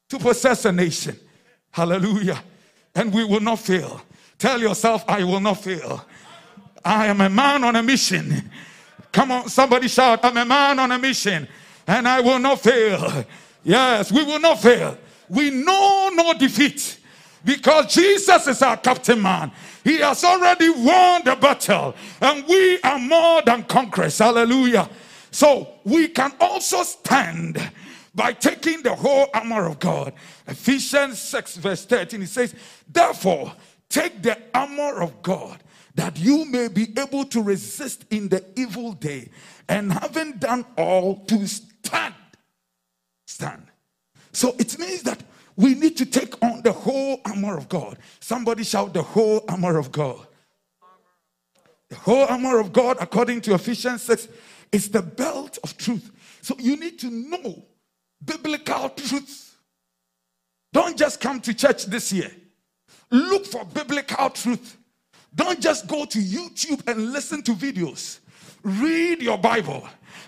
to 0.08 0.18
possess 0.18 0.64
a 0.64 0.72
nation. 0.72 1.16
Hallelujah. 1.70 2.42
And 2.94 3.12
we 3.12 3.24
will 3.24 3.40
not 3.40 3.60
fail. 3.60 4.00
Tell 4.38 4.60
yourself, 4.60 5.04
I 5.08 5.22
will 5.24 5.40
not 5.40 5.62
fail. 5.62 6.04
I 6.84 7.06
am 7.06 7.20
a 7.20 7.28
man 7.28 7.64
on 7.64 7.76
a 7.76 7.82
mission. 7.82 8.50
Come 9.12 9.30
on, 9.30 9.48
somebody 9.48 9.88
shout, 9.88 10.24
I'm 10.24 10.36
a 10.36 10.44
man 10.44 10.78
on 10.78 10.90
a 10.90 10.98
mission 10.98 11.48
and 11.86 12.08
I 12.08 12.20
will 12.20 12.38
not 12.38 12.60
fail. 12.60 13.24
Yes, 13.62 14.12
we 14.12 14.22
will 14.24 14.40
not 14.40 14.60
fail. 14.60 14.98
We 15.28 15.50
know 15.50 16.10
no 16.12 16.34
defeat 16.34 16.98
because 17.44 17.94
Jesus 17.94 18.46
is 18.46 18.60
our 18.62 18.76
captain 18.76 19.20
man. 19.20 19.52
He 19.84 19.98
has 19.98 20.24
already 20.24 20.70
won 20.70 21.22
the 21.24 21.36
battle 21.36 21.94
and 22.20 22.44
we 22.48 22.80
are 22.80 22.98
more 22.98 23.42
than 23.42 23.62
conquerors. 23.64 24.18
Hallelujah. 24.18 24.88
So 25.30 25.68
we 25.84 26.08
can 26.08 26.32
also 26.40 26.82
stand 26.82 27.70
by 28.14 28.32
taking 28.32 28.82
the 28.82 28.94
whole 28.94 29.28
armor 29.34 29.66
of 29.66 29.78
God. 29.78 30.14
Ephesians 30.46 31.20
6, 31.20 31.56
verse 31.56 31.84
13, 31.84 32.22
it 32.22 32.28
says, 32.28 32.54
Therefore, 32.90 33.52
take 33.88 34.22
the 34.22 34.38
armor 34.54 35.02
of 35.02 35.22
God 35.22 35.60
that 35.94 36.18
you 36.18 36.44
may 36.44 36.68
be 36.68 36.88
able 36.98 37.24
to 37.24 37.42
resist 37.42 38.04
in 38.10 38.28
the 38.28 38.44
evil 38.56 38.92
day, 38.92 39.28
and 39.68 39.92
having 39.92 40.32
done 40.32 40.64
all, 40.76 41.16
to 41.26 41.46
stand. 41.46 42.14
Stand. 43.26 43.66
So 44.32 44.54
it 44.58 44.78
means 44.78 45.02
that 45.02 45.22
we 45.56 45.74
need 45.74 45.96
to 45.98 46.06
take 46.06 46.42
on 46.42 46.62
the 46.62 46.72
whole 46.72 47.20
armor 47.24 47.56
of 47.56 47.68
God. 47.68 47.98
Somebody 48.20 48.64
shout, 48.64 48.92
The 48.92 49.02
whole 49.02 49.44
armor 49.48 49.78
of 49.78 49.92
God. 49.92 50.26
The 51.88 51.96
whole 51.96 52.24
armor 52.24 52.58
of 52.58 52.72
God, 52.72 52.96
according 53.00 53.40
to 53.42 53.54
Ephesians 53.54 54.02
6, 54.02 54.28
is 54.72 54.90
the 54.90 55.02
belt 55.02 55.58
of 55.62 55.76
truth. 55.76 56.10
So 56.42 56.56
you 56.58 56.76
need 56.76 56.98
to 57.00 57.10
know 57.10 57.64
biblical 58.24 58.88
truth. 58.90 59.56
Don't 60.72 60.96
just 60.96 61.20
come 61.20 61.40
to 61.42 61.54
church 61.54 61.84
this 61.86 62.12
year. 62.12 62.30
Look 63.10 63.46
for 63.46 63.64
biblical 63.64 64.30
truth. 64.30 64.76
Don't 65.34 65.60
just 65.60 65.86
go 65.86 66.04
to 66.04 66.18
YouTube 66.18 66.88
and 66.88 67.12
listen 67.12 67.42
to 67.42 67.52
videos. 67.52 68.18
Read 68.62 69.22
your 69.22 69.38
Bible 69.38 69.86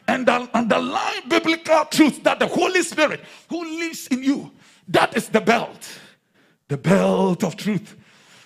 and 0.08 0.28
underline 0.28 1.28
biblical 1.28 1.84
truth 1.86 2.22
that 2.22 2.38
the 2.38 2.46
Holy 2.46 2.82
Spirit 2.82 3.20
who 3.48 3.64
lives 3.78 4.06
in 4.08 4.22
you, 4.22 4.52
that 4.88 5.16
is 5.16 5.28
the 5.28 5.40
belt. 5.40 5.88
The 6.68 6.76
belt 6.76 7.44
of 7.44 7.56
truth. 7.56 7.96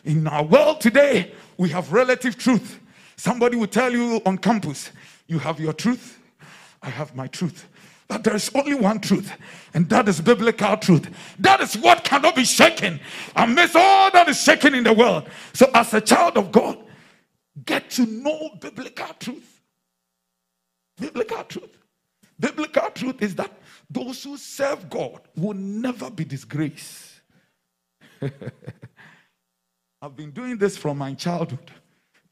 In 0.04 0.26
our 0.26 0.44
world 0.44 0.80
today, 0.80 1.32
we 1.56 1.68
have 1.70 1.92
relative 1.92 2.36
truth. 2.36 2.80
Somebody 3.16 3.56
will 3.56 3.66
tell 3.66 3.92
you 3.92 4.20
on 4.24 4.38
campus, 4.38 4.90
you 5.26 5.38
have 5.38 5.60
your 5.60 5.74
truth, 5.74 6.18
I 6.82 6.88
have 6.88 7.14
my 7.14 7.26
truth. 7.26 7.66
But 8.08 8.24
there 8.24 8.34
is 8.34 8.50
only 8.54 8.74
one 8.74 8.98
truth, 8.98 9.30
and 9.72 9.88
that 9.90 10.08
is 10.08 10.20
biblical 10.20 10.76
truth. 10.78 11.08
That 11.38 11.60
is 11.60 11.76
what 11.76 12.02
cannot 12.02 12.34
be 12.34 12.44
shaken 12.44 12.98
amidst 13.36 13.76
all 13.76 14.10
that 14.10 14.28
is 14.28 14.42
shaken 14.42 14.74
in 14.74 14.82
the 14.82 14.92
world. 14.92 15.28
So, 15.52 15.70
as 15.74 15.94
a 15.94 16.00
child 16.00 16.36
of 16.36 16.50
God, 16.50 16.78
get 17.64 17.88
to 17.90 18.06
know 18.06 18.50
biblical 18.58 19.14
truth. 19.20 19.60
Biblical 20.98 21.44
truth. 21.44 21.76
Biblical 22.40 22.90
truth 22.90 23.22
is 23.22 23.34
that 23.36 23.52
those 23.90 24.22
who 24.22 24.36
serve 24.36 24.88
God 24.88 25.20
will 25.36 25.54
never 25.54 26.10
be 26.10 26.24
disgraced. 26.24 27.20
I've 30.02 30.16
been 30.16 30.30
doing 30.30 30.56
this 30.56 30.76
from 30.76 30.98
my 30.98 31.14
childhood. 31.14 31.70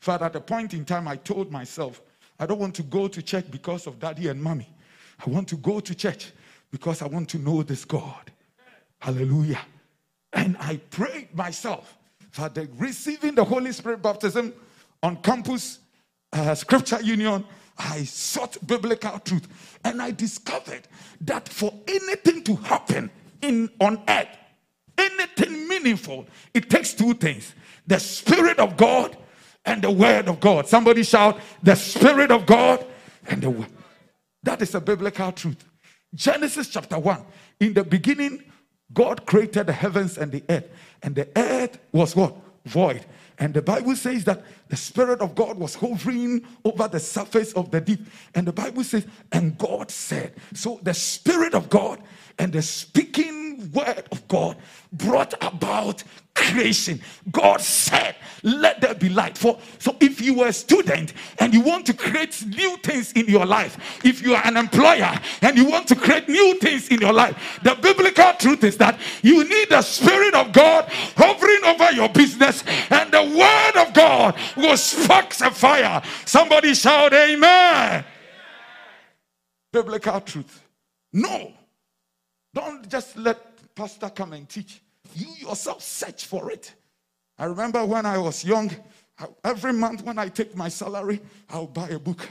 But 0.04 0.22
at 0.22 0.36
a 0.36 0.40
point 0.40 0.74
in 0.74 0.84
time, 0.84 1.08
I 1.08 1.16
told 1.16 1.50
myself, 1.50 2.00
I 2.38 2.46
don't 2.46 2.60
want 2.60 2.74
to 2.76 2.82
go 2.84 3.08
to 3.08 3.20
church 3.20 3.46
because 3.50 3.86
of 3.86 3.98
daddy 3.98 4.28
and 4.28 4.40
mommy. 4.40 4.72
I 5.26 5.28
want 5.28 5.48
to 5.48 5.56
go 5.56 5.80
to 5.80 5.94
church 5.94 6.32
because 6.70 7.02
I 7.02 7.06
want 7.06 7.28
to 7.30 7.38
know 7.38 7.62
this 7.62 7.84
God. 7.84 8.30
Hallelujah. 9.00 9.60
And 10.32 10.56
I 10.60 10.76
prayed 10.76 11.34
myself 11.34 11.96
for 12.30 12.48
the 12.48 12.68
receiving 12.76 13.34
the 13.34 13.44
Holy 13.44 13.72
Spirit 13.72 14.02
baptism 14.02 14.52
on 15.02 15.16
campus 15.16 15.80
uh, 16.32 16.54
scripture 16.54 17.00
union. 17.02 17.44
I 17.78 18.04
sought 18.04 18.56
biblical 18.66 19.18
truth 19.20 19.46
and 19.84 20.02
I 20.02 20.10
discovered 20.10 20.88
that 21.22 21.48
for 21.48 21.72
anything 21.86 22.42
to 22.44 22.56
happen 22.56 23.10
in 23.40 23.70
on 23.80 24.02
earth, 24.08 24.28
anything 24.96 25.68
meaningful, 25.68 26.26
it 26.52 26.68
takes 26.68 26.92
two 26.92 27.14
things 27.14 27.54
the 27.86 27.98
Spirit 27.98 28.58
of 28.58 28.76
God 28.76 29.16
and 29.64 29.82
the 29.82 29.90
Word 29.90 30.28
of 30.28 30.40
God. 30.40 30.66
Somebody 30.66 31.02
shout, 31.02 31.40
the 31.62 31.74
Spirit 31.74 32.30
of 32.30 32.46
God 32.46 32.84
and 33.28 33.42
the 33.42 33.50
Word. 33.50 33.70
That 34.42 34.60
is 34.62 34.74
a 34.74 34.80
biblical 34.80 35.32
truth. 35.32 35.64
Genesis 36.14 36.68
chapter 36.68 36.98
1. 36.98 37.24
In 37.60 37.74
the 37.74 37.84
beginning, 37.84 38.44
God 38.92 39.26
created 39.26 39.66
the 39.66 39.72
heavens 39.72 40.16
and 40.16 40.32
the 40.32 40.42
earth, 40.48 40.68
and 41.02 41.14
the 41.14 41.28
earth 41.36 41.78
was 41.92 42.16
what? 42.16 42.34
Void. 42.64 43.04
And 43.38 43.54
the 43.54 43.62
Bible 43.62 43.94
says 43.94 44.24
that 44.24 44.42
the 44.68 44.76
Spirit 44.76 45.20
of 45.20 45.34
God 45.34 45.58
was 45.58 45.74
hovering 45.74 46.44
over 46.64 46.88
the 46.88 46.98
surface 46.98 47.52
of 47.52 47.70
the 47.70 47.80
deep. 47.80 48.00
And 48.34 48.46
the 48.46 48.52
Bible 48.52 48.82
says, 48.82 49.06
and 49.30 49.56
God 49.56 49.90
said. 49.90 50.34
So 50.54 50.80
the 50.82 50.94
Spirit 50.94 51.54
of 51.54 51.70
God 51.70 52.00
and 52.38 52.52
the 52.52 52.62
speaking 52.62 53.70
word 53.72 54.04
of 54.10 54.26
God 54.28 54.56
brought 54.92 55.34
about 55.42 56.02
creation. 56.38 57.00
God 57.30 57.60
said, 57.60 58.16
Let 58.42 58.80
there 58.80 58.94
be 58.94 59.08
light. 59.08 59.36
For 59.36 59.58
so 59.78 59.96
if 60.00 60.20
you 60.20 60.34
were 60.34 60.48
a 60.48 60.52
student 60.52 61.12
and 61.38 61.52
you 61.52 61.60
want 61.60 61.86
to 61.86 61.94
create 61.94 62.44
new 62.46 62.76
things 62.78 63.12
in 63.12 63.26
your 63.26 63.44
life, 63.44 63.76
if 64.04 64.22
you 64.22 64.34
are 64.34 64.46
an 64.46 64.56
employer 64.56 65.12
and 65.42 65.56
you 65.56 65.68
want 65.68 65.88
to 65.88 65.96
create 65.96 66.28
new 66.28 66.58
things 66.58 66.88
in 66.88 67.00
your 67.00 67.12
life, 67.12 67.36
the 67.62 67.74
biblical 67.80 68.32
truth 68.38 68.64
is 68.64 68.76
that 68.78 68.98
you 69.22 69.44
need 69.48 69.68
the 69.68 69.82
Spirit 69.82 70.34
of 70.34 70.52
God 70.52 70.86
hovering 71.16 71.64
over 71.64 71.92
your 71.92 72.08
business, 72.08 72.62
and 72.90 73.10
the 73.12 73.22
word 73.22 73.86
of 73.86 73.92
God 73.92 74.34
will 74.56 74.76
spark 74.76 75.32
a 75.40 75.50
fire. 75.50 76.02
Somebody 76.24 76.74
shout, 76.74 77.12
Amen. 77.12 78.04
Biblical 79.72 80.20
truth. 80.20 80.62
No. 81.12 81.52
Don't 82.54 82.88
just 82.88 83.16
let 83.16 83.74
pastor 83.74 84.10
come 84.10 84.32
and 84.32 84.48
teach. 84.48 84.80
You 85.14 85.28
yourself 85.48 85.82
search 85.82 86.26
for 86.26 86.50
it. 86.50 86.74
I 87.38 87.44
remember 87.46 87.84
when 87.84 88.04
I 88.04 88.18
was 88.18 88.44
young, 88.44 88.70
every 89.44 89.72
month 89.72 90.02
when 90.02 90.18
I 90.18 90.28
take 90.28 90.56
my 90.56 90.68
salary, 90.68 91.20
I'll 91.50 91.66
buy 91.66 91.88
a 91.90 91.98
book. 91.98 92.28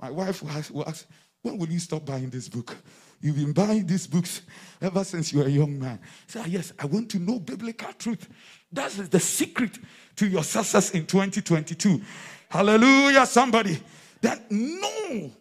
My 0.00 0.10
wife 0.10 0.42
will 0.42 0.84
ask, 0.86 1.06
When 1.42 1.58
will 1.58 1.68
you 1.68 1.78
stop 1.78 2.04
buying 2.04 2.30
this 2.30 2.48
book? 2.48 2.76
You've 3.20 3.36
been 3.36 3.52
buying 3.52 3.86
these 3.86 4.06
books 4.06 4.42
ever 4.82 5.02
since 5.02 5.32
you 5.32 5.38
were 5.38 5.46
a 5.46 5.50
young 5.50 5.78
man. 5.78 5.98
Say, 6.26 6.40
so, 6.40 6.44
ah, 6.44 6.48
Yes, 6.48 6.72
I 6.78 6.86
want 6.86 7.10
to 7.10 7.18
know 7.18 7.38
biblical 7.38 7.92
truth. 7.94 8.28
That 8.70 8.98
is 8.98 9.08
the 9.08 9.20
secret 9.20 9.78
to 10.16 10.26
your 10.26 10.44
success 10.44 10.90
in 10.90 11.06
2022. 11.06 12.02
Hallelujah, 12.48 13.24
somebody. 13.24 13.80
That 14.20 14.50
know 14.50 15.32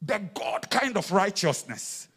the 0.00 0.22
God 0.32 0.70
kind 0.70 0.96
of 0.96 1.10
righteousness, 1.12 2.07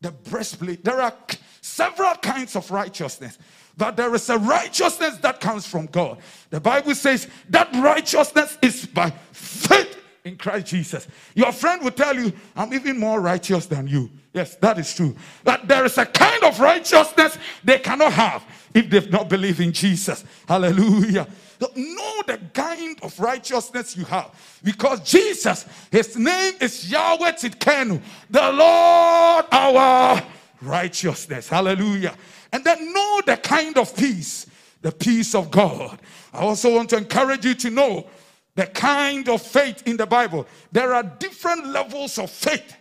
the 0.00 0.10
breastplate. 0.10 0.84
There 0.84 1.00
are 1.00 1.14
several 1.60 2.14
kinds 2.14 2.56
of 2.56 2.70
righteousness. 2.70 3.38
But 3.76 3.96
there 3.96 4.14
is 4.14 4.28
a 4.28 4.38
righteousness 4.38 5.16
that 5.18 5.40
comes 5.40 5.66
from 5.66 5.86
God. 5.86 6.18
The 6.50 6.60
Bible 6.60 6.94
says 6.94 7.28
that 7.48 7.72
righteousness 7.74 8.58
is 8.60 8.86
by 8.86 9.10
faith 9.32 9.96
in 10.24 10.36
Christ 10.36 10.66
Jesus. 10.66 11.08
Your 11.34 11.52
friend 11.52 11.82
will 11.82 11.90
tell 11.90 12.14
you, 12.14 12.32
I'm 12.54 12.74
even 12.74 12.98
more 12.98 13.20
righteous 13.20 13.66
than 13.66 13.86
you. 13.86 14.10
Yes, 14.34 14.56
that 14.56 14.78
is 14.78 14.94
true. 14.94 15.16
But 15.44 15.66
there 15.66 15.84
is 15.84 15.96
a 15.98 16.06
kind 16.06 16.42
of 16.44 16.60
righteousness 16.60 17.38
they 17.64 17.78
cannot 17.78 18.12
have 18.12 18.44
if 18.74 18.90
they've 18.90 19.10
not 19.10 19.28
believed 19.28 19.60
in 19.60 19.72
Jesus. 19.72 20.24
Hallelujah. 20.46 21.26
Know 21.60 22.22
the 22.26 22.40
kind 22.54 22.98
of 23.02 23.18
righteousness 23.20 23.96
you 23.96 24.04
have. 24.06 24.30
Because 24.62 25.00
Jesus, 25.00 25.66
his 25.90 26.16
name 26.16 26.54
is 26.60 26.90
Yahweh 26.90 27.32
Tsidkenu, 27.32 28.00
the 28.30 28.52
Lord 28.52 29.44
our 29.52 30.22
righteousness. 30.62 31.48
Hallelujah. 31.48 32.14
And 32.52 32.64
then 32.64 32.92
know 32.92 33.20
the 33.26 33.36
kind 33.36 33.76
of 33.76 33.94
peace, 33.94 34.46
the 34.80 34.90
peace 34.90 35.34
of 35.34 35.50
God. 35.50 36.00
I 36.32 36.38
also 36.38 36.74
want 36.74 36.90
to 36.90 36.96
encourage 36.96 37.44
you 37.44 37.54
to 37.54 37.70
know 37.70 38.06
the 38.54 38.66
kind 38.66 39.28
of 39.28 39.42
faith 39.42 39.82
in 39.86 39.96
the 39.96 40.06
Bible. 40.06 40.46
There 40.72 40.94
are 40.94 41.02
different 41.02 41.66
levels 41.66 42.18
of 42.18 42.30
faith. 42.30 42.76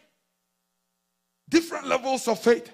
Different 1.50 1.88
levels 1.88 2.28
of 2.28 2.40
faith. 2.40 2.72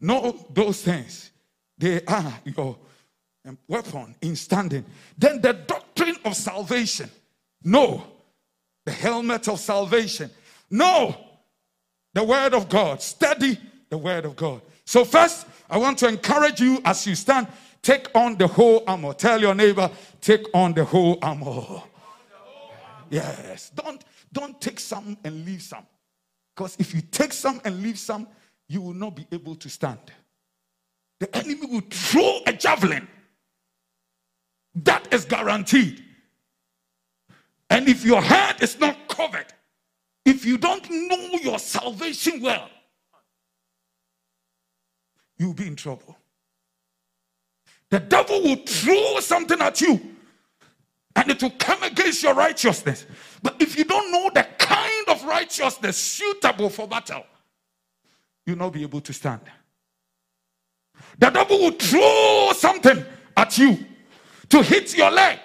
Know 0.00 0.46
those 0.50 0.82
things. 0.82 1.30
They 1.76 2.04
are 2.06 2.32
your 2.44 2.76
weapon 3.68 4.14
in 4.20 4.36
standing. 4.36 4.84
Then 5.16 5.40
the 5.40 5.52
doctrine 5.52 6.16
of 6.24 6.34
salvation. 6.34 7.08
No, 7.62 8.04
the 8.84 8.92
helmet 8.92 9.48
of 9.48 9.58
salvation. 9.58 10.30
No, 10.70 11.16
the 12.14 12.24
word 12.24 12.54
of 12.54 12.68
God. 12.68 13.00
Study 13.00 13.58
the 13.88 13.98
word 13.98 14.24
of 14.24 14.36
God. 14.36 14.60
So, 14.84 15.04
first, 15.04 15.46
I 15.70 15.78
want 15.78 15.98
to 15.98 16.08
encourage 16.08 16.60
you 16.60 16.80
as 16.84 17.06
you 17.06 17.14
stand, 17.14 17.46
take 17.82 18.08
on 18.14 18.36
the 18.36 18.46
whole 18.46 18.82
armor. 18.86 19.12
Tell 19.14 19.40
your 19.40 19.54
neighbor, 19.54 19.90
take 20.20 20.46
on 20.54 20.72
the 20.74 20.84
whole 20.84 21.18
armor. 21.22 21.82
Yes. 23.10 23.70
Don't, 23.70 24.04
don't 24.32 24.60
take 24.60 24.80
some 24.80 25.16
and 25.24 25.44
leave 25.44 25.62
some. 25.62 25.86
Because 26.54 26.76
if 26.78 26.94
you 26.94 27.00
take 27.00 27.32
some 27.32 27.60
and 27.64 27.82
leave 27.82 27.98
some, 27.98 28.26
you 28.68 28.82
will 28.82 28.94
not 28.94 29.14
be 29.14 29.26
able 29.32 29.54
to 29.56 29.68
stand. 29.68 29.98
the 31.18 31.34
enemy 31.36 31.66
will 31.66 31.82
throw 31.90 32.40
a 32.46 32.52
javelin. 32.52 33.06
That 34.84 35.12
is 35.12 35.24
guaranteed. 35.24 36.04
And 37.70 37.88
if 37.88 38.04
your 38.04 38.22
head 38.22 38.62
is 38.62 38.78
not 38.78 39.08
covered, 39.08 39.46
if 40.24 40.44
you 40.44 40.58
don't 40.58 40.88
know 40.90 41.38
your 41.42 41.58
salvation 41.58 42.40
well, 42.40 42.68
you'll 45.36 45.54
be 45.54 45.66
in 45.66 45.76
trouble. 45.76 46.16
The 47.90 48.00
devil 48.00 48.42
will 48.42 48.56
throw 48.66 49.20
something 49.20 49.60
at 49.60 49.80
you 49.80 50.00
and 51.16 51.30
it 51.30 51.42
will 51.42 51.50
come 51.58 51.82
against 51.82 52.22
your 52.22 52.34
righteousness. 52.34 53.06
But 53.42 53.56
if 53.60 53.76
you 53.76 53.84
don't 53.84 54.12
know 54.12 54.30
the 54.34 54.46
kind 54.58 55.08
of 55.08 55.24
righteousness 55.24 55.96
suitable 55.96 56.68
for 56.68 56.86
battle, 56.86 57.24
you'll 58.46 58.58
not 58.58 58.72
be 58.72 58.82
able 58.82 59.00
to 59.00 59.12
stand. 59.12 59.40
The 61.18 61.30
devil 61.30 61.58
will 61.58 61.72
throw 61.72 62.52
something 62.54 63.04
at 63.36 63.58
you 63.58 63.78
to 64.50 64.62
hit 64.62 64.96
your 64.96 65.10
leg. 65.10 65.38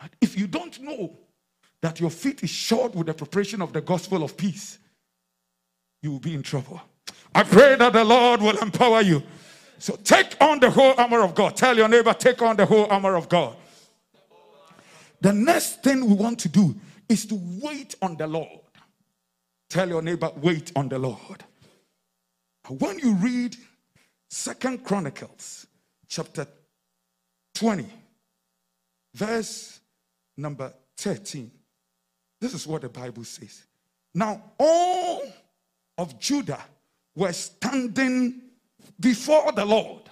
And 0.00 0.10
if 0.20 0.36
you 0.38 0.46
don't 0.46 0.80
know 0.80 1.16
that 1.80 2.00
your 2.00 2.10
feet 2.10 2.42
is 2.42 2.50
shod 2.50 2.94
with 2.94 3.06
the 3.06 3.14
preparation 3.14 3.62
of 3.62 3.72
the 3.72 3.80
gospel 3.80 4.22
of 4.22 4.36
peace, 4.36 4.78
you 6.02 6.12
will 6.12 6.20
be 6.20 6.34
in 6.34 6.42
trouble. 6.42 6.80
I 7.34 7.44
pray 7.44 7.76
that 7.76 7.92
the 7.92 8.04
Lord 8.04 8.40
will 8.40 8.58
empower 8.58 9.00
you. 9.00 9.22
So 9.78 9.96
take 10.04 10.36
on 10.40 10.60
the 10.60 10.70
whole 10.70 10.94
armor 10.96 11.22
of 11.22 11.34
God. 11.34 11.56
Tell 11.56 11.76
your 11.76 11.88
neighbor, 11.88 12.12
take 12.14 12.42
on 12.42 12.56
the 12.56 12.66
whole 12.66 12.86
armor 12.86 13.16
of 13.16 13.28
God. 13.28 13.56
The 15.20 15.32
next 15.32 15.82
thing 15.82 16.06
we 16.06 16.14
want 16.14 16.38
to 16.40 16.48
do 16.48 16.74
is 17.08 17.26
to 17.26 17.40
wait 17.60 17.94
on 18.02 18.16
the 18.16 18.26
Lord. 18.26 18.60
Tell 19.70 19.88
your 19.88 20.02
neighbor, 20.02 20.30
wait 20.36 20.72
on 20.76 20.88
the 20.88 20.98
Lord. 20.98 21.44
When 22.68 22.98
you 22.98 23.14
read 23.14 23.56
Second 24.28 24.84
Chronicles 24.84 25.66
chapter 26.08 26.46
20, 27.54 27.86
verse 29.14 29.80
number 30.36 30.72
13, 30.96 31.50
this 32.40 32.54
is 32.54 32.66
what 32.66 32.82
the 32.82 32.88
Bible 32.88 33.24
says. 33.24 33.64
Now, 34.14 34.42
all 34.58 35.22
of 35.98 36.18
Judah 36.18 36.62
were 37.14 37.32
standing 37.32 38.40
before 38.98 39.52
the 39.52 39.64
Lord. 39.64 40.02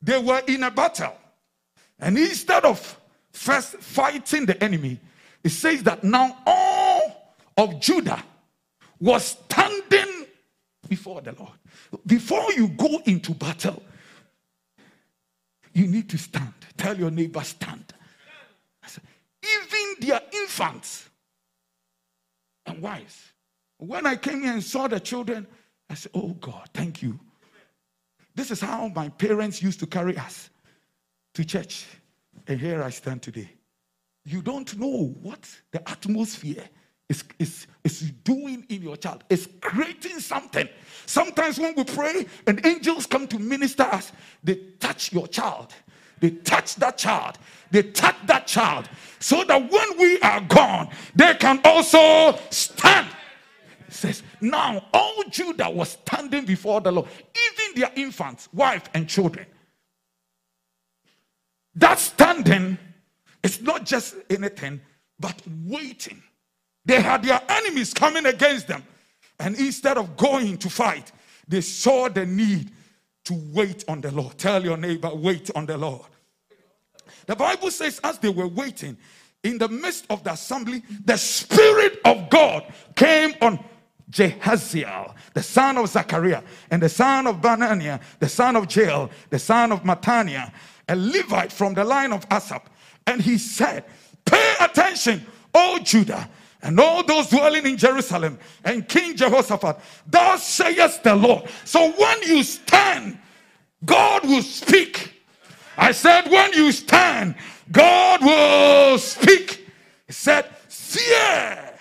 They 0.00 0.18
were 0.18 0.42
in 0.46 0.62
a 0.62 0.70
battle. 0.70 1.14
And 1.98 2.18
instead 2.18 2.64
of 2.64 2.98
first 3.32 3.76
fighting 3.76 4.46
the 4.46 4.62
enemy, 4.62 4.98
it 5.44 5.50
says 5.50 5.82
that 5.84 6.02
now 6.02 6.38
all 6.46 7.34
of 7.56 7.80
Judah 7.80 8.22
was 9.00 9.24
standing 9.24 10.26
before 10.88 11.20
the 11.20 11.32
Lord. 11.32 11.52
Before 12.06 12.52
you 12.52 12.68
go 12.68 13.00
into 13.04 13.34
battle, 13.34 13.82
you 15.74 15.86
need 15.86 16.08
to 16.10 16.18
stand. 16.18 16.52
Tell 16.76 16.96
your 16.96 17.10
neighbor, 17.10 17.42
stand. 17.42 17.92
Even 19.42 20.06
their 20.08 20.20
infants 20.32 21.08
and 22.66 22.80
wives. 22.80 23.32
When 23.78 24.06
I 24.06 24.16
came 24.16 24.42
here 24.42 24.52
and 24.52 24.62
saw 24.62 24.86
the 24.86 25.00
children, 25.00 25.46
I 25.90 25.94
said, 25.94 26.12
Oh 26.14 26.28
God, 26.34 26.68
thank 26.72 27.02
you. 27.02 27.18
This 28.34 28.50
is 28.50 28.60
how 28.60 28.88
my 28.88 29.08
parents 29.08 29.62
used 29.62 29.80
to 29.80 29.86
carry 29.86 30.16
us 30.16 30.50
to 31.34 31.44
church. 31.44 31.86
And 32.46 32.60
here 32.60 32.82
I 32.82 32.90
stand 32.90 33.22
today. 33.22 33.50
You 34.24 34.42
don't 34.42 34.78
know 34.78 35.14
what 35.20 35.48
the 35.72 35.86
atmosphere 35.88 36.68
is, 37.08 37.24
is, 37.38 37.66
is 37.84 38.00
doing 38.24 38.64
in 38.68 38.82
your 38.82 38.96
child. 38.96 39.24
It's 39.28 39.48
creating 39.60 40.20
something. 40.20 40.68
Sometimes 41.06 41.58
when 41.58 41.74
we 41.74 41.84
pray 41.84 42.26
and 42.46 42.64
angels 42.64 43.06
come 43.06 43.26
to 43.28 43.38
minister 43.38 43.82
us, 43.82 44.12
they 44.42 44.56
touch 44.78 45.12
your 45.12 45.26
child. 45.26 45.74
They 46.20 46.30
touch 46.30 46.76
that 46.76 46.98
child. 46.98 47.38
They 47.70 47.82
touch 47.82 48.16
that 48.26 48.46
child. 48.46 48.88
So 49.18 49.44
that 49.44 49.70
when 49.70 49.98
we 49.98 50.20
are 50.20 50.40
gone, 50.40 50.88
they 51.14 51.34
can 51.34 51.60
also 51.64 52.38
stand. 52.50 53.08
It 53.88 53.92
says, 53.92 54.22
now 54.40 54.84
all 54.94 55.24
Judah 55.28 55.68
was 55.68 55.90
standing 55.90 56.44
before 56.44 56.80
the 56.80 56.92
Lord, 56.92 57.08
even 57.08 57.80
their 57.80 57.90
infants, 57.96 58.48
wife, 58.52 58.88
and 58.94 59.08
children. 59.08 59.46
That 61.74 61.98
standing 61.98 62.78
is 63.42 63.60
not 63.60 63.84
just 63.84 64.14
anything, 64.30 64.80
but 65.18 65.42
waiting. 65.64 66.22
They 66.84 67.00
had 67.00 67.22
their 67.22 67.40
enemies 67.48 67.94
coming 67.94 68.26
against 68.26 68.68
them. 68.68 68.82
And 69.38 69.56
instead 69.56 69.98
of 69.98 70.16
going 70.16 70.58
to 70.58 70.70
fight, 70.70 71.12
they 71.48 71.60
saw 71.60 72.08
the 72.08 72.26
need 72.26 72.70
to 73.24 73.34
wait 73.52 73.84
on 73.88 74.00
the 74.00 74.10
Lord. 74.10 74.38
Tell 74.38 74.62
your 74.62 74.76
neighbor, 74.76 75.10
wait 75.14 75.50
on 75.54 75.66
the 75.66 75.78
Lord. 75.78 76.06
The 77.26 77.36
Bible 77.36 77.70
says, 77.70 78.00
as 78.02 78.18
they 78.18 78.28
were 78.28 78.48
waiting, 78.48 78.96
in 79.42 79.58
the 79.58 79.68
midst 79.68 80.06
of 80.10 80.22
the 80.22 80.32
assembly, 80.32 80.82
the 81.04 81.16
Spirit 81.16 82.00
of 82.04 82.30
God 82.30 82.72
came 82.94 83.34
on 83.40 83.58
Jahaziel, 84.10 85.14
the 85.34 85.42
son 85.42 85.78
of 85.78 85.88
Zachariah, 85.88 86.42
and 86.70 86.82
the 86.82 86.88
son 86.88 87.26
of 87.26 87.40
Bananiah, 87.40 88.00
the 88.20 88.28
son 88.28 88.56
of 88.56 88.66
Jeiel, 88.66 89.10
the 89.30 89.38
son 89.38 89.72
of 89.72 89.82
Mattaniah, 89.82 90.52
a 90.88 90.96
Levite 90.96 91.52
from 91.52 91.74
the 91.74 91.84
line 91.84 92.12
of 92.12 92.26
Asaph. 92.30 92.68
And 93.06 93.20
he 93.20 93.38
said, 93.38 93.84
Pay 94.24 94.54
attention, 94.60 95.26
O 95.54 95.78
Judah, 95.82 96.28
and 96.62 96.78
all 96.78 97.04
those 97.04 97.28
dwelling 97.28 97.66
in 97.66 97.76
Jerusalem, 97.76 98.38
and 98.64 98.88
King 98.88 99.16
Jehoshaphat, 99.16 99.78
thus 100.06 100.46
saith 100.46 101.02
the 101.02 101.14
Lord. 101.14 101.44
So 101.64 101.90
when 101.92 102.22
you 102.22 102.42
stand, 102.42 103.18
God 103.84 104.22
will 104.24 104.42
speak. 104.42 105.12
I 105.76 105.92
said, 105.92 106.30
when 106.30 106.52
you 106.52 106.70
stand, 106.70 107.34
God 107.70 108.22
will 108.22 108.98
speak. 108.98 109.66
He 110.06 110.12
said, 110.12 110.46
Fear 110.68 111.72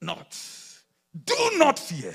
not. 0.00 0.36
Do 1.24 1.50
not 1.54 1.78
fear, 1.78 2.14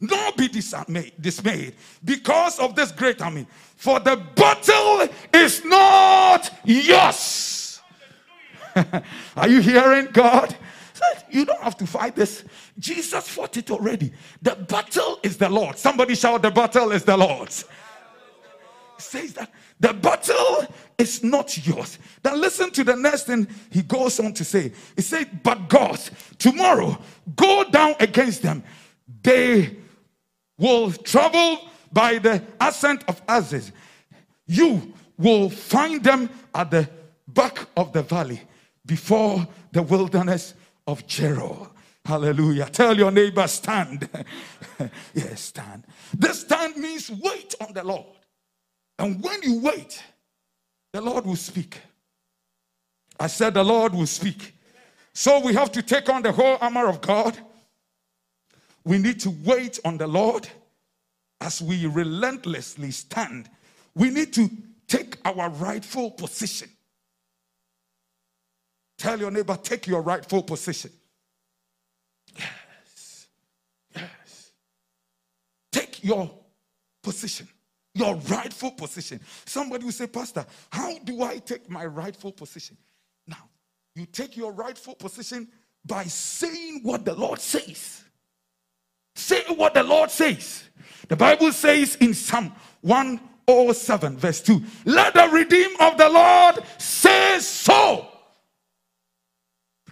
nor 0.00 0.32
be 0.36 0.48
dismayed 0.48 1.74
because 2.04 2.58
of 2.58 2.74
this 2.74 2.92
great 2.92 3.20
army. 3.20 3.46
For 3.76 4.00
the 4.00 4.16
battle 4.34 5.08
is 5.34 5.64
not 5.64 6.50
yours. 6.64 7.80
Are 9.36 9.48
you 9.48 9.60
hearing 9.60 10.08
God? 10.12 10.56
You 11.30 11.44
don't 11.44 11.60
have 11.62 11.76
to 11.78 11.86
fight 11.86 12.16
this. 12.16 12.44
Jesus 12.78 13.28
fought 13.28 13.56
it 13.56 13.70
already. 13.70 14.12
The 14.42 14.56
battle 14.56 15.18
is 15.22 15.36
the 15.36 15.48
Lord. 15.48 15.78
Somebody 15.78 16.14
shout, 16.14 16.42
The 16.42 16.50
battle 16.50 16.92
is 16.92 17.04
the 17.04 17.16
Lord's. 17.16 17.64
says 18.98 19.32
that 19.34 19.50
the 19.78 19.94
battle 19.94 20.66
is 20.98 21.24
not 21.24 21.66
yours. 21.66 21.98
Then 22.22 22.40
listen 22.40 22.70
to 22.72 22.84
the 22.84 22.96
next 22.96 23.24
thing 23.24 23.48
he 23.70 23.82
goes 23.82 24.20
on 24.20 24.34
to 24.34 24.44
say. 24.44 24.72
He 24.96 25.02
said, 25.02 25.42
But 25.42 25.68
God, 25.68 25.98
tomorrow, 26.38 26.98
go 27.34 27.64
down 27.70 27.94
against 27.98 28.42
them. 28.42 28.62
They 29.22 29.76
will 30.58 30.92
travel 30.92 31.70
by 31.92 32.18
the 32.18 32.42
ascent 32.60 33.04
of 33.08 33.22
Aziz. 33.26 33.72
You 34.46 34.92
will 35.16 35.48
find 35.48 36.02
them 36.04 36.28
at 36.54 36.70
the 36.70 36.88
back 37.28 37.66
of 37.76 37.92
the 37.92 38.02
valley 38.02 38.42
before 38.84 39.46
the 39.72 39.82
wilderness 39.82 40.54
of 40.90 41.06
Jeruel. 41.06 41.70
Hallelujah. 42.04 42.66
Tell 42.66 42.96
your 42.96 43.10
neighbor, 43.10 43.46
stand. 43.46 44.08
yes, 45.14 45.40
stand. 45.40 45.84
This 46.12 46.40
stand 46.40 46.76
means 46.76 47.10
wait 47.10 47.54
on 47.60 47.72
the 47.72 47.84
Lord. 47.84 48.06
And 48.98 49.22
when 49.22 49.42
you 49.42 49.60
wait, 49.60 50.02
the 50.92 51.00
Lord 51.00 51.24
will 51.24 51.36
speak. 51.36 51.78
I 53.18 53.28
said, 53.28 53.54
the 53.54 53.62
Lord 53.62 53.94
will 53.94 54.06
speak. 54.06 54.54
So 55.12 55.40
we 55.40 55.54
have 55.54 55.70
to 55.72 55.82
take 55.82 56.08
on 56.08 56.22
the 56.22 56.32
whole 56.32 56.58
armor 56.60 56.88
of 56.88 57.00
God. 57.00 57.38
We 58.84 58.98
need 58.98 59.20
to 59.20 59.30
wait 59.44 59.78
on 59.84 59.98
the 59.98 60.06
Lord 60.06 60.48
as 61.40 61.62
we 61.62 61.86
relentlessly 61.86 62.90
stand. 62.90 63.48
We 63.94 64.10
need 64.10 64.32
to 64.34 64.50
take 64.88 65.18
our 65.24 65.50
rightful 65.50 66.10
position. 66.12 66.70
Tell 69.00 69.18
your 69.18 69.30
neighbor, 69.30 69.58
take 69.62 69.86
your 69.86 70.02
rightful 70.02 70.42
position. 70.42 70.90
Yes. 72.36 73.28
Yes. 73.96 74.52
Take 75.72 76.04
your 76.04 76.30
position, 77.02 77.48
your 77.94 78.16
rightful 78.16 78.72
position. 78.72 79.18
Somebody 79.46 79.86
will 79.86 79.92
say, 79.92 80.06
Pastor, 80.06 80.44
how 80.70 80.98
do 80.98 81.22
I 81.22 81.38
take 81.38 81.70
my 81.70 81.86
rightful 81.86 82.30
position? 82.30 82.76
Now, 83.26 83.48
you 83.94 84.04
take 84.04 84.36
your 84.36 84.52
rightful 84.52 84.96
position 84.96 85.48
by 85.86 86.04
saying 86.04 86.80
what 86.82 87.06
the 87.06 87.14
Lord 87.14 87.40
says. 87.40 88.04
Say 89.14 89.44
what 89.48 89.72
the 89.72 89.82
Lord 89.82 90.10
says. 90.10 90.64
The 91.08 91.16
Bible 91.16 91.52
says 91.52 91.96
in 91.96 92.12
Psalm 92.12 92.52
107, 92.82 94.18
verse 94.18 94.42
2, 94.42 94.62
let 94.84 95.14
the 95.14 95.26
redeemed 95.32 95.80
of 95.80 95.96
the 95.96 96.10
Lord 96.10 96.56
say 96.76 97.38
so. 97.38 98.08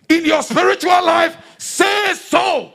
In 0.09 0.24
your 0.24 0.42
spiritual 0.42 1.04
life, 1.04 1.36
say 1.59 2.14
so. 2.14 2.72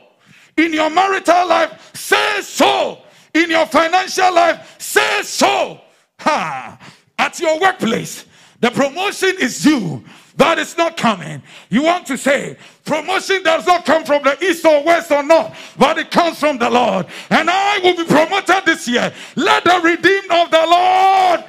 In 0.56 0.72
your 0.72 0.90
marital 0.90 1.48
life, 1.48 1.94
say 1.94 2.40
so. 2.42 2.98
In 3.34 3.50
your 3.50 3.66
financial 3.66 4.32
life, 4.32 4.76
say 4.80 5.22
so. 5.22 5.80
Ha. 6.20 6.78
At 7.18 7.40
your 7.40 7.60
workplace, 7.60 8.26
the 8.60 8.70
promotion 8.70 9.34
is 9.40 9.62
due, 9.62 10.04
but 10.36 10.58
it's 10.58 10.76
not 10.76 10.96
coming. 10.96 11.42
You 11.70 11.82
want 11.82 12.06
to 12.06 12.16
say, 12.16 12.56
promotion 12.84 13.42
does 13.42 13.66
not 13.66 13.84
come 13.84 14.04
from 14.04 14.22
the 14.22 14.42
east 14.44 14.64
or 14.64 14.82
west 14.84 15.10
or 15.10 15.22
north, 15.22 15.56
but 15.76 15.98
it 15.98 16.10
comes 16.10 16.38
from 16.38 16.58
the 16.58 16.70
Lord. 16.70 17.06
And 17.30 17.50
I 17.50 17.80
will 17.82 17.96
be 17.96 18.04
promoted 18.04 18.64
this 18.64 18.86
year. 18.88 19.12
Let 19.36 19.64
the 19.64 19.80
redeemed 19.82 20.30
of 20.30 20.50
the 20.50 20.66
Lord 20.66 21.44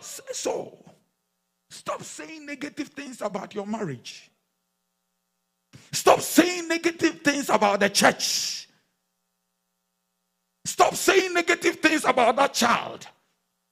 say 0.00 0.32
so. 0.32 0.78
Stop 1.70 2.02
saying 2.02 2.46
negative 2.46 2.88
things 2.88 3.20
about 3.20 3.54
your 3.54 3.66
marriage. 3.66 4.30
Stop 5.94 6.20
saying 6.20 6.68
negative 6.68 7.20
things 7.20 7.48
about 7.48 7.80
the 7.80 7.88
church. 7.88 8.68
Stop 10.64 10.94
saying 10.94 11.32
negative 11.32 11.76
things 11.76 12.04
about 12.04 12.36
that 12.36 12.52
child. 12.52 13.06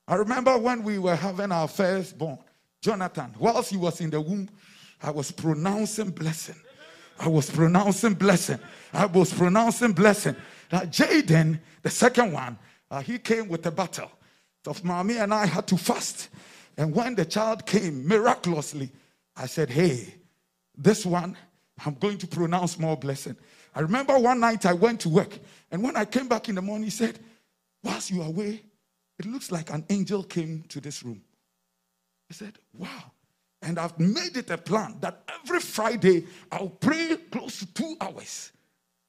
I 0.07 0.15
remember 0.15 0.57
when 0.57 0.83
we 0.85 0.99
were 0.99 1.17
having 1.17 1.51
our 1.51 1.67
firstborn, 1.67 2.39
Jonathan, 2.81 3.35
whilst 3.39 3.71
he 3.71 3.77
was 3.77 4.01
in 4.01 4.11
the 4.11 4.21
womb, 4.21 4.49
I 5.03 5.11
was 5.11 5.33
pronouncing 5.33 6.11
blessing. 6.11 6.61
I 7.19 7.29
was 7.29 7.51
pronouncing 7.51 8.15
blessing. 8.15 8.59
I 8.93 9.07
was 9.07 9.33
pronouncing 9.33 9.93
blessing. 9.93 10.37
Now, 10.71 10.81
Jaden, 10.81 11.59
the 11.83 11.91
second 11.91 12.33
one, 12.33 12.59
uh, 12.91 13.01
he 13.01 13.19
came 13.19 13.49
with 13.49 13.67
a 13.67 13.71
battle. 13.71 14.11
So, 14.65 14.77
mommy 14.85 15.17
and 15.17 15.35
I 15.35 15.47
had 15.47 15.67
to 15.69 15.77
fast. 15.77 16.29
And 16.77 16.95
when 16.95 17.17
the 17.17 17.25
child 17.25 17.67
came 17.67 18.07
miraculously, 18.07 18.91
I 19.37 19.47
said, 19.47 19.71
Hey, 19.71 20.15
this 20.77 21.05
one, 21.05 21.37
I'm 21.85 21.95
going 21.95 22.19
to 22.19 22.27
pronounce 22.27 22.79
more 22.79 22.97
blessing. 22.97 23.37
I 23.75 23.81
remember 23.81 24.19
one 24.19 24.41
night 24.41 24.67
I 24.67 24.75
went 24.75 25.01
to 25.01 25.09
work, 25.09 25.39
and 25.71 25.83
when 25.83 25.97
I 25.97 26.05
came 26.05 26.29
back 26.29 26.49
in 26.49 26.55
the 26.55 26.63
morning, 26.63 26.85
he 26.85 26.91
said, 26.91 27.19
Whilst 27.83 28.11
you 28.11 28.23
are 28.23 28.29
away, 28.29 28.63
it 29.19 29.27
looks 29.27 29.51
like 29.51 29.71
an 29.71 29.85
angel 29.89 30.23
came 30.23 30.65
to 30.69 30.81
this 30.81 31.03
room. 31.03 31.23
I 32.31 32.35
said, 32.35 32.59
Wow. 32.77 33.13
And 33.63 33.79
I've 33.79 33.99
made 33.99 34.37
it 34.37 34.51
a 34.51 34.59
plan 34.59 34.97
that 35.01 35.23
every 35.43 35.61
Friday 35.61 36.27
I'll 36.51 36.69
pray 36.69 37.17
close 37.31 37.61
to 37.61 37.67
two 37.73 37.97
hours. 38.01 38.51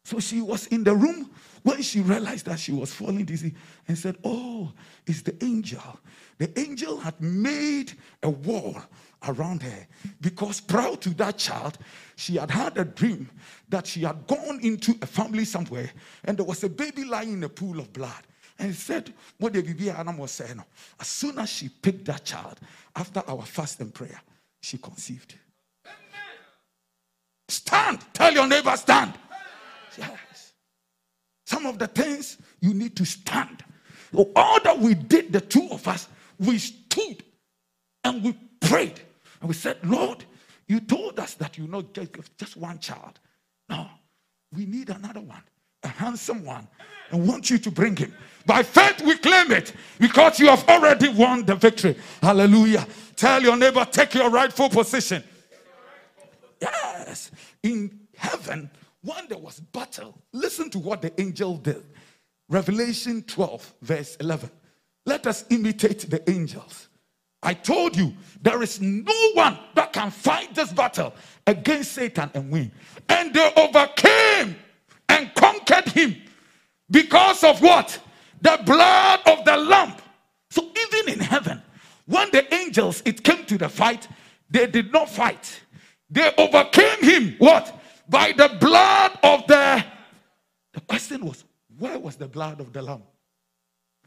So 0.06 0.20
she 0.20 0.42
was 0.42 0.68
in 0.68 0.84
the 0.84 0.94
room 0.94 1.32
when 1.64 1.82
she 1.82 2.02
realized 2.02 2.46
that 2.46 2.60
she 2.60 2.72
was 2.72 2.94
falling 2.94 3.26
dizzy 3.26 3.56
and 3.88 3.98
said, 3.98 4.18
Oh, 4.24 4.72
it's 5.08 5.22
the 5.22 5.44
angel. 5.44 6.00
The 6.38 6.58
angel 6.60 6.98
had 6.98 7.20
made 7.22 7.94
a 8.22 8.30
wall 8.30 8.78
around 9.28 9.64
her 9.64 9.88
because 10.22 10.60
prior 10.60 10.96
to 10.98 11.10
that 11.12 11.38
child, 11.38 11.78
she 12.16 12.36
had 12.36 12.52
had 12.52 12.78
a 12.78 12.86
dream 12.86 13.30
that 13.70 13.88
she 13.88 14.02
had 14.02 14.28
gone 14.28 14.60
into 14.62 14.96
a 15.02 15.06
family 15.06 15.46
somewhere 15.46 15.90
and 16.26 16.38
there 16.38 16.46
was 16.46 16.64
a 16.64 16.70
baby 16.70 17.04
lying 17.04 17.34
in 17.34 17.44
a 17.44 17.50
pool 17.50 17.80
of 17.80 17.92
blood. 17.94 18.24
And 18.60 18.70
he 18.70 18.74
said, 18.74 19.14
What 19.40 19.54
the 19.54 19.62
baby 19.62 20.18
was 20.18 20.32
saying, 20.32 20.64
as 21.00 21.08
soon 21.08 21.40
as 21.40 21.50
she 21.50 21.70
picked 21.70 22.06
that 22.06 22.24
child 22.24 22.60
after 22.96 23.24
our 23.28 23.44
fast 23.44 23.80
and 23.80 23.94
prayer, 23.94 24.22
she 24.62 24.78
conceived. 24.78 25.36
Stand. 27.50 28.00
Tell 28.14 28.32
your 28.32 28.48
neighbor, 28.48 28.76
stand. 28.78 29.14
Yes. 29.98 30.54
Some 31.46 31.66
of 31.66 31.78
the 31.78 31.88
things 31.88 32.38
you 32.62 32.74
need 32.74 32.96
to 32.96 33.06
stand. 33.06 33.64
All 34.36 34.60
that 34.64 34.80
we 34.80 34.94
did, 34.94 35.34
the 35.34 35.42
two 35.42 35.68
of 35.72 35.88
us, 35.88 36.08
we 36.40 36.58
stood 36.58 37.24
and 38.04 38.24
we 38.24 38.34
prayed. 38.62 39.00
And 39.44 39.50
we 39.50 39.56
said, 39.56 39.76
Lord, 39.84 40.24
you 40.70 40.80
told 40.80 41.20
us 41.20 41.34
that 41.34 41.58
you 41.58 41.68
not 41.68 41.94
just 42.38 42.56
one 42.56 42.80
child. 42.80 43.20
No, 43.68 43.88
we 44.54 44.66
need 44.66 44.90
another 44.90 45.20
one, 45.20 45.44
a 45.84 45.90
handsome 45.90 46.46
one, 46.46 46.66
and 47.12 47.28
want 47.28 47.50
you 47.50 47.58
to 47.58 47.70
bring 47.70 47.98
him. 47.98 48.16
By 48.46 48.64
faith, 48.64 49.02
we 49.02 49.18
claim 49.18 49.52
it 49.52 49.74
because 50.00 50.40
you 50.40 50.48
have 50.48 50.66
already 50.70 51.10
won 51.10 51.44
the 51.44 51.56
victory. 51.56 51.98
Hallelujah. 52.22 52.88
Tell 53.18 53.44
your 53.44 53.58
neighbor, 53.58 53.84
take 53.84 54.14
your 54.14 54.30
rightful 54.30 54.70
position. 54.70 55.22
Yes. 56.62 57.30
In 57.64 58.00
heaven, 58.16 58.72
when 59.02 59.28
there 59.28 59.40
was 59.40 59.60
battle, 59.60 60.18
listen 60.32 60.70
to 60.70 60.80
what 60.80 61.02
the 61.02 61.20
angel 61.20 61.58
did. 61.58 61.84
Revelation 62.48 63.22
12, 63.24 63.74
verse 63.82 64.16
11. 64.22 64.50
Let 65.06 65.28
us 65.28 65.44
imitate 65.50 66.10
the 66.10 66.30
angels. 66.30 66.88
I 67.44 67.54
told 67.54 67.98
you 67.98 68.14
there 68.42 68.64
is 68.64 68.82
no 68.82 69.32
one 69.34 69.60
that 69.76 69.92
can 69.92 70.10
fight 70.10 70.56
this 70.56 70.72
battle 70.72 71.14
against 71.46 71.92
Satan 71.92 72.32
and 72.34 72.50
win. 72.50 72.72
And 73.10 73.34
they 73.34 73.52
overcame 73.58 74.56
and 75.10 75.34
conquered 75.36 75.90
him 75.90 76.16
because 76.90 77.44
of 77.44 77.62
what? 77.62 78.00
The 78.42 78.60
blood 78.66 79.20
of 79.26 79.44
the 79.46 79.58
lamb. 79.58 79.94
So 80.50 80.64
even 80.64 81.14
in 81.14 81.20
heaven, 81.20 81.62
when 82.06 82.32
the 82.32 82.52
angels 82.54 83.02
it 83.06 83.24
came 83.24 83.46
to 83.46 83.58
the 83.58 83.70
fight, 83.70 84.08
they 84.50 84.68
did 84.68 84.92
not 84.92 85.10
fight. 85.10 85.62
They 86.10 86.32
overcame 86.38 87.02
him. 87.02 87.36
What? 87.40 87.78
By 88.08 88.32
the 88.32 88.56
blood 88.60 89.18
of 89.22 89.48
the. 89.48 89.84
The 90.74 90.82
question 90.82 91.26
was, 91.26 91.44
where 91.78 92.00
was 92.00 92.16
the 92.16 92.28
blood 92.28 92.60
of 92.60 92.72
the 92.72 92.82
lamb? 92.82 93.04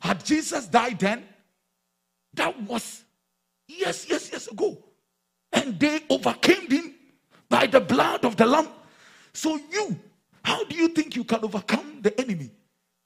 Had 0.00 0.24
Jesus 0.24 0.66
died 0.66 0.98
then? 0.98 1.24
That 2.34 2.60
was 2.62 3.04
yes, 3.68 4.06
yes, 4.08 4.30
yes 4.32 4.48
ago. 4.48 4.78
And 5.52 5.78
they 5.78 6.00
overcame 6.10 6.70
him 6.70 6.94
by 7.48 7.66
the 7.66 7.80
blood 7.80 8.24
of 8.24 8.36
the 8.36 8.46
lamb. 8.46 8.68
So 9.32 9.58
you, 9.70 9.98
how 10.42 10.64
do 10.64 10.76
you 10.76 10.88
think 10.88 11.16
you 11.16 11.24
can 11.24 11.44
overcome 11.44 12.00
the 12.02 12.18
enemy? 12.20 12.50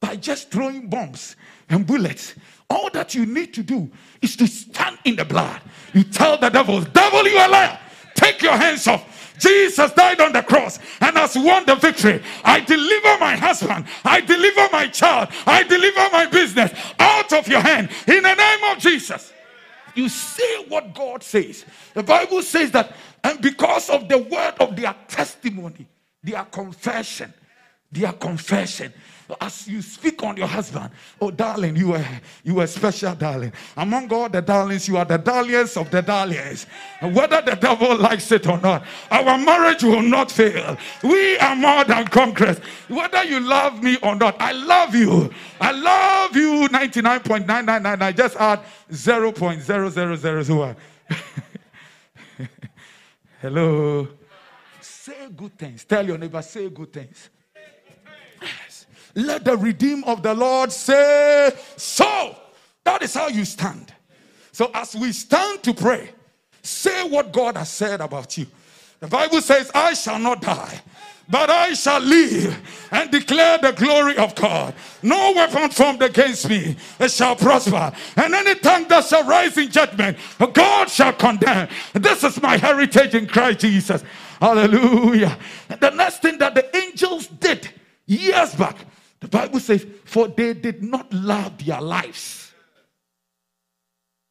By 0.01 0.17
just 0.17 0.51
throwing 0.51 0.89
bombs 0.89 1.37
and 1.69 1.87
bullets. 1.87 2.35
All 2.69 2.89
that 2.91 3.15
you 3.15 3.27
need 3.27 3.53
to 3.55 3.63
do 3.63 3.91
is 4.23 4.37
to 4.37 4.47
stand 4.47 4.99
in 5.05 5.17
the 5.17 5.25
blood. 5.25 5.61
You 5.93 6.05
tell 6.05 6.39
the 6.39 6.49
devil, 6.49 6.81
devil, 6.81 7.27
you 7.27 7.37
are 7.37 7.49
liar. 7.49 7.79
Take 8.15 8.43
your 8.43 8.57
hands 8.57 8.87
off. 8.87 9.37
Jesus 9.39 9.91
died 9.93 10.21
on 10.21 10.33
the 10.33 10.43
cross 10.43 10.79
and 11.01 11.17
has 11.17 11.35
won 11.35 11.65
the 11.65 11.75
victory. 11.75 12.23
I 12.45 12.61
deliver 12.61 13.19
my 13.19 13.37
husband. 13.37 13.87
I 14.05 14.21
deliver 14.21 14.69
my 14.71 14.87
child. 14.89 15.31
I 15.47 15.63
deliver 15.63 16.09
my 16.13 16.27
business 16.27 16.73
out 16.99 17.33
of 17.33 17.49
your 17.49 17.61
hand 17.61 17.91
in 18.07 18.23
the 18.23 18.35
name 18.35 18.65
of 18.71 18.79
Jesus. 18.79 19.33
You 19.95 20.09
say 20.09 20.65
what 20.69 20.95
God 20.95 21.23
says. 21.23 21.65
The 21.95 22.03
Bible 22.03 22.43
says 22.43 22.71
that, 22.73 22.95
and 23.25 23.41
because 23.41 23.91
of 23.91 24.09
the 24.09 24.19
word 24.19 24.55
of 24.61 24.77
their 24.77 24.95
testimony, 25.09 25.87
their 26.23 26.45
confession, 26.45 27.33
their 27.91 28.13
confession, 28.13 28.93
as 29.41 29.69
you 29.69 29.83
speak 29.83 30.23
on 30.23 30.37
your 30.37 30.47
husband, 30.47 30.91
oh 31.21 31.31
darling, 31.31 31.77
you 31.77 31.95
are 31.95 32.07
you 32.43 32.61
are 32.61 32.67
special, 32.67 33.15
darling. 33.15 33.53
Among 33.77 34.13
all 34.13 34.29
the 34.29 34.41
darlings, 34.41 34.89
you 34.89 34.97
are 34.97 35.05
the 35.05 35.19
darlings 35.19 35.77
of 35.77 35.91
the 35.91 36.03
darlings. 36.03 36.67
And 37.01 37.15
whether 37.15 37.41
the 37.43 37.57
devil 37.57 37.97
likes 37.97 38.31
it 38.33 38.47
or 38.47 38.59
not, 38.59 38.85
our 39.11 39.39
marriage 39.39 39.83
will 39.83 40.03
not 40.03 40.31
fail. 40.31 40.77
We 41.03 41.39
are 41.39 41.57
more 41.57 41.85
than 41.85 42.07
conquerors. 42.07 42.59
Whether 42.89 43.25
you 43.25 43.41
love 43.41 43.83
me 43.83 43.97
or 44.03 44.15
not, 44.17 44.41
I 44.41 44.53
love 44.53 44.95
you. 44.95 45.31
I 45.61 45.73
love 45.73 46.37
you 46.37 46.69
99.999. 46.69 48.03
I 48.03 48.13
just 48.13 48.37
add 48.37 48.61
0.0001. 48.91 50.77
Hello. 53.41 54.09
Say 54.81 55.29
good 55.35 55.59
things. 55.59 55.85
Tell 55.85 56.07
your 56.07 56.19
neighbor, 56.19 56.43
say 56.43 56.69
good 56.69 56.93
things. 56.93 57.31
Let 59.15 59.45
the 59.45 59.57
redeem 59.57 60.05
of 60.05 60.23
the 60.23 60.35
Lord 60.35 60.73
say 60.73 61.53
so. 61.77 62.37
That 62.85 63.03
is 63.03 63.15
how 63.15 63.29
you 63.29 63.45
stand. 63.45 63.93
So 64.53 64.71
as 64.75 64.95
we 64.95 65.13
stand 65.13 65.63
to 65.65 65.75
pray, 65.75 66.11
say 66.63 67.09
what 67.09 67.33
God 67.33 67.57
has 67.57 67.71
said 67.71 68.01
about 68.01 68.37
you. 68.37 68.47
The 69.01 69.07
Bible 69.07 69.41
says, 69.41 69.71
I 69.75 69.95
shall 69.95 70.19
not 70.19 70.43
die, 70.43 70.81
but 71.29 71.49
I 71.49 71.73
shall 71.73 72.01
live 72.01 72.59
and 72.91 73.11
declare 73.11 73.57
the 73.57 73.73
glory 73.73 74.17
of 74.19 74.35
God. 74.35 74.75
No 75.03 75.33
weapon 75.35 75.71
formed 75.71 76.03
against 76.03 76.49
me 76.51 76.77
shall 77.09 77.35
prosper, 77.37 77.93
and 78.17 78.35
any 78.35 78.57
tongue 78.57 78.89
that 78.89 79.07
shall 79.07 79.25
rise 79.25 79.57
in 79.57 79.71
judgment, 79.71 80.19
God 80.53 80.91
shall 80.91 81.15
condemn. 81.15 81.69
This 81.95 82.25
is 82.25 82.43
my 82.43 82.59
heritage 82.59 83.15
in 83.15 83.27
Christ 83.27 83.61
Jesus. 83.61 84.05
Hallelujah. 84.39 85.39
The 85.69 85.91
next 85.91 86.21
thing 86.21 86.37
that 86.39 86.55
the 86.55 86.77
angels 86.77 87.27
did 87.29 87.71
years 88.07 88.55
back, 88.55 88.77
the 89.21 89.29
Bible 89.29 89.61
says, 89.61 89.87
For 90.05 90.29
they 90.29 90.55
did 90.55 90.83
not 90.83 91.13
love 91.13 91.65
their 91.65 91.81
lives. 91.81 92.53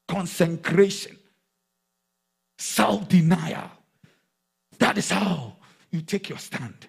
Consecration, 0.08 1.16
self 2.58 3.08
denial. 3.08 3.70
That 4.80 4.98
is 4.98 5.12
how 5.12 5.58
you 5.92 6.02
take 6.02 6.30
your 6.30 6.40
stand. 6.40 6.88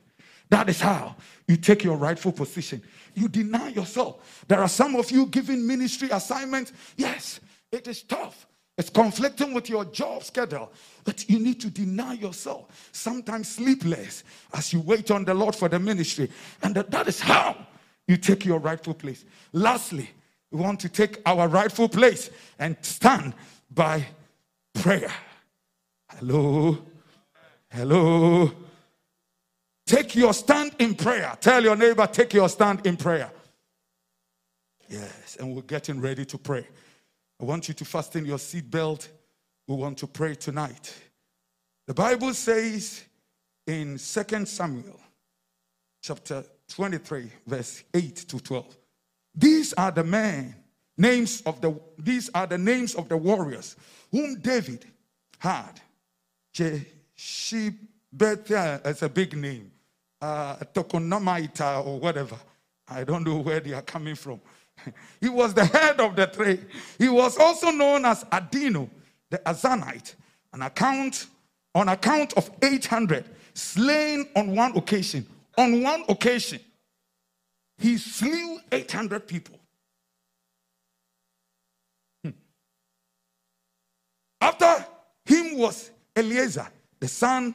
That 0.49 0.69
is 0.69 0.81
how 0.81 1.17
you 1.47 1.57
take 1.57 1.85
your 1.85 1.97
rightful 1.97 2.33
position. 2.33 2.83
You 3.15 3.29
deny 3.29 3.69
yourself. 3.69 4.45
There 4.49 4.61
are 4.61 4.69
some 4.69 4.97
of 4.97 5.11
you 5.11 5.27
giving 5.27 5.67
ministry 5.67 6.09
assignments. 6.11 6.73
Yes, 6.97 7.41
it 7.71 7.87
is 7.87 8.03
tough. 8.03 8.47
It's 8.79 8.89
conflicting 8.89 9.53
with 9.53 9.69
your 9.69 9.85
job 9.85 10.25
schedule, 10.25 10.73
but 11.05 11.29
you 11.29 11.39
need 11.39 11.61
to 11.61 11.69
deny 11.69 12.15
yourself. 12.15 12.89
Sometimes 12.93 13.49
sleepless 13.49 14.25
as 14.55 14.73
you 14.73 14.81
wait 14.81 15.11
on 15.11 15.25
the 15.25 15.35
Lord 15.35 15.55
for 15.55 15.69
the 15.69 15.79
ministry. 15.79 16.31
And 16.63 16.75
that, 16.75 16.91
that 16.91 17.07
is 17.07 17.21
how 17.21 17.67
you 18.11 18.17
take 18.17 18.45
your 18.45 18.59
rightful 18.59 18.93
place. 18.93 19.25
Lastly, 19.53 20.11
we 20.51 20.61
want 20.61 20.81
to 20.81 20.89
take 20.89 21.21
our 21.25 21.47
rightful 21.47 21.89
place 21.89 22.29
and 22.59 22.77
stand 22.83 23.35
by 23.71 24.05
prayer. 24.75 25.13
Hello. 26.09 26.77
Hello. 27.71 28.51
Take 29.87 30.17
your 30.17 30.35
stand 30.35 30.75
in 30.81 30.97
prayer. 30.97 31.37
Tell 31.41 31.63
your 31.63 31.77
neighbor, 31.77 32.05
take 32.09 32.35
your 32.35 32.49
stand 32.49 32.85
in 32.85 32.97
prayer. 32.97 33.31
Yes, 34.89 35.37
and 35.39 35.55
we're 35.55 35.63
getting 35.63 36.01
ready 36.01 36.25
to 36.25 36.37
pray. 36.37 36.67
I 37.41 37.45
want 37.45 37.69
you 37.69 37.75
to 37.75 37.85
fasten 37.85 38.27
your 38.27 38.39
seatbelt. 38.39 39.07
We 39.69 39.77
want 39.77 39.99
to 39.99 40.09
pray 40.09 40.35
tonight. 40.35 40.93
The 41.87 41.95
Bible 41.95 42.35
says 42.35 43.05
in 43.69 43.99
2 43.99 44.47
Samuel 44.47 45.01
chapter 46.03 46.45
23, 46.71 47.31
verse 47.47 47.85
8 47.93 48.17
to 48.17 48.41
12. 48.41 48.79
These 49.35 49.75
are 49.75 49.91
the 49.91 50.05
men, 50.05 50.55
names 50.97 51.43
of 51.47 51.61
the 51.61 51.79
these 51.99 52.31
are 52.35 52.47
the 52.47 52.57
names 52.59 52.95
of 52.95 53.09
the 53.09 53.17
warriors 53.17 53.75
whom 54.11 54.41
David 54.41 54.85
had. 55.39 55.81
Jeshibethia 56.55 58.87
is 58.87 59.03
a 59.03 59.09
big 59.09 59.37
name. 59.37 59.73
Uh, 60.21 60.57
or 60.77 61.99
whatever. 61.99 62.37
I 62.87 63.05
don't 63.05 63.25
know 63.25 63.39
where 63.39 63.61
they 63.61 63.73
are 63.73 63.83
coming 63.83 64.17
from. 64.17 64.41
he 65.21 65.31
was 65.31 65.55
the 65.55 65.65
head 65.65 66.01
of 66.01 66.17
the 66.17 66.27
three. 66.27 66.59
He 66.99 67.09
was 67.09 67.39
also 67.39 67.71
known 67.71 68.05
as 68.05 68.25
Adino, 68.25 68.91
the 69.31 69.39
Azanite, 69.39 70.15
an 70.53 70.61
account 70.63 71.29
on 71.75 71.89
account 71.89 72.35
of 72.35 72.51
800 72.63 73.25
slain 73.55 74.29
on 74.37 74.55
one 74.55 74.77
occasion. 74.77 75.27
On 75.61 75.83
one 75.83 76.05
occasion, 76.09 76.59
he 77.77 77.99
slew 77.99 78.61
800 78.73 79.29
people. 79.29 79.61
Hmm. 82.25 82.31
After 84.41 84.87
him 85.27 85.59
was 85.59 85.91
Eleazar, 86.17 86.67
the 86.99 87.09
son 87.09 87.55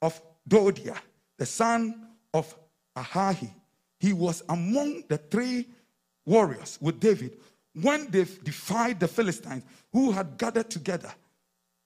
of 0.00 0.18
Dodia, 0.48 0.96
the 1.36 1.44
son 1.44 2.08
of 2.32 2.56
Ahahi. 2.96 3.50
He 4.00 4.14
was 4.14 4.42
among 4.48 5.04
the 5.08 5.18
three 5.18 5.68
warriors 6.24 6.78
with 6.80 6.98
David 6.98 7.36
when 7.74 8.10
they 8.10 8.24
defied 8.42 8.98
the 8.98 9.08
Philistines 9.08 9.64
who 9.92 10.12
had 10.12 10.38
gathered 10.38 10.70
together 10.70 11.12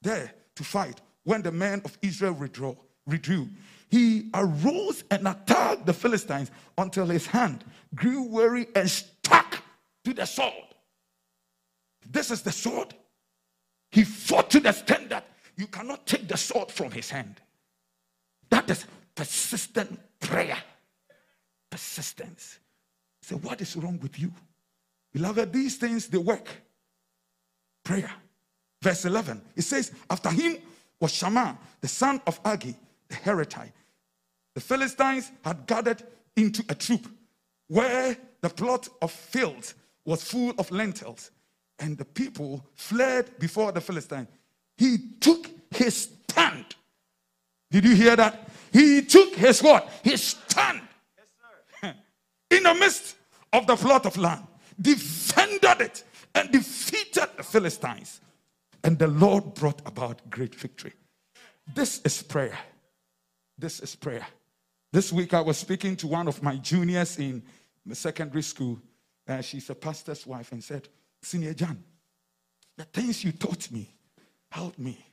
there 0.03 0.33
to 0.55 0.63
fight 0.63 1.01
when 1.25 1.43
the 1.43 1.51
men 1.51 1.83
of 1.85 1.99
Israel 2.01 2.35
withdrew. 2.35 3.49
He 3.91 4.29
arose 4.35 5.05
and 5.11 5.27
attacked 5.27 5.87
the 5.87 5.93
Philistines 5.93 6.51
until 6.77 7.07
his 7.07 7.27
hand 7.27 7.65
grew 7.95 8.23
weary 8.23 8.67
and 8.75 8.89
stuck 8.89 9.63
to 10.05 10.13
the 10.13 10.27
sword. 10.27 10.53
This 12.11 12.31
is 12.31 12.43
the 12.43 12.53
sword. 12.53 12.95
He 13.91 14.05
fought 14.05 14.51
to 14.51 14.61
the 14.61 14.71
extent 14.71 15.09
that 15.11 15.27
you 15.57 15.67
cannot 15.67 16.07
take 16.07 16.29
the 16.29 16.37
sword 16.37 16.71
from 16.71 16.91
his 16.91 17.11
hand. 17.11 17.41
That 18.51 18.69
is 18.71 18.85
persistent 19.15 19.99
prayer. 20.21 20.59
Persistence. 21.71 22.59
Say, 23.23 23.37
what 23.37 23.61
is 23.61 23.77
wrong 23.77 23.99
with 24.01 24.19
you? 24.19 24.33
Beloved, 25.13 25.53
these 25.53 25.77
things 25.77 26.07
they 26.09 26.19
work. 26.19 26.49
Prayer. 27.85 28.11
Verse 28.81 29.05
11. 29.05 29.41
It 29.57 29.63
says, 29.63 29.93
After 30.09 30.31
him 30.31 30.59
was 31.01 31.13
Shammah, 31.13 31.59
the 31.81 31.89
son 31.89 32.21
of 32.27 32.43
Agee, 32.43 32.75
the 33.09 33.17
Herethite. 33.17 33.73
The 34.55 34.61
Philistines 34.61 35.31
had 35.45 35.67
gathered 35.67 36.03
into 36.37 36.65
a 36.69 36.75
troop 36.75 37.07
where 37.69 38.17
the 38.41 38.49
plot 38.49 38.89
of 39.03 39.11
fields 39.13 39.75
was 40.05 40.23
full 40.23 40.55
of 40.59 40.71
lentils, 40.71 41.31
and 41.79 41.97
the 41.97 42.05
people 42.05 42.65
fled 42.75 43.39
before 43.39 43.73
the 43.73 43.81
Philistines. 43.81 44.29
He 44.77 44.99
took 45.21 45.51
his 45.71 46.11
stand. 46.29 46.65
Did 47.71 47.85
you 47.85 47.95
hear 47.95 48.17
that? 48.17 48.49
He 48.73 49.03
took 49.03 49.35
his 49.35 49.63
what? 49.63 49.89
His 50.03 50.23
stand. 50.23 50.81
Yes, 51.83 51.95
in 52.51 52.63
the 52.63 52.75
midst 52.75 53.17
of 53.53 53.67
the 53.67 53.77
plot 53.77 54.07
of 54.07 54.17
land, 54.17 54.47
defended 54.81 55.81
it 55.81 56.05
and 56.35 56.51
defeated 56.51 57.29
the 57.37 57.43
Philistines. 57.43 58.21
And 58.85 58.99
the 58.99 59.09
Lord 59.09 59.55
brought 59.55 59.83
about 59.85 60.31
great 60.31 60.55
victory. 60.55 60.93
This 61.75 62.01
is 62.05 62.23
prayer. 62.23 62.59
This 63.59 63.81
is 63.81 63.97
prayer. 63.97 64.27
This 64.93 65.13
week 65.13 65.35
I 65.35 65.41
was 65.41 65.59
speaking 65.59 65.97
to 65.97 66.07
one 66.07 66.29
of 66.29 66.43
my 66.43 66.57
juniors 66.57 67.19
in 67.19 67.43
secondary 67.93 68.43
school. 68.43 68.79
Uh, 69.27 69.41
she's 69.41 69.69
a 69.69 69.75
pastor's 69.75 70.27
wife 70.27 70.53
and 70.53 70.63
said, 70.63 70.89
Senior 71.21 71.55
John, 71.55 71.83
the 72.77 72.85
things 72.85 73.25
you 73.25 73.33
taught 73.33 73.71
me 73.71 73.93
helped 74.51 74.79
me. 74.79 75.05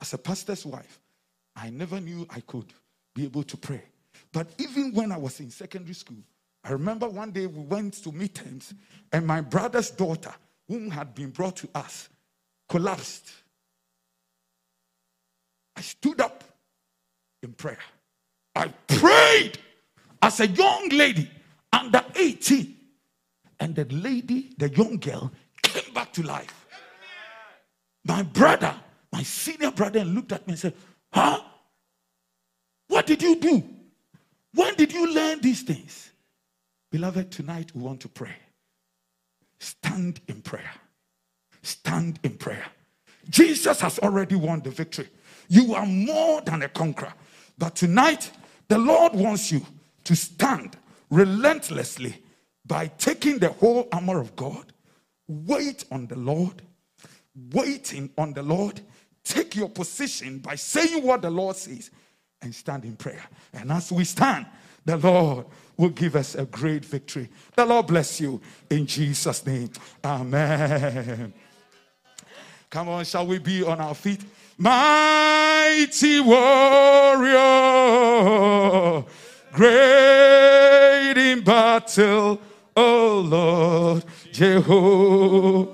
As 0.00 0.12
a 0.12 0.18
pastor's 0.18 0.66
wife, 0.66 1.00
I 1.54 1.70
never 1.70 2.00
knew 2.00 2.26
I 2.28 2.40
could 2.40 2.72
be 3.14 3.24
able 3.24 3.44
to 3.44 3.56
pray. 3.56 3.82
But 4.32 4.48
even 4.58 4.92
when 4.92 5.12
I 5.12 5.16
was 5.16 5.40
in 5.40 5.50
secondary 5.50 5.94
school, 5.94 6.18
I 6.64 6.72
remember 6.72 7.08
one 7.08 7.30
day 7.30 7.46
we 7.46 7.62
went 7.62 7.94
to 8.02 8.10
midterms, 8.10 8.74
and 9.12 9.26
my 9.26 9.40
brother's 9.40 9.90
daughter, 9.90 10.34
whom 10.68 10.90
had 10.90 11.14
been 11.14 11.30
brought 11.30 11.56
to 11.56 11.68
us, 11.74 12.08
collapsed. 12.68 13.30
I 15.76 15.80
stood 15.80 16.20
up 16.20 16.35
in 17.42 17.52
prayer. 17.52 17.78
I 18.54 18.68
prayed 18.86 19.58
as 20.22 20.40
a 20.40 20.46
young 20.46 20.88
lady 20.90 21.30
under 21.72 22.04
18. 22.14 22.74
And 23.60 23.74
the 23.74 23.84
lady, 23.86 24.52
the 24.58 24.68
young 24.68 24.98
girl, 24.98 25.32
came 25.62 25.92
back 25.94 26.12
to 26.14 26.22
life. 26.22 26.66
My 28.04 28.22
brother, 28.22 28.74
my 29.12 29.22
senior 29.22 29.70
brother, 29.70 30.04
looked 30.04 30.32
at 30.32 30.46
me 30.46 30.52
and 30.52 30.60
said, 30.60 30.74
Huh? 31.12 31.40
What 32.88 33.06
did 33.06 33.22
you 33.22 33.36
do? 33.36 33.64
When 34.54 34.74
did 34.74 34.92
you 34.92 35.12
learn 35.12 35.40
these 35.40 35.62
things? 35.62 36.10
Beloved, 36.90 37.30
tonight 37.30 37.74
we 37.74 37.82
want 37.82 38.00
to 38.00 38.08
pray. 38.08 38.36
Stand 39.58 40.20
in 40.28 40.40
prayer. 40.42 40.70
Stand 41.62 42.20
in 42.22 42.36
prayer. 42.36 42.64
Jesus 43.28 43.80
has 43.80 43.98
already 43.98 44.36
won 44.36 44.60
the 44.60 44.70
victory. 44.70 45.08
You 45.48 45.74
are 45.74 45.86
more 45.86 46.40
than 46.42 46.62
a 46.62 46.68
conqueror. 46.68 47.12
But 47.58 47.76
tonight, 47.76 48.30
the 48.68 48.78
Lord 48.78 49.14
wants 49.14 49.50
you 49.50 49.62
to 50.04 50.14
stand 50.14 50.76
relentlessly 51.10 52.22
by 52.64 52.88
taking 52.98 53.38
the 53.38 53.50
whole 53.50 53.88
armor 53.92 54.20
of 54.20 54.34
God, 54.36 54.72
wait 55.28 55.84
on 55.90 56.06
the 56.06 56.16
Lord, 56.16 56.62
waiting 57.52 58.10
on 58.18 58.32
the 58.32 58.42
Lord, 58.42 58.80
take 59.24 59.54
your 59.56 59.68
position 59.68 60.38
by 60.38 60.56
saying 60.56 61.04
what 61.04 61.22
the 61.22 61.30
Lord 61.30 61.56
says 61.56 61.90
and 62.42 62.54
stand 62.54 62.84
in 62.84 62.96
prayer. 62.96 63.24
And 63.52 63.70
as 63.72 63.92
we 63.92 64.04
stand, 64.04 64.46
the 64.84 64.96
Lord 64.96 65.46
will 65.76 65.90
give 65.90 66.16
us 66.16 66.34
a 66.34 66.44
great 66.46 66.84
victory. 66.84 67.28
The 67.54 67.66
Lord 67.66 67.86
bless 67.88 68.20
you 68.20 68.40
in 68.70 68.86
Jesus' 68.86 69.44
name. 69.46 69.70
Amen. 70.04 71.32
Come 72.70 72.88
on, 72.88 73.04
shall 73.04 73.26
we 73.26 73.38
be 73.38 73.62
on 73.62 73.80
our 73.80 73.94
feet? 73.94 74.20
Mighty 74.58 76.18
warrior, 76.20 77.36
great 79.52 81.14
in 81.18 81.44
battle, 81.44 82.40
oh 82.74 83.20
Lord, 83.20 84.02
Jehovah 84.32 85.68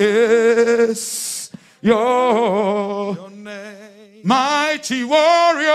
is 0.00 1.50
your 1.82 3.28
name. 3.30 4.20
mighty 4.24 5.04
warrior. 5.04 5.68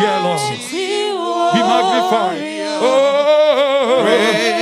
Yeah, 0.00 0.20
Lord. 0.22 0.60
Be 0.70 1.60
magnified. 1.60 2.40
Oh, 2.82 4.02
Great 4.04 4.59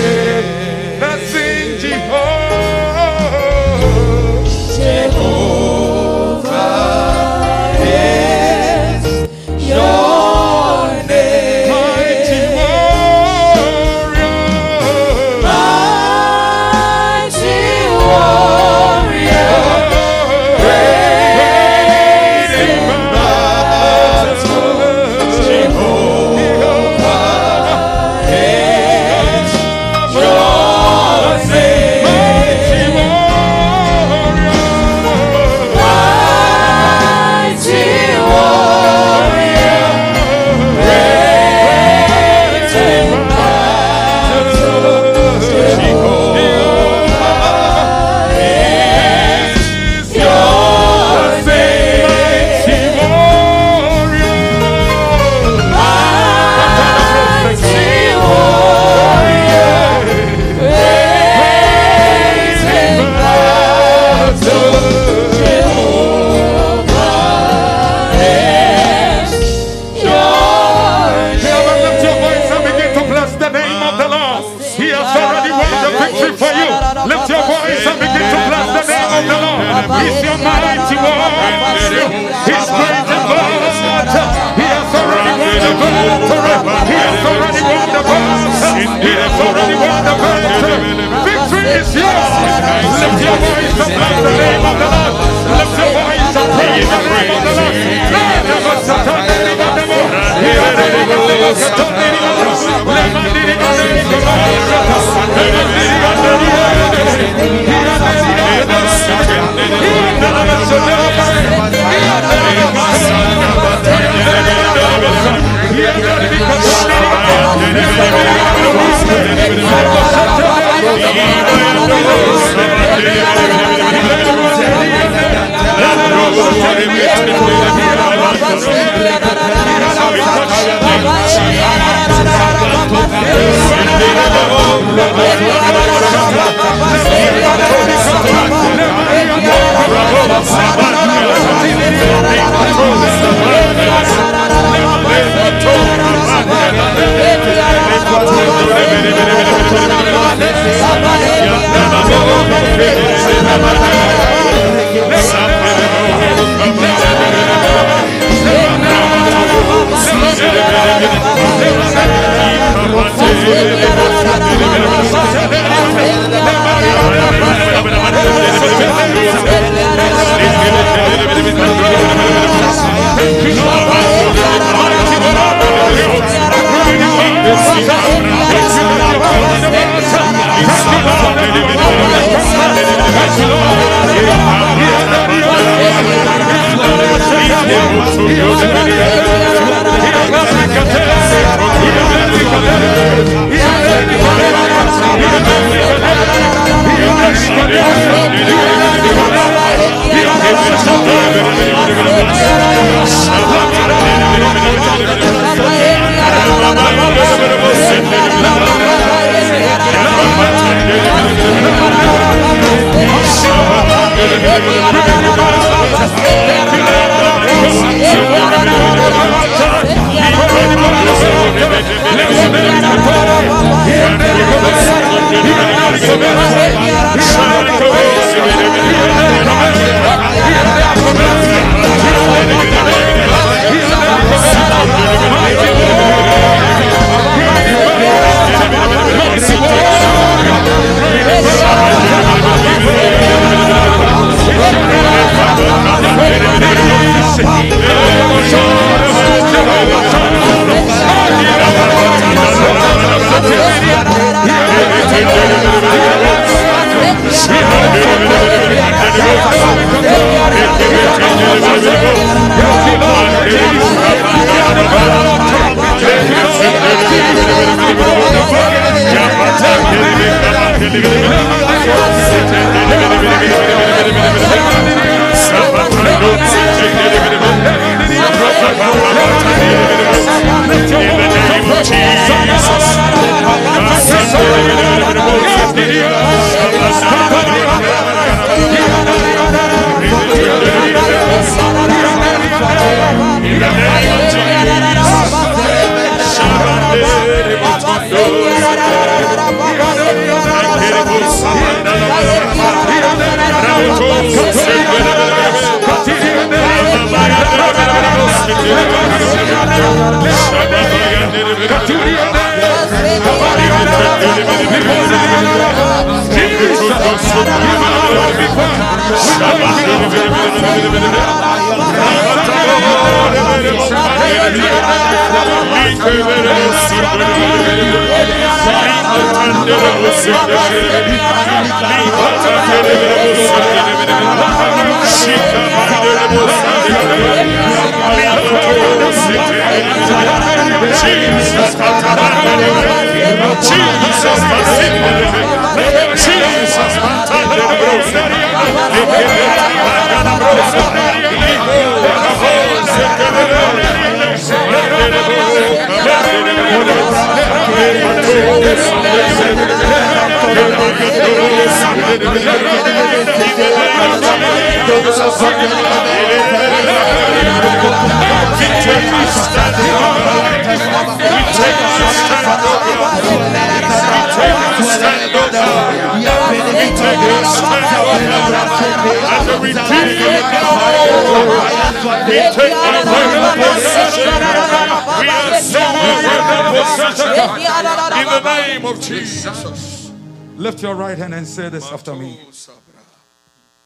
Lift 390.55 390.81
your 390.81 390.95
right 390.95 391.17
hand 391.17 391.33
and 391.33 391.47
say 391.47 391.69
this 391.69 391.91
after 391.91 392.15
me. 392.15 392.39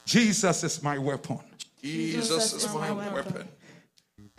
Jesus 0.05 0.63
is 0.63 0.81
my 0.81 0.97
weapon. 0.97 1.39
Jesus 1.81 2.53
is 2.53 2.73
my 2.73 2.91
weapon. 2.91 3.47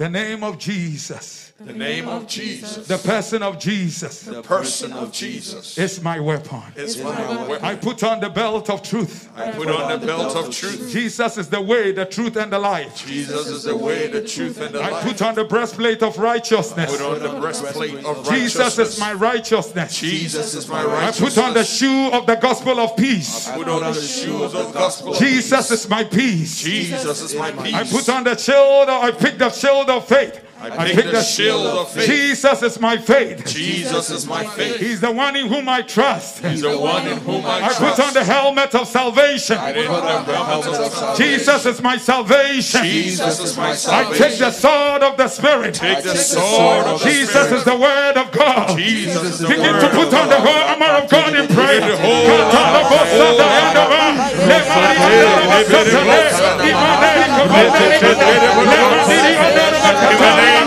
The 0.01 0.09
name 0.09 0.43
of 0.43 0.57
Jesus, 0.57 1.53
The 1.63 1.75
name 1.75 2.09
of 2.09 2.27
Jesus, 2.27 2.87
the 2.87 2.97
person 2.97 3.43
of 3.43 3.59
Jesus 3.59 4.23
the 4.23 4.41
person 4.41 4.95
of 4.95 5.13
Jesus 5.13 5.77
is 5.77 6.01
my 6.03 6.19
weapon. 6.19 6.63
is 6.75 6.97
my 7.03 7.47
weapon. 7.47 7.63
I 7.63 7.75
put 7.75 8.03
on 8.03 8.19
the 8.19 8.31
belt 8.31 8.71
of 8.71 8.83
truth. 8.83 9.29
I 9.37 9.51
put 9.51 9.69
on 9.69 10.01
the 10.01 10.07
belt 10.07 10.35
of 10.37 10.57
truth. 10.57 10.91
Jesus 10.91 11.37
is 11.37 11.51
the 11.51 11.61
way, 11.61 11.93
the 11.93 12.07
truth, 12.07 12.37
and 12.37 12.51
the 12.51 12.59
life. 12.59 13.07
Jesus 13.07 13.47
is 13.49 13.65
the 13.65 13.77
way, 13.77 14.07
the 14.07 14.27
truth, 14.27 14.59
and 14.63 14.75
the 14.75 14.81
life. 14.81 14.95
I 14.95 15.03
put 15.03 15.21
on 15.21 15.35
the 15.35 15.45
breastplate 15.45 16.03
of 16.03 16.17
righteousness. 16.17 16.91
I 16.91 16.97
Put 16.97 17.05
on 17.05 17.35
the 17.35 17.39
breastplate 17.39 18.03
of 18.03 18.27
righteousness. 18.27 18.31
Jesus 18.31 18.79
is 18.79 18.99
my 18.99 19.13
righteousness. 19.13 20.01
Jesus 20.01 20.55
is 20.55 20.67
my 20.67 20.83
righteousness. 20.83 21.37
I 21.37 21.43
put 21.43 21.47
on 21.47 21.53
the 21.53 21.65
shoe 21.65 22.09
of 22.15 22.25
the 22.25 22.37
gospel 22.37 22.81
of 22.81 22.97
peace. 22.97 23.49
I 23.49 23.57
Put 23.59 23.69
on 23.69 23.83
the 23.83 23.93
shoes 23.93 24.41
of 24.41 24.53
the 24.53 24.71
gospel. 24.73 25.13
Jesus 25.13 25.71
is 25.71 25.87
my 25.91 26.05
peace. 26.05 26.59
Jesus 26.63 27.21
is 27.21 27.35
my 27.35 27.53
peace. 27.53 27.75
I 27.75 27.85
put 27.85 28.09
on 28.09 28.25
the 28.25 28.35
shield, 28.39 28.89
I 28.89 29.11
pick 29.11 29.37
the 29.37 29.51
shield 29.51 29.90
of 29.91 30.07
faith. 30.09 30.45
I 30.63 30.93
take, 30.93 31.11
the 31.11 31.23
shield 31.23 31.67
of 31.67 31.91
faith. 31.91 32.07
Jesus 32.07 32.63
is 32.63 32.79
my 32.79 32.99
faith. 32.99 33.47
Jesus 33.47 34.11
is 34.11 34.27
my 34.27 34.45
faith. 34.45 34.77
He's 34.77 35.01
the 35.01 35.11
one 35.11 35.35
in 35.35 35.47
whom 35.47 35.71
I 35.71 35.81
trust. 35.81 36.45
He's 36.45 36.61
the 36.61 36.79
one 36.79 37.09
in 37.09 37.17
whom 37.19 37.47
I 37.47 37.63
I 37.63 37.73
put 37.73 37.99
on 37.99 38.13
the 38.13 38.23
helmet 38.23 38.75
of 38.75 38.87
salvation. 38.87 39.57
I 39.57 39.73
put 39.73 39.89
on 39.89 40.27
the 40.27 40.35
helmet 40.35 40.67
of 40.67 40.93
salvation. 40.93 41.27
Jesus 41.27 41.65
is 41.65 41.83
my 41.83 41.97
salvation. 41.97 42.85
Jesus 42.85 43.41
is 43.41 43.57
my 43.57 43.75
salvation. 43.75 44.25
I 44.25 44.29
take 44.29 44.39
the 44.39 44.51
sword 44.51 45.03
of 45.03 45.17
the 45.17 45.29
Spirit. 45.29 45.75
Take 45.75 46.03
the 46.03 46.17
sword 46.17 46.87
of 46.87 47.01
the 47.01 47.09
Jesus 47.09 47.31
Spirit. 47.31 47.53
is 47.53 47.65
the 47.65 47.77
word 47.77 48.17
of 48.19 48.31
God. 48.31 48.77
Jesus 48.77 49.23
is 49.23 49.39
the 49.39 49.49
Begin 49.49 49.63
word 49.63 49.81
to 49.81 49.89
put 49.89 50.13
on 50.13 50.29
the 50.29 50.41
whole 50.41 50.65
armor 50.69 51.03
of 51.03 51.09
God 51.09 51.37
in 51.37 51.49
prayer. 51.49 51.81
the 51.81 51.97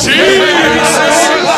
Jesus. 0.00 1.39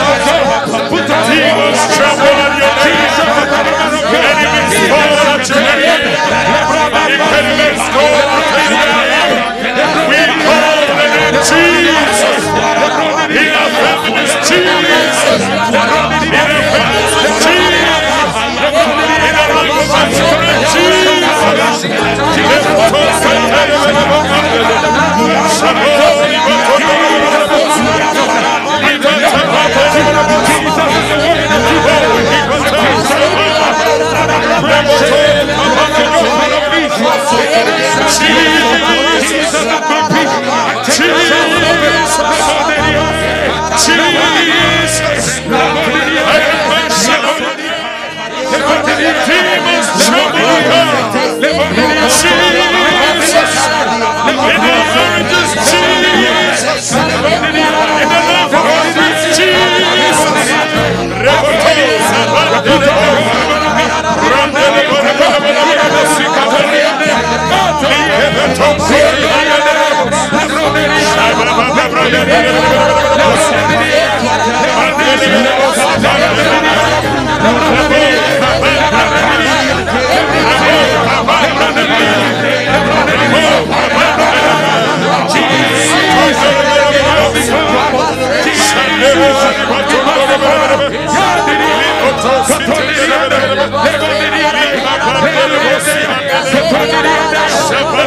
Demons 34.82 35.21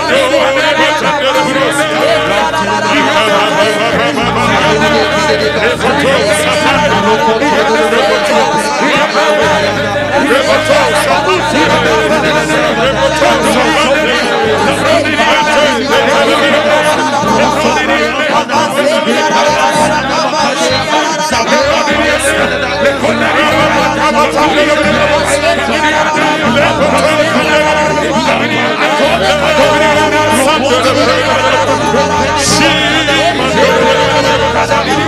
Thank 0.07 0.64
you. 3.66 3.95
Of 34.72 35.05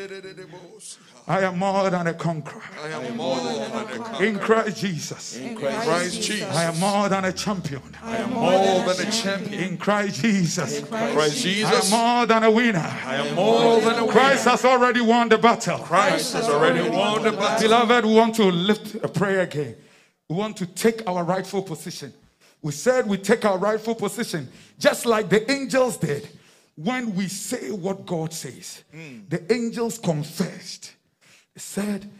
I 1.29 1.41
am 1.43 1.59
more 1.59 1.89
than 1.89 2.09
a 2.09 2.15
conqueror. 2.15 2.63
I 2.83 2.89
am 2.89 3.17
more 3.17 3.37
than 3.37 3.63
a 3.63 3.85
conqueror. 3.85 4.25
In 4.25 4.39
Christ 4.39 4.77
Jesus. 4.79 5.37
In 5.37 5.55
Christ 5.57 6.21
Jesus. 6.21 6.55
I 6.55 6.65
am 6.65 6.79
more 6.81 7.09
than 7.09 7.25
a 7.25 7.33
champion. 7.33 7.83
I 8.03 8.17
am 8.17 8.33
more 8.33 8.93
than 8.93 9.07
a 9.07 9.11
champion. 9.11 9.63
In 9.63 9.77
Christ 9.79 10.21
Jesus. 10.21 10.81
Christ 10.89 11.17
I 11.17 11.25
am 11.27 11.31
Jesus. 11.33 11.91
more 11.91 12.27
than 12.27 12.43
a 12.43 12.51
winner. 12.51 12.99
I 13.07 13.17
am 13.17 13.35
more 13.37 13.81
than 13.81 13.99
a 13.99 14.05
winner. 14.05 14.13
Christ 14.13 14.45
has 14.47 14.65
already 14.65 15.01
won 15.01 15.29
the 15.29 15.39
battle. 15.39 15.79
Christ 15.79 16.33
has 16.35 16.49
already 16.49 16.89
won 16.91 17.23
the 17.23 17.31
battle. 17.33 17.69
Beloved, 17.69 18.05
we 18.05 18.15
want 18.15 18.35
to 18.37 18.45
lift 18.45 18.97
a 18.97 19.09
prayer 19.09 19.43
again. 19.43 19.77
We 20.33 20.39
want 20.39 20.57
to 20.57 20.67
take 20.67 21.07
our 21.07 21.25
rightful 21.25 21.61
position. 21.63 22.11
We 22.63 22.73
said 22.73 23.07
we 23.07 23.19
take 23.19 23.45
our 23.45 23.59
rightful 23.59 23.95
position 23.95 24.49
just 24.79 25.05
like 25.05 25.29
the 25.29 25.43
angels 25.53 25.99
did 25.99 26.27
when 26.75 27.15
we 27.15 27.29
say 27.29 27.71
what 27.71 28.07
God 28.07 28.33
says. 28.33 28.83
Hmm. 28.95 29.29
The 29.29 29.53
angels 29.53 29.99
confessed. 29.99 30.95
They 31.55 31.61
said 31.61 32.11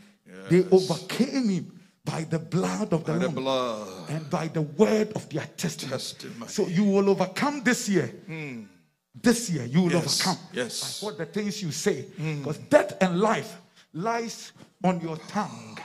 they 0.51 0.63
overcame 0.71 1.49
him 1.49 1.81
by 2.05 2.25
the 2.25 2.39
blood 2.39 2.93
of 2.93 3.05
the 3.07 3.15
the 3.15 3.41
Lamb 3.41 3.89
and 4.11 4.29
by 4.29 4.49
the 4.49 4.61
word 4.61 5.11
of 5.15 5.27
their 5.31 5.47
testimony. 5.57 5.93
Testimony. 5.97 6.49
So 6.49 6.67
you 6.69 6.85
will 6.85 7.09
overcome 7.09 7.63
this 7.65 7.89
year. 7.89 8.09
Hmm. 8.27 8.65
This 9.15 9.49
year 9.49 9.65
you 9.65 9.85
will 9.85 9.93
Yes, 9.93 10.21
overcome. 10.21 10.39
yes. 10.53 11.01
By 11.01 11.07
what 11.07 11.17
the 11.17 11.25
things 11.25 11.63
you 11.63 11.73
say. 11.73 12.03
Hmm. 12.03 12.41
Because 12.41 12.59
death 12.59 12.93
and 13.01 13.19
life 13.21 13.57
lies 13.95 14.53
on 14.85 15.01
your 15.01 15.17
tongue. 15.29 15.79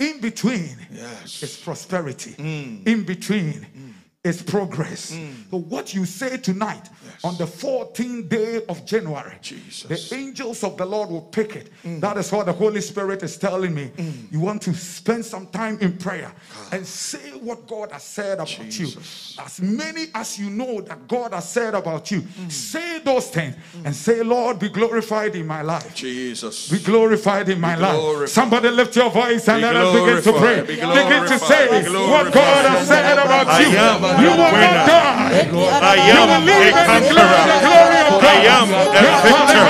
In 0.00 0.20
between 0.20 0.76
Yes. 0.90 1.42
is 1.42 1.56
prosperity. 1.56 2.32
Hmm. 2.32 2.82
In 2.86 3.04
between 3.04 3.52
hmm. 3.62 3.90
Is 4.24 4.42
progress. 4.42 5.12
Mm. 5.12 5.50
So 5.50 5.58
what 5.58 5.92
you 5.92 6.06
say 6.06 6.38
tonight 6.38 6.88
on 7.22 7.36
the 7.36 7.44
14th 7.44 8.28
day 8.28 8.62
of 8.68 8.84
January, 8.86 9.36
Jesus. 9.42 10.08
the 10.08 10.16
angels 10.16 10.64
of 10.64 10.78
the 10.78 10.86
Lord 10.86 11.10
will 11.10 11.22
pick 11.22 11.56
it. 11.56 11.70
Mm. 11.84 12.00
That 12.00 12.16
is 12.16 12.32
what 12.32 12.46
the 12.46 12.52
Holy 12.52 12.80
Spirit 12.80 13.22
is 13.22 13.36
telling 13.36 13.74
me. 13.74 13.92
Mm. 13.96 14.32
You 14.32 14.40
want 14.40 14.62
to 14.62 14.74
spend 14.74 15.26
some 15.26 15.46
time 15.48 15.78
in 15.80 15.98
prayer 15.98 16.32
and 16.72 16.86
say 16.86 17.32
what 17.32 17.66
God 17.66 17.92
has 17.92 18.02
said 18.02 18.34
about 18.34 18.48
Jesus. 18.48 19.36
you. 19.36 19.44
As 19.44 19.60
many 19.60 20.06
as 20.14 20.38
you 20.38 20.48
know 20.48 20.80
that 20.80 21.06
God 21.06 21.34
has 21.34 21.48
said 21.48 21.74
about 21.74 22.10
you, 22.10 22.24
say 22.48 23.00
those 23.00 23.28
things 23.28 23.54
and 23.84 23.94
say, 23.94 24.22
Lord, 24.22 24.58
be 24.58 24.70
glorified 24.70 25.36
in 25.36 25.46
my 25.46 25.60
life. 25.60 25.94
Jesus. 25.94 26.70
Be 26.70 26.78
glorified 26.78 27.50
in 27.50 27.60
my 27.60 27.74
life. 27.74 28.00
glorified. 28.00 28.28
Somebody 28.30 28.70
lift 28.70 28.96
your 28.96 29.10
voice 29.10 29.46
and 29.48 29.60
Be 29.60 29.66
let 29.66 29.76
us 29.76 29.92
begin 29.92 30.22
to 30.22 30.40
pray. 30.40 30.60
Be 30.62 30.76
Begin 30.76 31.26
to 31.26 31.38
say 31.38 31.82
Be 31.84 31.90
what. 31.90 32.32
God 32.32 32.64
has 32.66 32.88
said 32.88 33.18
about 33.18 33.46
I 33.48 33.60
you. 33.60 34.13
You 34.22 34.30
will 34.38 34.50
winner. 34.54 34.74
not 34.74 34.86
die. 34.86 35.48
I 35.82 35.96
am 36.14 36.28
a 36.30 36.38
and 36.38 36.46
declare 36.46 36.74
the 36.74 36.84
conqueror. 36.86 37.42
glory 37.64 38.00
of 38.04 38.14
God. 38.20 38.30
I 38.30 38.46
am 38.58 38.68
a 38.70 38.84
victor. 39.24 39.66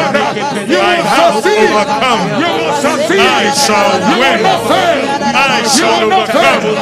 You 0.69 0.79
I 0.79 0.97
will 0.97 1.05
have 1.05 1.35
succeed. 1.41 1.71
overcome. 1.73 2.21
You 2.43 2.51
will 2.59 2.75
succeed. 2.85 3.21
I 3.21 3.45
shall 3.55 3.93
You 4.11 4.17
win. 4.21 4.37
will 4.37 4.43
not 4.45 4.61
fail. 4.69 5.01
I 5.35 5.61
You 5.61 5.69
shall 5.69 6.01
overcome. 6.05 6.61
fail. 6.61 6.77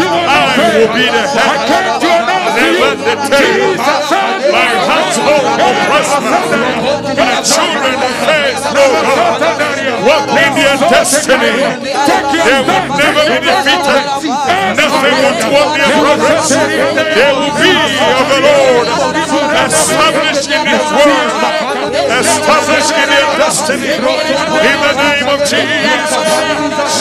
You 0.00 0.08
will 0.12 0.26
not 0.26 0.36
I 0.36 0.58
will 0.58 0.88
be 0.96 1.04
the 1.08 1.24
head. 1.26 2.35
Never 2.56 2.96
the 2.96 3.14
said, 4.08 4.40
My 4.50 4.68
household 4.88 5.44
will. 5.60 5.76
My 7.16 7.36
children 7.44 7.94
will 8.00 8.16
face 8.24 8.64
no. 8.72 8.86
Walk 10.06 10.28
in 10.32 10.52
their 10.56 10.76
destiny. 10.88 11.52
They 11.52 12.60
will 12.64 12.88
never 12.96 13.24
be 13.28 13.38
defeated. 13.44 14.02
Nothing 14.76 15.16
will 15.20 15.36
thwart 15.44 15.70
their 15.76 15.92
progress. 16.00 16.48
They 16.48 17.32
will 17.36 17.54
be 17.60 17.72
of 17.76 18.24
the 18.32 18.40
Lord. 18.46 18.86
Established 19.66 20.48
in 20.50 20.64
His 20.66 20.86
word. 20.96 21.85
Established 21.96 22.92
in 22.92 23.08
their 23.08 23.26
destiny. 23.40 23.96
In 23.96 24.78
the 24.84 24.92
name 25.00 25.28
of 25.32 25.40
Jesus. 25.40 26.28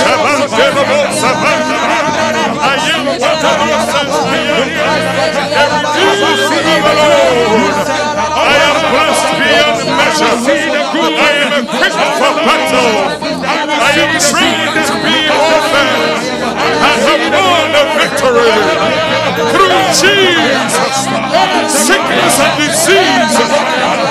I 0.01 0.15
am 0.23 0.39
the 0.39 0.47
I 2.63 2.79
am. 2.95 3.05
The. 3.05 3.25
I 8.37 8.55
am 8.67 8.77
blessed 8.91 9.34
measure. 10.19 10.65
I 10.95 11.31
am 11.43 11.51
equipped 11.65 11.99
for 12.19 12.33
battle. 12.47 12.95
I 13.67 13.91
am 13.99 14.11
trained 14.15 14.75
in 14.79 14.95
warfare. 15.27 16.15
I 16.55 16.93
have 17.05 17.23
won 17.35 17.65
the 17.75 17.83
victory 17.99 18.55
through 19.51 19.79
Jesus. 19.91 20.95
Sickness 21.67 22.35
and 22.39 22.53
disease 22.63 23.35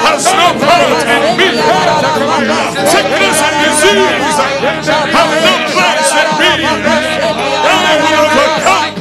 has 0.04 0.24
no 0.36 0.48
part 0.60 1.00
in 1.08 1.24
me. 1.38 1.50
Sickness 2.84 3.38
and 3.40 3.56
disease 3.64 4.36
have 5.16 5.32
no 5.40 5.54
place 5.72 6.10
in 6.20 6.28
me. 6.40 6.52
I 7.64 7.76
will 7.80 8.20
overcome 8.24 8.92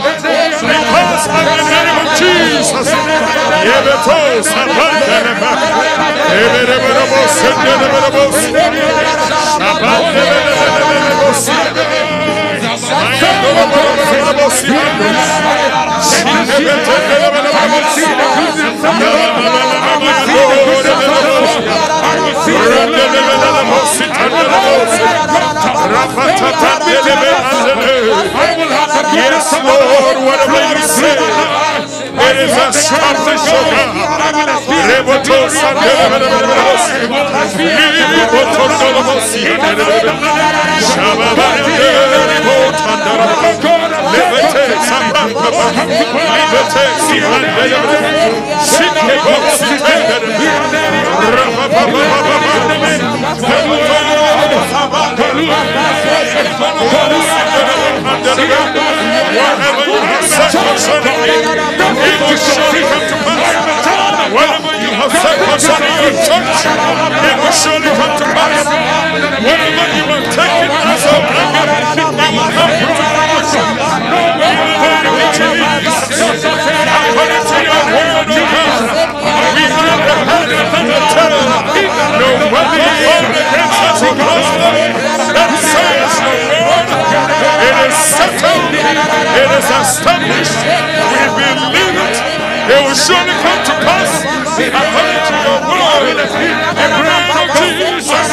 because 0.63 1.23
name 1.27 1.87
of 1.87 1.92
Jesus. 2.33 2.89
Yes, 29.13 29.53
Lord, 29.63 30.17
whatever 30.25 30.61
you 30.73 30.81
say, 30.87 31.92
it 32.29 32.37
is 32.45 32.55
established, 32.75 33.49
O 33.49 33.51
God. 33.71 33.89
Reboto 34.89 35.37
sandelebelebelebos. 35.49 36.83
Liboto 38.15 38.63
ndolobos 38.73 39.27
yandelebelebelebos. 39.35 40.85
Shababayandelebotandalebelebos. 40.89 43.72
Sitendelebelebos. 49.57 50.63
Whatever 59.33 59.85
you 59.89 60.01
have 60.01 60.25
said 60.25 60.51
concerning 60.51 61.17
me, 61.23 61.33
it 62.05 62.19
to 63.09 64.72
have 64.93 65.11
said 65.11 65.37
concerning 65.43 65.95
your 66.01 66.15
church, 66.21 66.69
it 66.69 67.35
will 67.41 67.51
surely 67.51 67.91
come 67.97 68.13
to 68.17 68.25
pass. 68.33 68.65
Whatever 69.43 69.85
you 69.97 70.05
have 70.09 70.27
taken 70.33 70.69
as 70.69 71.03
a 71.05 71.17
blanket, 71.23 71.69
it 71.97 72.31
will 72.33 72.51
come 72.53 72.73
the 74.13 74.29
name 74.43 74.69
of 75.13 75.33
Jesus, 75.33 76.13
according 76.43 77.43
to 77.49 77.57
your 77.63 77.83
word, 77.93 78.29
O 78.29 78.41
God, 78.53 78.81
we 79.53 79.63
are 79.65 79.99
the 80.03 80.17
head 80.29 80.49
and 80.53 80.87
the 80.89 80.99
tail. 81.13 81.41
No 82.13 82.29
weapon 82.53 82.81
formed 83.03 83.33
against 83.33 83.81
us 83.83 84.01
prosper. 84.13 84.73
That 85.33 85.51
says 85.57 86.13
Lord. 86.23 86.87
It 87.63 87.75
is 87.87 87.95
settled. 87.95 88.73
It 88.73 89.49
is 89.57 89.67
established. 89.81 90.59
We 91.09 91.21
believe 91.37 91.97
it. 92.03 92.12
It 92.63 92.79
will 92.79 92.95
surely 92.95 93.35
come 93.43 93.59
to 93.65 93.73
pass. 93.83 94.23
According 94.55 95.21
to 95.27 95.35
your 95.43 95.59
word. 95.67 96.07
In 96.09 96.15
the 96.15 97.03
name 97.03 97.27
of 97.35 97.47
Jesus. 97.59 98.29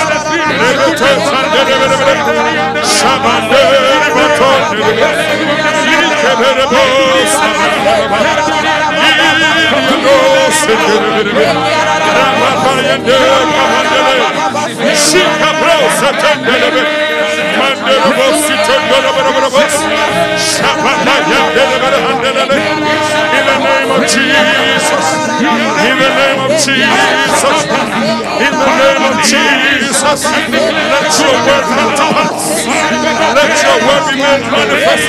Shabbat 20.70 21.10
name 23.80 23.96
of 23.96 24.04
Jesus. 24.04 25.06
In 25.40 25.96
the 25.96 26.10
name 26.12 26.40
of 26.44 26.52
Jesus. 26.60 27.64
In 28.40 28.52
the 28.52 28.68
name 28.76 29.04
of 29.08 29.16
Jesus. 29.24 30.20
Let 30.20 31.08
your 31.16 31.36
word 31.48 31.64
pass. 31.96 32.68
Let 33.32 33.52
your 33.64 33.78
word 33.80 34.04
be 34.10 34.16
made 34.20 34.44
manifest. 34.52 35.08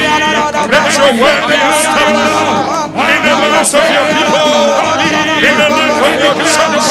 Let 0.71 0.87
your 0.95 1.11
word 1.19 1.41
be 1.51 1.57
established 1.59 2.71
in 3.11 3.19
the 3.27 3.35
lives 3.35 3.73
of 3.75 3.85
your 3.91 4.07
people. 4.07 4.55
In 5.41 5.55
the 5.57 5.67
life 5.67 5.99
of 5.99 6.15
your 6.21 6.35
church. 6.47 6.87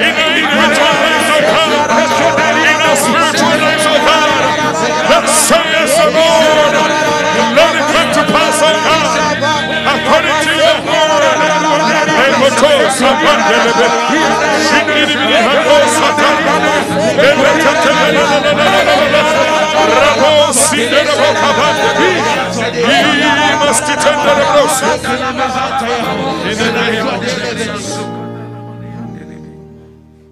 In 0.00 0.12
the 0.16 0.24
individual 0.36 0.94
lives 1.00 1.30
of 1.32 1.44
oh 1.48 1.64
God. 1.64 2.56
In 2.60 2.78
our 2.80 2.96
spiritual 2.96 3.56
lives 3.56 3.86
of 3.88 3.96
oh 3.96 4.04
God. 4.04 4.28
Let 5.10 5.24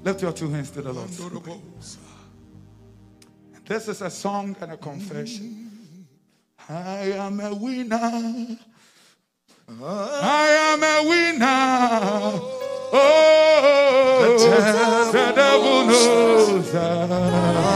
Lift 0.04 0.22
your 0.22 0.32
two 0.32 0.48
hands 0.48 0.70
to 0.70 0.82
the 0.82 0.92
Lord. 0.92 1.10
This 3.66 3.88
is 3.88 4.00
a 4.00 4.10
song 4.10 4.56
and 4.60 4.72
a 4.72 4.76
confession. 4.76 6.06
I 6.68 7.12
am 7.12 7.40
a 7.40 7.54
winner. 7.54 8.58
I 9.70 10.48
am 10.72 10.82
a 10.82 11.02
winner. 11.06 12.40
Oh, 12.90 14.32
the 15.12 15.32
devil 15.34 15.86
knows 15.86 16.72
that 16.72 17.67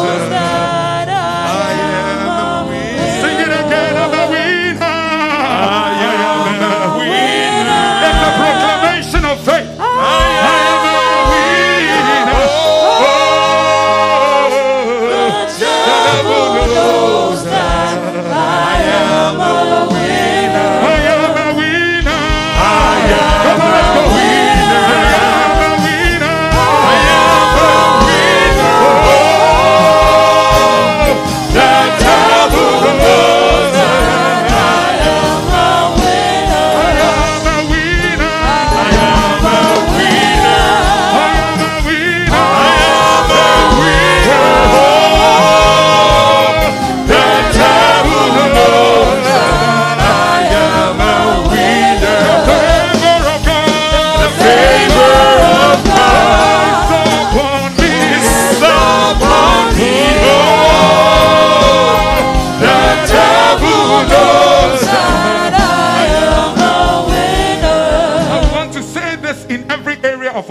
knows 0.00 0.21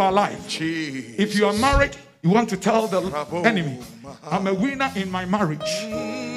our 0.01 0.11
life. 0.11 0.61
If 0.61 1.35
you 1.35 1.45
are 1.45 1.53
married, 1.53 1.95
you 2.23 2.29
want 2.31 2.49
to 2.49 2.57
tell 2.57 2.87
the 2.87 3.01
enemy, 3.45 3.79
I'm 4.29 4.47
a 4.47 4.53
winner 4.53 4.91
in 4.95 5.09
my 5.11 5.25
marriage. 5.25 5.71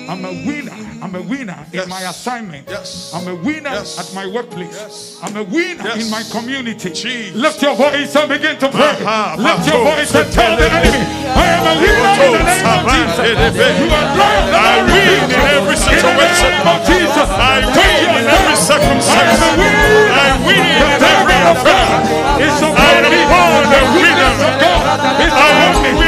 I'm 0.06 0.24
a 0.24 0.32
winner. 0.46 0.72
I'm 1.02 1.14
a 1.14 1.22
winner 1.22 1.66
in 1.72 1.88
my 1.88 2.02
assignment. 2.02 2.68
Yes. 2.68 3.12
I'm 3.14 3.26
a 3.28 3.34
winner 3.34 3.70
Yes. 3.70 3.98
at 4.00 4.14
my 4.14 4.26
workplace. 4.26 4.76
Yes. 4.76 5.18
I'm 5.22 5.36
a 5.36 5.42
winner 5.44 5.84
Yes. 5.84 6.04
in 6.04 6.10
my 6.10 6.22
community. 6.28 6.90
Jesus. 6.92 7.34
Lift 7.34 7.62
your 7.62 7.74
voice 7.74 8.14
and 8.16 8.28
begin 8.28 8.56
to 8.58 8.68
pray. 8.68 8.96
Lift 9.40 9.64
your 9.68 9.80
voice 9.84 10.14
and 10.14 10.28
tell 10.32 10.56
the 10.56 10.68
enemy, 10.68 11.02
I 11.24 11.46
am 11.56 11.64
a 11.72 11.74
winner 11.80 12.14
in 12.20 12.32
the 12.36 12.42
name 12.52 12.66
of 12.68 12.80
Jesus. 12.92 13.56
You 13.80 13.88
are 13.96 14.08
of 14.12 14.54
I 14.54 14.76
win 14.92 15.23
in 15.44 15.50
every 15.60 15.76
situation. 15.76 16.48
In 16.48 16.64
the 16.64 16.64
name 16.64 16.68
of 16.72 16.80
Jesus. 16.88 17.28
I 17.28 17.56
win 17.68 18.08
in 18.16 18.26
every 18.28 18.56
circumstance. 18.56 19.36
am 19.36 19.44
a 19.44 19.52
winner. 19.60 20.08
I 20.08 20.28
win 20.46 20.64
in 20.64 20.90
The 21.00 21.08
every 21.12 21.38
affair. 21.52 21.88
Is 22.44 22.56
I 22.64 22.90
am 22.98 23.12
born 23.28 23.64
a 23.64 23.70
The 23.70 23.80
winner. 23.92 24.16
goodness 24.16 24.38
of 24.48 24.54
God 24.64 24.84
is 25.20 25.32
I 25.32 25.50
am 25.64 26.03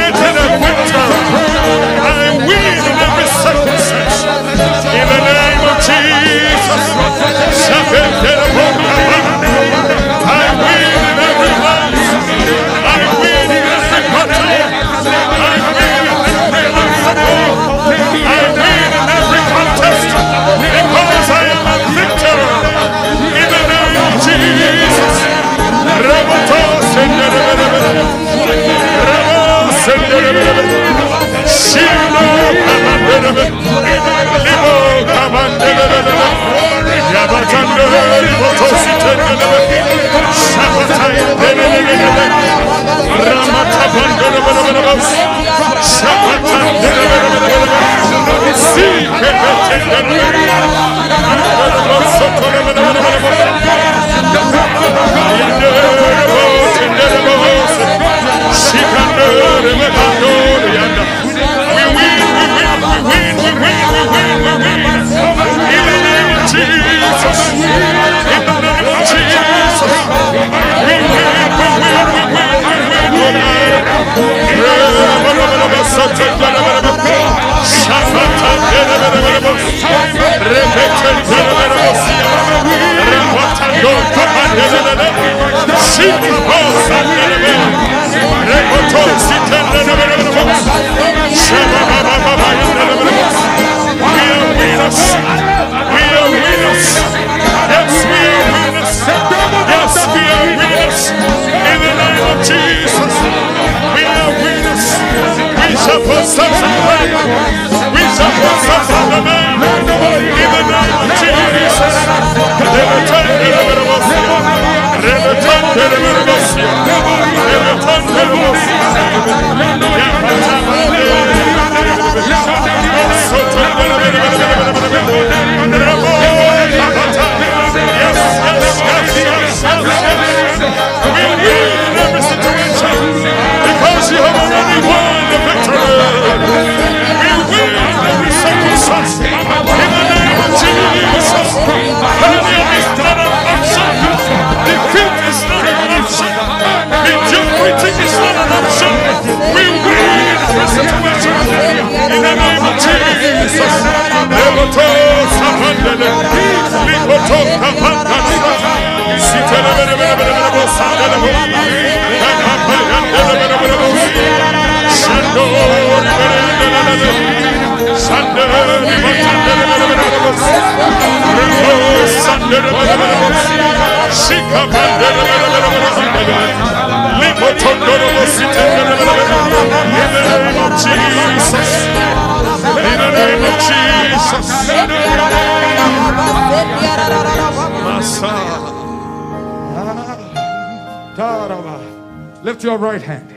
Lift 192.47 192.63
your 192.63 192.77
right 192.77 193.01
hand 193.01 193.33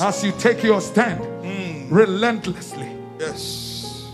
as 0.00 0.22
you 0.22 0.32
take 0.38 0.62
your 0.62 0.80
stand 0.80 1.20
mm. 1.42 1.86
relentlessly. 1.90 2.94
Yes. 3.18 4.06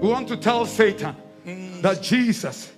We 0.00 0.08
want 0.08 0.26
to 0.28 0.36
tell 0.36 0.66
Satan 0.66 1.14
mm. 1.46 1.80
that 1.80 2.02
Jesus 2.02 2.72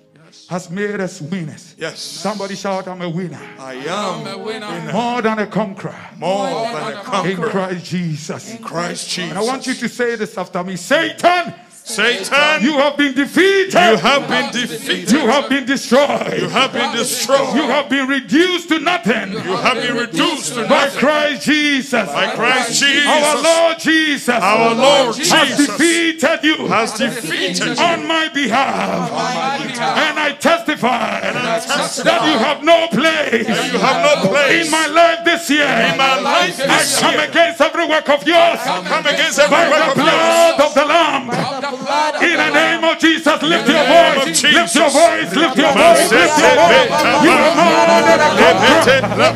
has 0.48 0.70
made 0.70 1.01
us 1.01 1.20
winners. 1.20 1.74
Yes. 1.78 1.98
Somebody 1.98 2.57
shout, 2.57 2.89
I'm 2.89 3.01
a 3.01 3.09
winner. 3.09 3.40
I 3.59 3.74
am 3.74 4.27
a 4.27 4.39
winner. 4.39 4.93
More 4.93 5.23
than 5.23 5.39
a 5.39 5.47
conqueror 5.47 5.97
more 6.19 6.48
than 6.73 6.93
a 6.93 7.03
conqueror. 7.03 7.31
in. 7.31 7.51
Christ 7.51 7.85
Jesus. 7.86 8.55
In 8.55 8.62
Christ 8.62 9.09
Jesus. 9.09 9.31
And 9.31 9.39
I 9.39 9.43
want 9.43 9.66
you 9.66 9.74
to 9.74 9.89
say 9.89 10.16
this 10.16 10.36
after 10.36 10.62
me 10.62 10.77
Satan, 10.77 11.55
Satan, 11.88 12.62
you 12.62 12.72
have 12.78 12.96
been 12.96 13.14
defeated. 13.14 13.72
you 13.72 13.96
have 13.96 14.26
been 14.28 14.50
defeated. 14.50 15.12
You 15.12 15.20
have 15.28 15.48
been 15.48 15.64
destroyed. 15.66 16.40
You 16.42 16.48
have 16.48 16.72
been 16.72 16.92
destroyed. 16.96 17.54
You 17.54 17.62
have 17.62 17.88
been 17.88 18.08
reduced 18.08 18.68
to 18.70 18.80
nothing 18.80 19.32
You 19.32 19.54
have 19.56 19.76
been 19.76 19.96
reduced 19.96 20.54
to 20.54 20.66
nothing. 20.66 20.68
by. 20.68 20.88
Christ 20.98 21.46
Jesus. 21.46 22.08
By 22.10 22.34
Christ 22.34 22.80
Jesus. 22.80 23.06
Our 23.06 23.40
Lord 23.40 23.78
Jesus. 23.78 24.28
Our 24.28 24.74
Lord 24.74 25.14
has 25.14 25.16
Jesus 25.28 25.66
defeated 25.68 26.38
you 26.42 26.66
has 26.66 26.92
defeated 26.98 27.78
you. 27.78 27.84
on 27.84 28.04
my 28.08 28.28
behalf. 28.30 29.08
And 29.12 30.18
I 30.18 30.32
testify 30.32 31.20
that 31.20 32.20
you 32.26 32.38
have 32.38 32.64
no 32.64 32.88
place 32.88 33.46
You 33.46 33.78
have 33.78 34.02
no 34.02 34.28
place 34.28 34.66
in 34.66 34.72
my 34.72 34.86
life 34.88 35.24
this 35.24 35.48
year. 35.50 35.66
in 35.68 35.96
my 35.96 36.18
life 36.20 36.58
I 36.60 36.82
come 37.00 37.20
against 37.30 37.60
every 37.60 37.86
work 37.86 38.08
of 38.08 38.26
yours 38.26 38.58
Come 38.64 39.06
against 39.06 39.38
every 39.38 39.54
by 39.54 39.70
work 39.70 39.78
the 39.78 39.90
of 39.92 39.96
yours. 39.98 40.06
blood 40.06 40.60
of 40.66 40.74
the 40.74 40.84
Lamb. 40.84 41.76
In 41.77 42.36
the 42.40 42.51
name 42.57 42.85
of 42.85 42.98
Jesus, 42.98 43.43
lift 43.43 43.69
your 43.69 43.85
voice. 43.85 44.43
Lift 44.43 44.74
your 44.74 44.89
voice. 44.89 45.28
Lift 45.36 45.57
your 45.57 45.73
voice. 45.77 46.11
Lift 46.11 46.39
your 46.40 46.57
voice. 46.57 46.89
You 47.23 47.31
are 47.31 47.44
a 47.44 47.53
conqueror. 47.53 48.01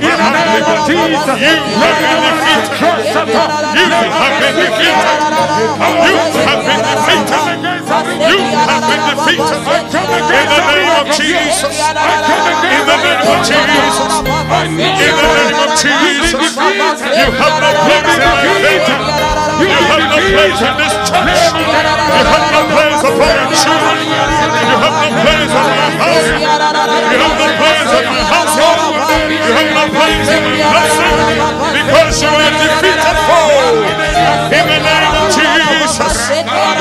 In 0.01 0.17
the 0.17 0.31
name 0.41 0.65
of 0.65 0.81
Jesus, 0.89 1.37
You 1.37 1.61
have 1.61 2.01
been 2.01 2.17
defeated. 2.17 2.81
You 3.77 3.93
have 3.93 4.41
been 4.41 4.57
defeated. 4.57 5.21
You 5.21 6.37
have 6.49 6.61
been 6.61 6.85
defeated. 6.89 7.61
You 8.31 8.41
have 8.41 8.85
been 8.89 9.03
defeated. 9.11 9.61
In 10.31 10.47
the 10.49 10.65
name 10.71 10.97
of 10.97 11.07
Jesus. 11.13 11.77
In 11.77 12.85
the 12.89 12.97
name 13.05 13.21
of 13.21 13.37
Jesus. 13.45 14.01
In 14.01 14.47
the 15.11 15.29
name 15.37 15.61
of 15.61 15.77
Jesus. 15.77 16.57
You 16.61 17.29
have 17.37 17.57
no 17.61 17.71
place 17.85 18.09
in 18.11 18.25
my 18.25 18.49
favor. 18.65 18.97
You 19.61 19.69
have 19.69 20.09
no 20.09 20.17
place 20.17 20.61
in 20.61 20.75
this 20.81 20.95
church. 21.05 21.53
Have 22.31 22.47
no 22.55 22.63
place 22.71 23.03
upon 23.03 23.35
your 23.43 23.51
children. 23.59 23.99
You 24.07 24.77
have 24.79 24.97
no 25.03 25.09
place 25.23 25.51
in 25.51 25.67
my 25.67 25.89
house. 26.01 26.29
You 26.31 26.47
have 27.19 27.37
no 27.43 27.49
place 27.59 27.91
in 27.99 28.05
my 28.07 28.23
household. 28.31 28.79
You 29.31 29.53
have 29.59 29.71
no 29.75 29.85
place 29.91 30.29
in 30.31 30.43
my 30.47 30.63
blessing. 30.71 31.15
Because 31.75 32.15
you 32.23 32.31
are 32.31 32.55
defeated 32.61 33.19
foe. 33.27 33.40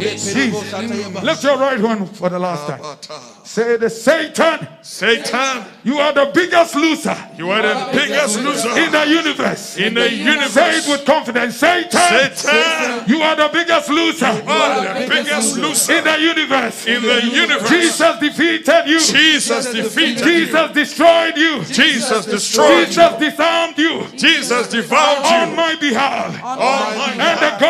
Jesus. 0.00 1.22
Lift 1.22 1.44
your 1.44 1.58
right 1.58 1.80
one 1.80 2.06
for 2.06 2.28
the 2.28 2.38
last 2.38 2.66
time. 2.66 3.20
Say 3.44 3.76
the 3.76 3.90
Satan, 3.90 4.68
Satan, 4.82 5.64
you 5.82 5.98
are 5.98 6.12
the 6.12 6.30
biggest 6.32 6.76
loser 6.76 7.16
you 7.36 7.50
are 7.50 7.62
the 7.62 7.90
biggest 7.92 8.38
loser 8.38 8.68
in 8.78 8.92
the 8.92 9.06
universe. 9.06 9.76
in 9.76 9.94
the 9.94 10.12
universe. 10.12 10.52
Say 10.52 10.68
it 10.68 10.74
universe. 10.74 10.88
with 10.88 11.04
confidence. 11.04 11.56
Satan, 11.56 12.30
Satan, 12.36 13.08
you 13.08 13.22
are 13.22 13.34
the 13.34 13.48
biggest 13.52 13.88
loser 13.90 14.32
you 14.32 14.50
are 14.50 15.00
the 15.00 15.08
biggest 15.08 15.56
loser 15.58 15.92
in 15.94 16.04
the 16.04 16.20
universe. 16.20 16.86
in 16.86 17.02
the 17.02 17.24
universe. 17.26 17.70
Jesus 17.70 18.18
defeated 18.20 18.86
you. 18.86 19.00
Jesus 19.00 19.72
defeated 19.72 20.26
you. 20.26 20.46
Jesus 20.46 20.72
destroyed 20.72 21.36
you. 21.36 21.64
Jesus 21.64 22.26
destroyed 22.26 22.88
you. 22.88 22.94
Jesus 22.94 23.18
disarmed 23.18 23.78
you 23.78 24.06
Jesus 24.16 24.68
devoured 24.68 25.24
you. 25.24 25.36
on 25.50 25.56
my 25.56 25.74
behalf. 25.76 26.42
On 26.44 26.98
my 26.98 27.12
And 27.18 27.38
the 27.40 27.52
God 27.58 27.69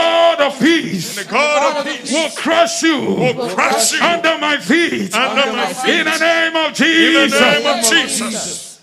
of 1.09 1.17
peace 1.17 1.25
The 1.25 1.31
God 1.31 1.77
of 1.77 1.93
peace 1.93 2.13
will 2.13 2.31
crush 2.31 2.83
you 2.83 2.99
will 3.01 3.49
crush 3.55 3.93
you 3.93 4.01
under 4.03 4.39
my 4.39 4.59
feet. 4.59 5.15
under 5.15 5.53
my 5.53 5.71
In 5.87 6.05
the 6.05 6.19
name 6.19 6.57
of 6.57 6.67
In 6.67 6.73
the 6.73 7.27
Jesus. 7.27 7.41
name 7.41 7.67
of 7.67 7.85
Jesus. 7.85 8.81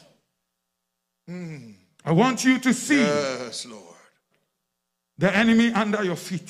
I 2.05 2.11
want 2.11 2.43
you 2.45 2.57
to 2.59 2.73
see 2.73 2.99
Yes, 3.01 3.65
Lord. 3.65 3.83
the 5.17 5.35
enemy 5.35 5.71
under 5.73 6.03
your 6.03 6.15
feet. 6.15 6.49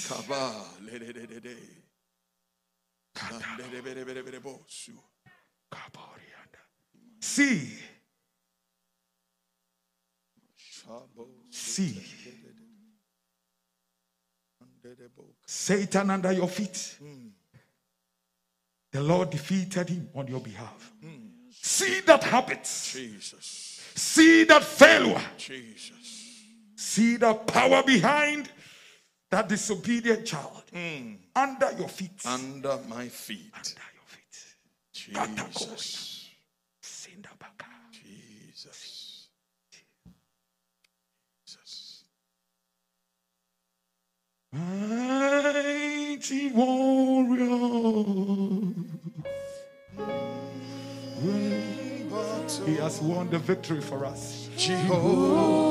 See, 7.19 7.77
see 11.49 11.93
dedebo. 12.23 12.46
Satan 15.45 16.09
under 16.09 16.31
your 16.31 16.47
feet. 16.47 16.97
The 18.91 19.01
Lord 19.01 19.29
defeated 19.29 19.89
him 19.89 20.09
on 20.15 20.27
your 20.27 20.39
behalf. 20.39 20.91
See 21.51 22.01
that 22.01 22.23
habit. 22.23 22.63
Jesus, 22.63 23.81
See 23.95 24.43
that 24.45 24.63
failure. 24.63 25.21
Jesus. 25.37 26.43
See 26.75 27.17
the 27.17 27.33
power 27.33 27.83
behind 27.83 28.49
that 29.29 29.49
disobedient 29.49 30.25
child 30.25 30.63
under 31.35 31.71
your 31.77 31.89
feet. 31.89 32.25
Under 32.25 32.79
my 32.87 33.07
feet. 33.09 33.51
under 33.53 33.81
your 33.93 34.05
feet. 34.05 34.55
Jesus. 34.93 36.29
Sindabaka. 36.81 37.67
Jesus. 37.91 39.27
Jesus. 41.45 42.03
Mighty 44.57 46.49
warrior. 46.51 47.45
He 52.65 52.75
has 52.77 52.99
won 53.01 53.29
the 53.29 53.37
victory 53.37 53.81
for 53.81 54.03
us. 54.05 54.49
Jehovah. 54.57 55.67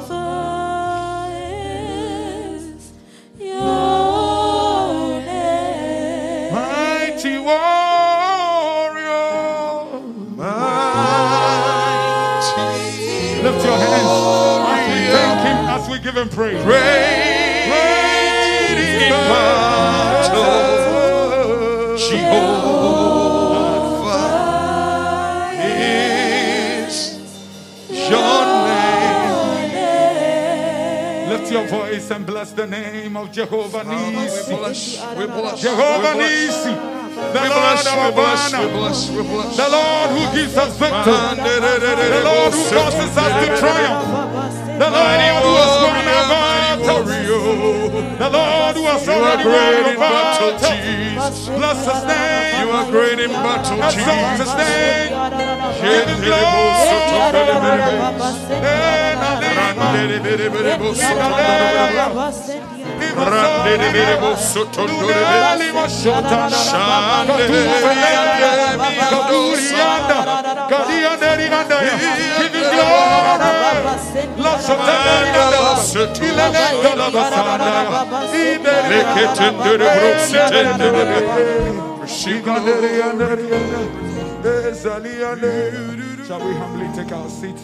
Jehovah 0.00 1.28
is 1.32 2.92
your 3.38 5.20
name. 5.22 6.52
Mighty 6.52 7.38
warrior. 7.38 7.70
Mighty. 10.36 11.40
Lift 13.42 13.64
your 13.64 13.78
hands 13.78 14.10
as 14.68 14.84
we 14.92 14.98
thank 15.08 15.40
him, 15.46 15.58
as 15.68 15.88
we 15.88 15.96
give 16.00 16.16
him 16.16 16.28
praise. 16.28 16.60
In 16.60 16.66
battle. 19.08 20.60
Jehovah 24.10 25.50
is 25.62 27.18
your 28.10 28.44
name. 28.66 29.30
Lift 31.30 31.52
your 31.52 31.66
voice 31.66 32.10
and 32.10 32.26
bless 32.26 32.52
the 32.52 32.66
name 32.66 33.16
of 33.16 33.30
Jehovah 33.32 33.82
ah, 33.86 34.06
We 34.08 34.16
Nisi. 34.16 34.54
bless, 34.56 35.00
we 35.16 35.26
bless, 35.26 35.60
Jehovah 35.62 36.14
Nisi. 36.16 36.74
The 37.20 37.40
we 37.42 37.48
Lord 37.48 37.52
bless, 37.52 37.86
our 37.86 38.12
bless, 38.12 38.52
we 38.52 38.58
bless, 38.70 39.10
we 39.10 39.22
bless. 39.22 39.56
The 39.56 39.68
Lord 39.68 40.10
who 40.10 40.22
gives 40.36 40.56
us 40.56 40.76
victory. 40.78 41.02
The 41.04 42.22
Lord 42.24 42.52
who 42.54 42.62
causes 42.70 43.16
us 43.16 43.32
to 43.44 43.48
triumph. 43.60 44.04
The 44.80 44.88
Lord 44.90 45.20
who 45.20 45.50
has 45.60 45.74
won 45.84 46.06
our 46.08 46.24
oh, 46.24 46.59
The 46.86 48.30
Lord 48.30 48.76
who 48.76 48.84
has 48.84 49.06
You 49.06 49.12
are 49.12 49.18
already 49.20 49.42
great 49.44 49.86
in 49.92 49.98
battle. 49.98 50.52
Jesus. 50.58 51.48
Bless 51.48 51.80
his 51.84 52.02
name. 52.04 52.60
You 52.60 52.70
are 52.70 52.86
great 52.90 53.18
in 53.20 53.30
battle, 53.30 53.76
Exalt 53.76 54.40
his 54.40 54.48
Jesus. 54.48 54.54
name. 54.56 55.10
Give 55.80 56.06
him 56.08 56.20
glory. 56.24 56.80
Shall 86.26 86.40
we 86.46 86.54
humbly 86.54 86.86
take 86.94 87.12
our 87.12 87.28
seat? 87.28 87.56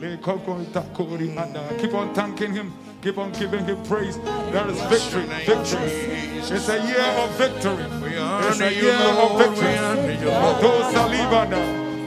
Lebo 0.00 0.22
sakatadaba. 0.22 0.78
Lekokontakori 0.78 1.36
anda. 1.36 1.62
Keep 1.80 1.94
on 1.94 2.14
thanking 2.14 2.54
him. 2.54 2.72
Keep 3.02 3.18
on 3.18 3.32
giving 3.32 3.64
him 3.64 3.82
praise. 3.84 4.18
There 4.18 4.70
is 4.70 4.80
victory. 4.82 5.26
Victory. 5.46 5.90
It's 6.38 6.68
a 6.68 6.78
year 6.86 7.06
of 7.22 7.30
victory. 7.38 7.84
It's 8.48 8.60
a 8.60 8.72
year 8.72 8.94
of 8.94 9.38
victory. 9.38 9.76
Those. 10.60 10.94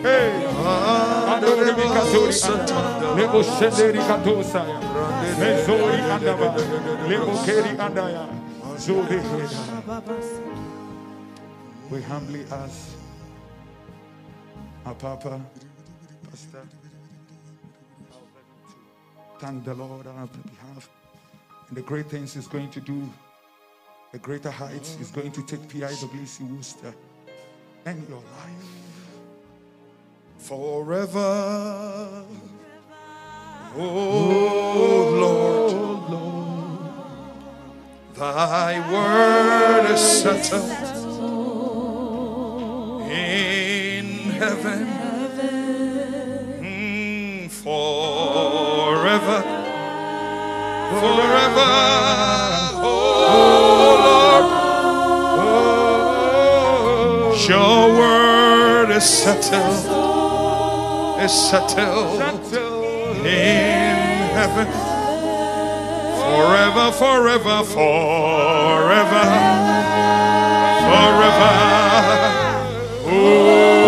Hey. 0.03 0.31
Anda. 1.27 1.47
Lebo 3.15 3.41
katosaya. 4.07 4.79
Mezori 5.39 6.01
andaba. 6.11 6.55
Lebo 7.07 7.31
keri 7.45 7.77
andaya. 7.77 8.27
Zori 8.77 9.19
heda. 9.19 10.01
We 11.91 12.01
humbly 12.01 12.45
ask 12.51 12.95
our 14.85 14.95
Papa, 14.95 15.41
Pastor, 16.29 16.65
thank 19.41 19.65
the 19.65 19.73
Lord 19.73 20.05
on 20.05 20.15
our 20.17 20.27
behalf 20.27 20.87
and 21.67 21.75
the 21.75 21.81
great 21.81 22.05
things 22.05 22.35
He's 22.35 22.47
going 22.47 22.69
to 22.69 22.79
do, 22.79 23.09
the 24.11 24.19
greater 24.19 24.51
heights 24.51 24.93
He's 24.95 25.09
going 25.09 25.31
to 25.31 25.41
take 25.43 25.61
PIWC 25.61 26.55
Worcester 26.55 26.93
and 27.85 28.07
your 28.07 28.19
life. 28.19 28.75
Forever, 30.37 32.23
oh 33.75 35.17
Lord, 35.23 35.71
Oh 35.73 36.07
Lord, 36.09 36.93
thy 38.15 38.79
word 38.91 39.91
is 39.91 39.99
settled 39.99 40.69
in 43.09 44.05
heaven 44.31 44.90
forever, 50.99 51.71
oh 52.83 53.95
Lord, 57.27 57.49
your 57.49 57.79
word 57.97 58.89
is 58.91 59.05
settled, 59.05 59.85
is 61.21 61.31
settled 61.31 62.21
in 63.25 63.95
heaven. 64.35 64.67
Forever, 66.21 66.91
forever, 66.91 67.63
forever, 67.63 69.25
forever. 70.87 71.53
Oh 73.13 73.80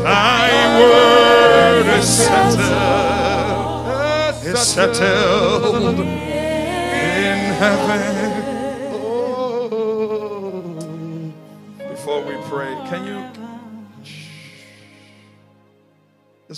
thy 0.02 0.48
word 0.80 1.86
is 1.98 2.08
settled, 2.26 3.86
is 4.44 4.58
settled 4.58 6.00
in 6.00 7.38
heaven. 7.62 8.13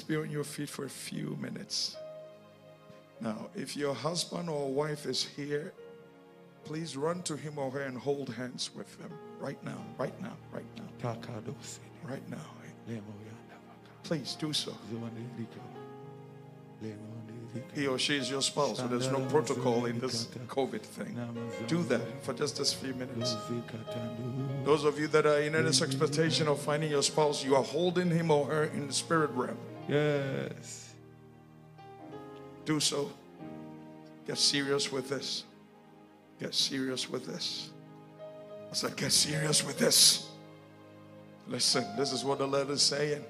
Be 0.07 0.17
on 0.17 0.31
your 0.31 0.45
feet 0.45 0.69
for 0.69 0.85
a 0.85 0.89
few 0.89 1.37
minutes? 1.41 1.97
Now, 3.21 3.49
if 3.55 3.77
your 3.77 3.95
husband 3.95 4.49
or 4.49 4.71
wife 4.71 5.07
is 5.07 5.25
here, 5.25 5.73
please 6.65 6.97
run 6.97 7.23
to 7.23 7.37
him 7.37 7.59
or 7.59 7.71
her 7.71 7.81
and 7.81 7.97
hold 7.97 8.29
hands 8.35 8.71
with 8.75 8.99
them 8.99 9.11
right 9.41 9.63
now, 9.65 9.85
right 9.99 10.21
now, 10.21 10.37
right 10.53 10.65
now, 10.77 10.85
right 12.05 12.29
now. 12.29 12.39
Please 14.03 14.37
do 14.39 14.53
so. 14.53 14.73
He 17.75 17.87
or 17.87 17.99
she 17.99 18.17
is 18.19 18.31
your 18.31 18.43
spouse, 18.43 18.77
so 18.77 18.87
there's 18.87 19.11
no 19.11 19.21
protocol 19.27 19.87
in 19.87 19.99
this 19.99 20.27
COVID 20.47 20.83
thing. 20.83 21.19
Do 21.67 21.83
that 21.85 22.03
for 22.23 22.35
just 22.35 22.59
this 22.59 22.73
few 22.75 22.93
minutes. 22.95 23.35
Those 24.65 24.85
of 24.85 24.99
you 24.99 25.09
that 25.09 25.25
are 25.25 25.41
in 25.41 25.55
earnest 25.55 25.81
expectation 25.83 26.49
of 26.49 26.61
finding 26.61 26.91
your 26.91 27.03
spouse, 27.03 27.43
you 27.45 27.57
are 27.57 27.63
holding 27.63 28.11
him 28.11 28.31
or 28.31 28.47
her 28.47 28.65
in 28.65 28.89
the 28.89 28.93
spirit 28.93 29.31
realm. 29.31 29.57
Yes. 29.89 30.95
Do 32.65 32.81
so. 32.81 33.11
Get 34.27 34.39
serious 34.39 34.91
with 34.91 35.09
this. 35.09 35.45
Get 36.41 36.55
serious 36.55 37.09
with 37.09 37.27
this. 37.27 37.71
I 38.71 38.75
said, 38.75 38.97
get 38.97 39.13
serious 39.13 39.65
with 39.65 39.79
this. 39.79 40.29
Listen, 41.47 41.85
this 41.97 42.13
is 42.13 42.25
what 42.25 42.39
the 42.39 42.47
letter 42.47 42.73
is 42.73 42.83
saying. 42.83 43.25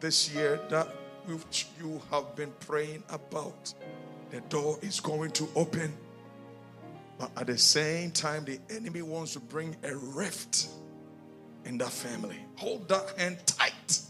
This 0.00 0.34
year 0.34 0.60
that 0.68 0.88
which 1.26 1.68
you 1.80 2.02
have 2.10 2.34
been 2.34 2.52
praying 2.58 3.04
about, 3.08 3.72
the 4.30 4.40
door 4.42 4.78
is 4.82 4.98
going 4.98 5.30
to 5.32 5.48
open. 5.54 5.92
But 7.18 7.30
at 7.36 7.46
the 7.46 7.58
same 7.58 8.10
time, 8.10 8.44
the 8.44 8.58
enemy 8.68 9.02
wants 9.02 9.34
to 9.34 9.40
bring 9.40 9.76
a 9.84 9.94
rift 9.94 10.66
in 11.64 11.78
that 11.78 11.90
family. 11.90 12.38
Hold 12.56 12.88
that 12.88 13.16
hand 13.16 13.38
tight. 13.46 13.72
Tight. 13.86 14.00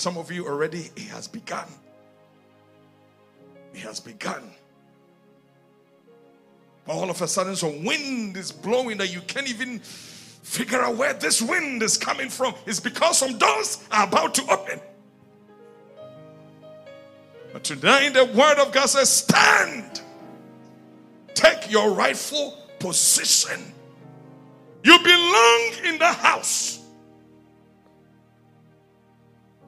Some 0.00 0.16
of 0.16 0.32
you 0.32 0.46
already, 0.46 0.90
it 0.96 1.08
has 1.08 1.28
begun. 1.28 1.68
It 3.74 3.80
has 3.80 4.00
begun. 4.00 4.50
All 6.88 7.10
of 7.10 7.20
a 7.20 7.28
sudden, 7.28 7.54
some 7.54 7.84
wind 7.84 8.34
is 8.38 8.50
blowing 8.50 8.96
that 8.96 9.12
you 9.12 9.20
can't 9.20 9.46
even 9.46 9.78
figure 9.80 10.80
out 10.80 10.96
where 10.96 11.12
this 11.12 11.42
wind 11.42 11.82
is 11.82 11.98
coming 11.98 12.30
from. 12.30 12.54
It's 12.64 12.80
because 12.80 13.18
some 13.18 13.36
doors 13.36 13.84
are 13.92 14.06
about 14.08 14.34
to 14.36 14.50
open. 14.50 14.80
But 17.52 17.62
today, 17.62 18.08
the 18.08 18.24
word 18.24 18.58
of 18.58 18.72
God 18.72 18.86
says, 18.86 19.10
Stand, 19.10 20.00
take 21.34 21.70
your 21.70 21.90
rightful 21.90 22.56
position. 22.78 23.60
You 24.82 24.98
belong 24.98 25.72
in 25.84 25.98
the 25.98 26.06
house. 26.06 26.79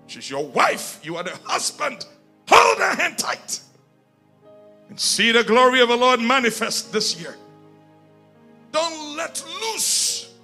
She's 0.07 0.29
your 0.29 0.45
wife, 0.45 1.01
you 1.03 1.17
are 1.17 1.23
the 1.23 1.39
husband. 1.45 2.07
Hold 2.49 2.79
her 2.79 2.95
hand 2.95 3.19
tight 3.19 3.61
and 4.89 5.01
see 5.01 5.33
the 5.33 5.43
glory 5.43 5.81
of 5.81 5.89
the 5.89 5.97
Lord 5.97 6.21
manifest 6.21 6.93
this 6.93 7.19
year. 7.19 7.35
Don't 8.73 9.17
let 9.17 9.43
loose 9.63 10.35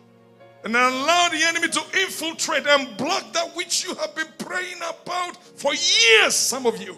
and 0.65 0.75
allow 0.75 1.29
the 1.29 1.43
enemy 1.43 1.69
to 1.69 1.83
infiltrate 2.01 2.67
and 2.67 2.97
block 2.97 3.33
that 3.33 3.55
which 3.55 3.85
you 3.85 3.95
have 3.97 4.15
been 4.15 4.29
praying 4.39 4.79
about 4.79 5.37
for 5.37 5.73
years. 5.75 6.35
Some 6.35 6.67
of 6.67 6.81
you, 6.81 6.97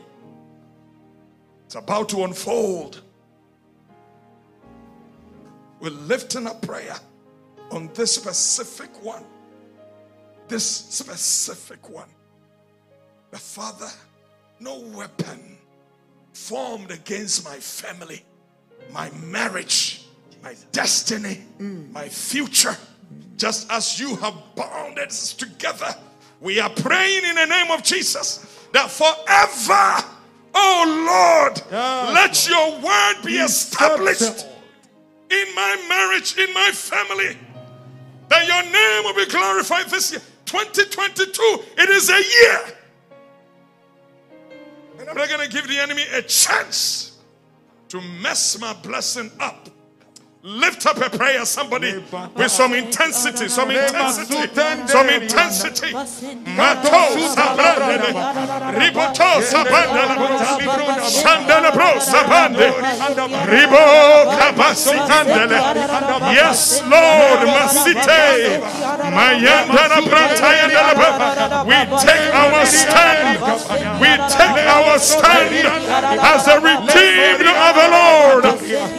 it's 1.67 1.75
about 1.75 2.09
to 2.11 2.25
unfold. 2.25 3.03
We're 5.81 5.91
lifting 5.91 6.47
a 6.47 6.55
prayer 6.55 6.97
on 7.71 7.91
this 7.95 8.15
specific 8.15 8.91
one. 9.03 9.25
This 10.47 10.65
specific 10.65 11.89
one. 11.89 12.09
The 13.31 13.39
Father, 13.39 13.89
no 14.59 14.81
weapon 14.95 15.57
formed 16.33 16.91
against 16.91 17.45
my 17.45 17.57
family, 17.57 18.25
my 18.93 19.11
marriage, 19.25 20.05
my 20.43 20.57
destiny, 20.73 21.43
my 21.59 22.09
future, 22.09 22.77
just 23.37 23.71
as 23.71 24.01
you 24.01 24.17
have 24.17 24.35
bounded 24.57 25.09
us 25.09 25.33
together. 25.33 25.95
We 26.41 26.59
are 26.59 26.71
praying 26.71 27.25
in 27.25 27.35
the 27.37 27.47
name 27.47 27.71
of 27.71 27.83
Jesus 27.83 28.47
that 28.73 28.91
forever, 28.91 30.05
oh 30.55 31.51
Lord, 31.53 31.63
let 32.15 32.49
your 32.49 32.81
word 32.81 33.23
be 33.25 33.39
established 33.39 34.47
in 35.31 35.55
my 35.55 35.87
marriage, 35.89 36.37
in 36.37 36.53
my 36.53 36.71
family, 36.73 37.37
that 38.29 38.47
your 38.47 38.63
name 38.65 39.05
will 39.05 39.15
be 39.15 39.31
glorified 39.31 39.89
this 39.89 40.11
year. 40.11 40.23
2022, 40.47 41.65
it 41.79 41.91
is 41.91 42.11
a 42.11 42.19
year 42.19 42.77
I'm 45.11 45.17
not 45.17 45.29
going 45.29 45.45
to 45.45 45.53
give 45.53 45.67
the 45.67 45.77
enemy 45.77 46.05
a 46.15 46.23
chance 46.23 47.19
to 47.89 48.01
mess 48.01 48.57
my 48.61 48.73
blessing 48.75 49.29
up. 49.41 49.69
Lift 50.43 50.87
up 50.87 50.97
a 50.97 51.11
prayer, 51.11 51.45
somebody, 51.45 52.03
with 52.35 52.51
some 52.51 52.73
intensity, 52.73 53.47
some 53.47 53.71
intensity, 53.71 54.49
some 54.87 55.11
intensity. 55.11 55.93
Mato 55.93 57.13
sabrande, 57.29 58.09
riboto 58.73 59.43
sabandele, 59.45 60.17
shandele 61.13 61.71
bro 61.75 62.01
sabande, 62.01 62.73
ribo 63.53 63.85
kabasitandele. 64.33 65.61
Yes, 66.33 66.81
Lord, 66.89 67.47
masite, 67.47 68.65
mayandana 69.13 70.01
brantayandele. 70.09 70.95
We 71.67 71.77
take 72.01 72.33
our 72.33 72.65
stand, 72.65 73.41
we 74.01 74.09
take 74.33 74.57
our 74.73 74.99
stand 74.99 75.67
as 76.25 76.45
the 76.47 76.57
redeemed 76.65 77.45
of 77.45 77.75
the 77.77 77.89
Lord, 77.93 78.45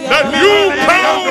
that 0.06 0.26
you 0.38 0.70
bound 0.86 1.31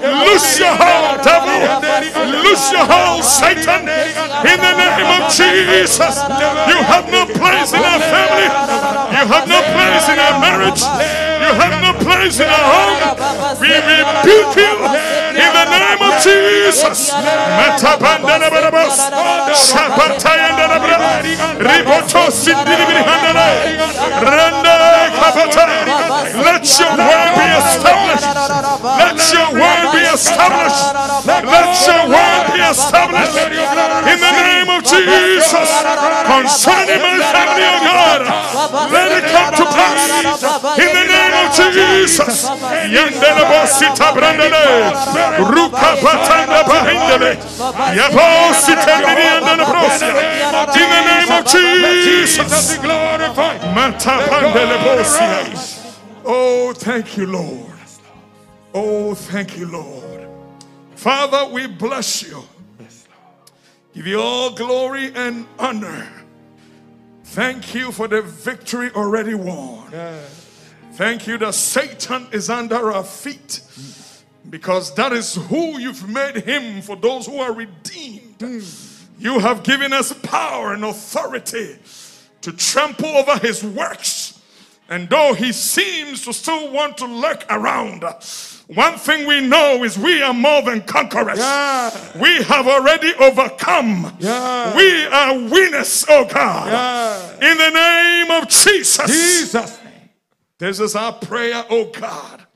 Loose 0.00 0.58
your 0.58 0.72
hold, 0.72 1.20
devil. 1.20 1.60
Loose 2.40 2.72
your 2.72 2.86
hold, 2.88 3.24
Satan. 3.24 3.84
In 3.84 4.56
the 4.56 4.74
name 4.80 5.10
of 5.20 5.28
Jesus. 5.28 6.16
You 6.68 6.78
have 6.88 7.06
no 7.12 7.28
place 7.28 7.72
in 7.76 7.84
our 7.84 8.00
family. 8.00 8.48
You 9.12 9.24
have 9.28 9.46
no 9.48 9.60
place 9.60 10.08
in 10.08 10.18
our 10.18 10.40
marriage. 10.40 10.80
You 10.80 11.52
have 11.52 11.76
no 11.84 11.92
place 12.00 12.40
in 12.40 12.48
our 12.48 12.66
home. 12.72 13.60
We 13.60 13.68
rebuke 13.68 14.56
you 14.56 14.74
in 15.36 15.50
the 15.52 15.66
name 15.68 16.00
of 16.00 16.14
Jesus. 16.24 17.12
Let 26.40 26.62
your 26.80 26.96
Your 31.86 32.08
word 32.12 32.44
be 32.52 32.60
established 32.60 33.36
in 33.36 34.18
the 34.20 34.32
name 34.42 34.68
of 34.68 34.84
Jesus 34.84 35.68
concerning 36.26 37.00
my 37.00 37.18
family, 37.32 37.64
oh 37.64 37.80
God. 37.88 38.20
Let 38.92 39.10
it 39.12 39.24
come 39.32 39.50
to 39.54 39.64
pass 39.64 40.10
in 40.78 40.90
the 40.92 41.06
name 41.08 41.34
of 41.40 41.48
Jesus. 41.54 42.44
Yandele 42.94 43.44
bosita 43.50 44.12
brandele, 44.12 44.92
ruka 45.48 45.90
batanda 46.02 46.60
bahindele, 46.68 47.32
yabo 47.96 48.52
sitendini 48.54 49.24
yandele 49.30 49.64
brosia. 49.64 50.14
In 50.76 50.88
the 50.90 51.02
name 51.10 51.30
of 51.32 51.44
Jesus. 51.46 52.78
Mata 53.74 54.14
bandele 54.28 54.76
bosia. 54.84 55.42
Oh, 56.24 56.72
thank 56.74 57.16
you, 57.16 57.26
Lord. 57.26 57.66
Oh, 58.74 59.14
thank 59.14 59.56
you, 59.58 59.66
Lord. 59.66 60.09
Father, 61.00 61.50
we 61.50 61.66
bless 61.66 62.22
you. 62.22 62.44
Give 63.94 64.06
you 64.06 64.20
all 64.20 64.50
glory 64.50 65.10
and 65.14 65.46
honor. 65.58 66.06
Thank 67.24 67.74
you 67.74 67.90
for 67.90 68.06
the 68.06 68.20
victory 68.20 68.90
already 68.90 69.32
won. 69.32 69.90
Thank 70.92 71.26
you 71.26 71.38
that 71.38 71.54
Satan 71.54 72.26
is 72.32 72.50
under 72.50 72.92
our 72.92 73.02
feet 73.02 73.62
because 74.50 74.94
that 74.96 75.14
is 75.14 75.36
who 75.36 75.78
you've 75.78 76.06
made 76.06 76.44
him 76.44 76.82
for 76.82 76.96
those 76.96 77.24
who 77.24 77.38
are 77.38 77.54
redeemed. 77.54 78.34
Hmm. 78.38 78.60
You 79.18 79.38
have 79.38 79.62
given 79.62 79.94
us 79.94 80.12
power 80.12 80.74
and 80.74 80.84
authority 80.84 81.78
to 82.42 82.52
trample 82.52 83.08
over 83.08 83.38
his 83.38 83.64
works. 83.64 84.38
And 84.90 85.08
though 85.08 85.32
he 85.32 85.52
seems 85.52 86.26
to 86.26 86.34
still 86.34 86.70
want 86.70 86.98
to 86.98 87.06
lurk 87.06 87.46
around, 87.48 88.04
one 88.74 88.96
thing 88.98 89.26
we 89.26 89.40
know 89.40 89.82
is 89.82 89.98
we 89.98 90.22
are 90.22 90.32
more 90.32 90.62
than 90.62 90.82
conquerors. 90.82 91.38
Yeah. 91.38 91.90
We 92.20 92.42
have 92.44 92.68
already 92.68 93.12
overcome. 93.14 94.16
Yeah. 94.20 94.76
We 94.76 95.06
are 95.06 95.34
winners, 95.34 96.04
oh 96.08 96.24
God. 96.24 96.68
Yeah. 96.68 97.50
In 97.50 97.58
the 97.58 97.70
name 97.70 98.30
of 98.42 98.48
Jesus. 98.48 99.06
Jesus. 99.06 99.78
This 100.58 100.78
is 100.78 100.94
our 100.94 101.12
prayer, 101.12 101.64
oh 101.68 101.86
God. 101.86 102.46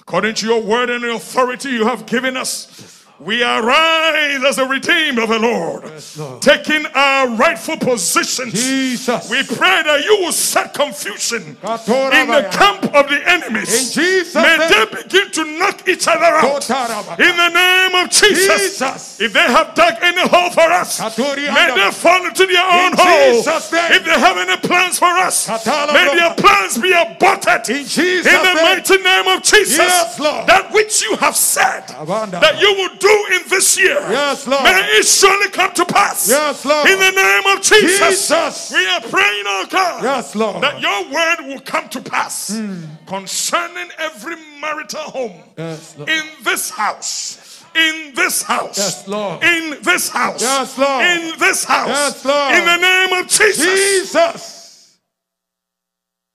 according 0.00 0.34
to 0.36 0.46
your 0.46 0.60
word 0.62 0.90
and 0.90 1.04
the 1.04 1.14
authority 1.14 1.70
you 1.70 1.86
have 1.86 2.04
given 2.06 2.36
us. 2.36 2.93
We 3.20 3.44
arise 3.44 4.42
as 4.44 4.56
the 4.56 4.66
redeemed 4.66 5.20
of 5.20 5.28
the 5.28 5.38
Lord, 5.38 5.84
Lord. 6.18 6.42
taking 6.42 6.84
our 6.94 7.28
rightful 7.36 7.76
positions. 7.76 8.52
Jesus. 8.52 9.30
We 9.30 9.44
pray 9.44 9.82
that 9.84 10.02
you 10.04 10.18
will 10.18 10.32
set 10.32 10.74
confusion 10.74 11.42
in 11.42 11.54
the 11.54 12.48
camp 12.50 12.82
of 12.92 13.08
the 13.08 13.22
enemies. 13.24 13.96
May 13.96 14.58
name. 14.58 14.68
they 14.68 15.02
begin 15.02 15.30
to 15.30 15.58
knock 15.58 15.86
each 15.88 16.08
other 16.08 16.24
out. 16.24 16.62
Kotarabaya. 16.62 17.20
In 17.20 17.36
the 17.36 17.48
name 17.50 18.04
of 18.04 18.10
Jesus. 18.10 18.78
Jesus. 18.78 19.20
If 19.20 19.32
they 19.32 19.46
have 19.46 19.76
dug 19.76 19.94
any 20.02 20.28
hole 20.28 20.50
for 20.50 20.66
us, 20.72 21.00
Katori 21.00 21.54
may 21.54 21.72
they 21.72 21.90
fall 21.92 22.26
into 22.26 22.46
their 22.46 22.66
own 22.66 22.92
In 22.92 22.98
hole. 22.98 23.42
If 23.46 24.04
they 24.04 24.18
have 24.18 24.38
any 24.38 24.56
plans 24.56 24.98
for 24.98 25.06
us, 25.06 25.46
Katala 25.46 25.94
may 25.94 26.16
their 26.16 26.34
plans 26.34 26.78
be 26.78 26.90
aborted. 26.92 27.70
In 27.70 27.86
Jesus' 27.86 28.26
In 28.26 28.42
the 28.42 28.54
name. 28.54 28.64
mighty 28.64 28.96
name 28.98 29.28
of 29.28 29.42
Jesus. 29.44 29.78
Yes. 29.78 30.16
That 30.18 30.72
which 30.72 31.00
you 31.02 31.14
have 31.16 31.36
said 31.36 31.86
Abanda. 31.88 32.40
that 32.40 32.60
you 32.60 32.74
will 32.74 32.94
do 32.96 33.13
in 33.14 33.48
this 33.48 33.78
year. 33.78 34.00
Yes, 34.10 34.46
Lord. 34.46 34.64
May 34.64 34.80
it 34.98 35.04
surely 35.04 35.50
come 35.50 35.72
to 35.72 35.84
pass. 35.84 36.28
Yes, 36.28 36.64
Lord. 36.64 36.88
In 36.88 36.98
the 36.98 37.10
name 37.10 37.56
of 37.56 37.62
Jesus. 37.62 38.28
Jesus. 38.28 38.72
We 38.72 38.86
are 38.86 39.00
praying, 39.00 39.44
oh 39.46 39.66
God. 39.70 40.02
Yes, 40.02 40.34
Lord. 40.34 40.62
That 40.62 40.80
your 40.80 41.04
word 41.12 41.48
will 41.48 41.60
come 41.60 41.88
to 41.90 42.00
pass 42.00 42.56
hmm. 42.56 42.84
concerning 43.06 43.90
every 43.98 44.36
marital 44.60 45.00
home 45.00 45.42
Yes, 45.56 45.96
in 45.98 46.24
this 46.42 46.70
house. 46.70 47.62
In 47.74 48.14
this 48.14 48.42
house. 48.42 48.78
Yes, 48.78 49.08
Lord. 49.08 49.42
In 49.42 49.82
this 49.82 50.08
house. 50.08 50.40
Yes, 50.40 50.78
Lord. 50.78 51.04
In 51.04 51.38
this 51.38 51.64
house. 51.64 51.88
Yes, 51.88 52.24
Lord. 52.24 52.54
In 52.54 52.64
the 52.64 52.76
name 52.76 53.12
of 53.12 53.28
Jesus. 53.28 53.64
Jesus. 53.64 54.98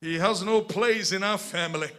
He 0.01 0.15
has 0.15 0.43
no 0.43 0.61
place 0.61 1.11
in 1.11 1.23
our 1.23 1.37
family. 1.37 1.89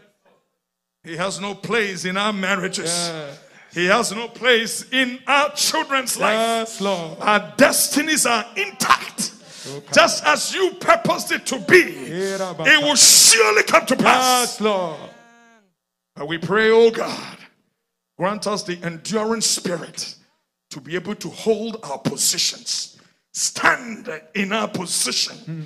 He 1.04 1.16
has 1.16 1.40
no 1.40 1.54
place 1.54 2.04
in 2.04 2.16
our 2.16 2.32
marriages. 2.32 2.90
Yes. 2.90 3.38
He 3.72 3.86
has 3.86 4.12
no 4.12 4.28
place 4.28 4.90
in 4.90 5.20
our 5.26 5.50
children's 5.52 6.18
life. 6.18 6.80
Lord. 6.80 7.18
Our 7.20 7.52
destinies 7.56 8.26
are 8.26 8.44
intact. 8.56 9.32
Just 9.92 10.24
as 10.24 10.54
you 10.54 10.72
purposed 10.80 11.32
it 11.32 11.46
to 11.46 11.58
be, 11.58 11.82
it 11.82 12.82
will 12.82 12.96
surely 12.96 13.62
come 13.62 13.86
to 13.86 13.96
pass. 13.96 14.58
Yes, 14.58 14.60
Lord. 14.60 14.98
And 16.16 16.28
we 16.28 16.38
pray, 16.38 16.70
oh 16.70 16.90
God, 16.90 17.38
grant 18.18 18.46
us 18.46 18.62
the 18.62 18.78
enduring 18.84 19.40
spirit 19.40 20.16
to 20.70 20.80
be 20.80 20.94
able 20.94 21.14
to 21.16 21.28
hold 21.28 21.78
our 21.84 21.98
positions, 21.98 22.98
stand 23.32 24.08
in 24.34 24.52
our 24.52 24.68
position, 24.68 25.36
hmm. 25.36 25.62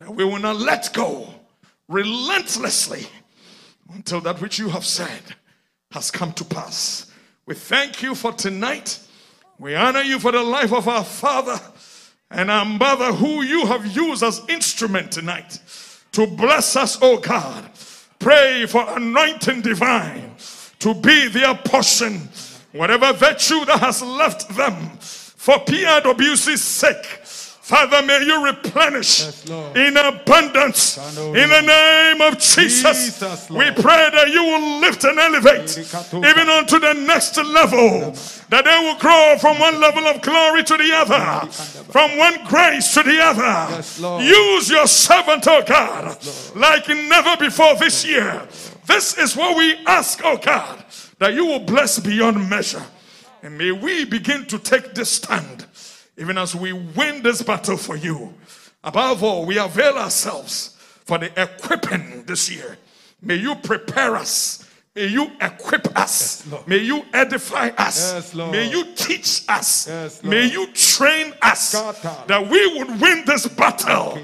and 0.00 0.16
we 0.16 0.24
will 0.24 0.38
not 0.38 0.56
let 0.56 0.92
go 0.92 1.28
relentlessly 1.88 3.06
until 3.94 4.20
that 4.20 4.40
which 4.40 4.58
you 4.58 4.68
have 4.68 4.84
said 4.84 5.22
has 5.90 6.10
come 6.10 6.32
to 6.32 6.44
pass. 6.44 7.11
We 7.44 7.54
thank 7.54 8.02
you 8.02 8.14
for 8.14 8.32
tonight. 8.32 9.00
We 9.58 9.74
honor 9.74 10.02
you 10.02 10.18
for 10.18 10.32
the 10.32 10.42
life 10.42 10.72
of 10.72 10.86
our 10.86 11.04
father 11.04 11.60
and 12.30 12.50
our 12.50 12.64
mother, 12.64 13.12
who 13.12 13.42
you 13.42 13.66
have 13.66 13.84
used 13.86 14.22
as 14.22 14.40
instrument 14.48 15.12
tonight 15.12 15.58
to 16.12 16.26
bless 16.26 16.76
us, 16.76 16.98
oh 17.02 17.18
God. 17.18 17.68
Pray 18.18 18.66
for 18.66 18.84
anointing 18.96 19.62
divine 19.62 20.36
to 20.78 20.94
be 20.94 21.28
their 21.28 21.54
portion, 21.54 22.28
whatever 22.72 23.12
virtue 23.12 23.64
that 23.64 23.80
has 23.80 24.02
left 24.02 24.48
them 24.50 24.74
for 25.00 25.54
PIWC's 25.56 26.62
sake. 26.62 27.21
Father, 27.62 28.02
may 28.04 28.24
you 28.24 28.44
replenish 28.44 29.20
Yes, 29.20 29.46
in 29.76 29.96
abundance 29.96 30.98
in 31.16 31.48
the 31.48 31.60
name 31.60 32.20
of 32.20 32.34
Jesus. 32.34 33.06
Jesus, 33.20 33.48
we 33.50 33.70
pray 33.70 34.10
that 34.10 34.30
you 34.32 34.42
will 34.42 34.80
lift 34.80 35.04
and 35.04 35.16
elevate 35.16 35.78
even 35.78 36.48
onto 36.50 36.80
the 36.80 36.92
next 36.92 37.36
level, 37.36 38.10
that 38.48 38.64
they 38.64 38.78
will 38.82 38.98
grow 38.98 39.36
from 39.38 39.60
one 39.60 39.80
level 39.80 40.04
of 40.08 40.20
glory 40.22 40.64
to 40.64 40.76
the 40.76 40.90
other, 40.92 41.46
from 41.92 42.18
one 42.18 42.44
grace 42.46 42.92
to 42.94 43.04
the 43.04 43.20
other. 43.22 43.76
Yes, 43.76 44.00
Use 44.00 44.68
your 44.68 44.88
servant, 44.88 45.46
oh 45.46 45.62
God, 45.64 46.18
like 46.56 46.88
never 46.88 47.36
before 47.36 47.76
this 47.76 48.04
year. 48.04 48.42
This 48.86 49.16
is 49.16 49.36
what 49.36 49.56
we 49.56 49.76
ask, 49.86 50.20
oh 50.24 50.36
God, 50.36 50.84
that 51.20 51.32
you 51.32 51.46
will 51.46 51.60
bless 51.60 52.00
beyond 52.00 52.50
measure. 52.50 52.82
And 53.44 53.56
may 53.56 53.70
we 53.70 54.04
begin 54.04 54.46
to 54.46 54.58
take 54.58 54.94
this 54.94 55.10
stand, 55.10 55.66
even 56.22 56.38
as 56.38 56.54
we 56.54 56.72
win 56.72 57.20
this 57.20 57.42
battle 57.42 57.76
for 57.76 57.96
you. 57.96 58.32
Above 58.84 59.24
all, 59.24 59.44
we 59.44 59.58
avail 59.58 59.94
ourselves 59.98 60.76
for 61.04 61.18
the 61.18 61.26
equipping 61.42 62.22
this 62.26 62.48
year. 62.48 62.78
May 63.20 63.34
you 63.34 63.56
prepare 63.56 64.14
us. 64.14 64.64
May 64.94 65.06
you 65.06 65.32
equip 65.40 65.98
us. 65.98 66.46
Lord. 66.46 66.68
May 66.68 66.78
you 66.78 67.04
edify 67.12 67.70
us. 67.76 68.12
Yes, 68.14 68.34
May 68.34 68.70
you 68.70 68.94
teach 68.94 69.42
us. 69.48 69.88
Yes, 69.88 70.22
May 70.22 70.46
you 70.46 70.72
train 70.72 71.34
us 71.42 71.74
Kata. 71.74 72.24
that 72.28 72.48
we 72.48 72.78
would 72.78 73.00
win 73.00 73.24
this 73.26 73.48
battle 73.48 74.16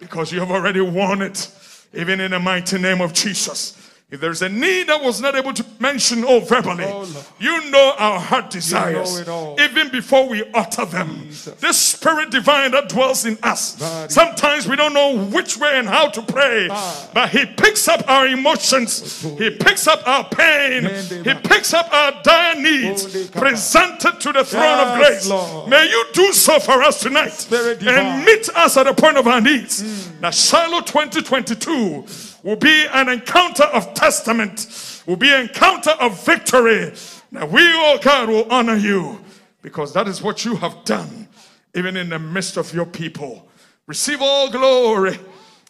because 0.00 0.32
you 0.32 0.40
have 0.40 0.50
already 0.50 0.80
won 0.80 1.22
it, 1.22 1.48
even 1.92 2.18
in 2.18 2.32
the 2.32 2.40
mighty 2.40 2.78
name 2.78 3.00
of 3.00 3.12
Jesus. 3.12 3.78
If 4.10 4.20
there's 4.20 4.42
a 4.42 4.48
need 4.48 4.86
that 4.88 5.02
was 5.02 5.20
not 5.20 5.34
able 5.34 5.52
to 5.54 5.64
mention 5.80 6.24
oh 6.24 6.38
verbally, 6.38 6.84
Oh, 6.86 7.26
you 7.40 7.70
know 7.70 7.94
our 7.98 8.20
heart 8.20 8.48
desires, 8.50 9.18
it 9.18 9.28
all. 9.28 9.56
even 9.60 9.88
before 9.90 10.28
we 10.28 10.44
utter 10.54 10.84
them. 10.84 11.22
Jesus. 11.24 11.58
This 11.58 11.78
spirit 11.78 12.30
divine 12.30 12.70
that 12.72 12.90
dwells 12.90 13.24
in 13.24 13.36
us. 13.42 13.76
Sometimes 14.12 14.68
we 14.68 14.76
don't 14.76 14.92
know 14.92 15.16
which 15.18 15.56
way 15.56 15.70
and 15.74 15.88
how 15.88 16.08
to 16.10 16.22
pray, 16.22 16.68
Ah. 16.70 17.08
but 17.12 17.30
He 17.30 17.44
picks 17.46 17.88
up 17.88 18.08
our 18.08 18.28
emotions, 18.28 19.22
He 19.38 19.50
picks 19.50 19.88
up 19.88 20.06
our 20.06 20.28
pain, 20.28 20.84
He 21.24 21.34
picks 21.48 21.72
up 21.74 21.92
our 21.92 22.12
dire 22.22 22.60
needs, 22.60 23.28
presented 23.30 24.20
to 24.20 24.32
the 24.32 24.44
throne 24.44 24.78
of 24.80 24.98
grace. 24.98 25.28
May 25.66 25.88
you 25.88 26.04
do 26.12 26.32
so 26.34 26.60
for 26.60 26.82
us 26.82 27.00
tonight 27.00 27.48
and. 27.50 27.80
Hmm. 28.20 28.24
meet 28.26 28.48
us 28.54 28.76
at 28.76 28.84
the 28.84 28.94
point 28.94 29.16
of 29.16 29.26
our 29.26 29.40
needs. 29.40 29.82
That 30.20 30.34
Shiloh 30.34 30.82
2022 30.82 32.04
will 32.44 32.56
be 32.56 32.86
an 32.92 33.08
encounter 33.08 33.64
of 33.64 33.92
testament, 33.94 35.02
will 35.06 35.16
be 35.16 35.32
an 35.32 35.40
encounter 35.48 35.90
of 35.98 36.24
victory. 36.24 36.92
That 37.32 37.50
we, 37.50 37.62
oh 37.62 37.98
God, 38.00 38.28
will 38.28 38.46
honor 38.52 38.76
you 38.76 39.20
because 39.62 39.92
that 39.94 40.06
is 40.06 40.22
what 40.22 40.44
you 40.44 40.54
have 40.56 40.84
done, 40.84 41.26
even 41.74 41.96
in 41.96 42.10
the 42.10 42.18
midst 42.20 42.56
of 42.56 42.72
your 42.72 42.86
people. 42.86 43.48
Receive 43.86 44.22
all 44.22 44.50
glory 44.50 45.18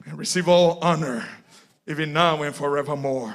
and 0.05 0.18
receive 0.18 0.48
all 0.48 0.78
honor, 0.82 1.26
even 1.86 2.12
now 2.12 2.42
and 2.42 2.55
forevermore. 2.55 3.34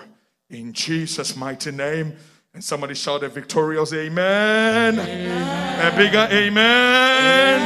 In 0.49 0.73
Jesus' 0.73 1.35
mighty 1.35 1.71
name. 1.71 2.15
And 2.53 2.63
somebody 2.63 2.95
shout 2.95 3.23
a 3.23 3.29
victorious 3.29 3.93
amen. 3.93 4.99
A 4.99 5.95
bigger 5.95 6.27
amen. 6.31 7.59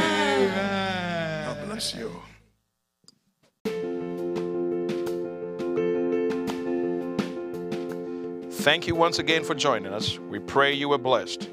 Thank 8.64 8.88
you 8.88 8.96
once 8.96 9.20
again 9.20 9.44
for 9.44 9.54
joining 9.54 9.92
us. 9.92 10.18
We 10.20 10.40
pray 10.40 10.72
you 10.72 10.88
were 10.88 10.98
blessed. 10.98 11.50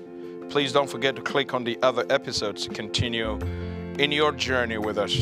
Please 0.48 0.72
don't 0.72 0.88
forget 0.88 1.16
to 1.16 1.22
click 1.22 1.52
on 1.52 1.64
the 1.64 1.76
other 1.82 2.06
episodes 2.08 2.68
to 2.68 2.70
continue 2.72 3.36
in 3.98 4.12
your 4.12 4.30
journey 4.30 4.78
with 4.78 4.96
us. 4.96 5.12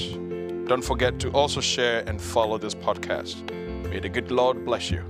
Don't 0.69 0.85
forget 0.85 1.19
to 1.21 1.31
also 1.31 1.63
share 1.63 2.07
and 2.07 2.21
follow 2.21 2.59
this 2.59 2.75
podcast. 2.75 3.43
May 3.89 4.01
the 4.01 4.11
good 4.11 4.31
Lord 4.31 4.67
bless 4.67 4.91
you. 4.91 5.03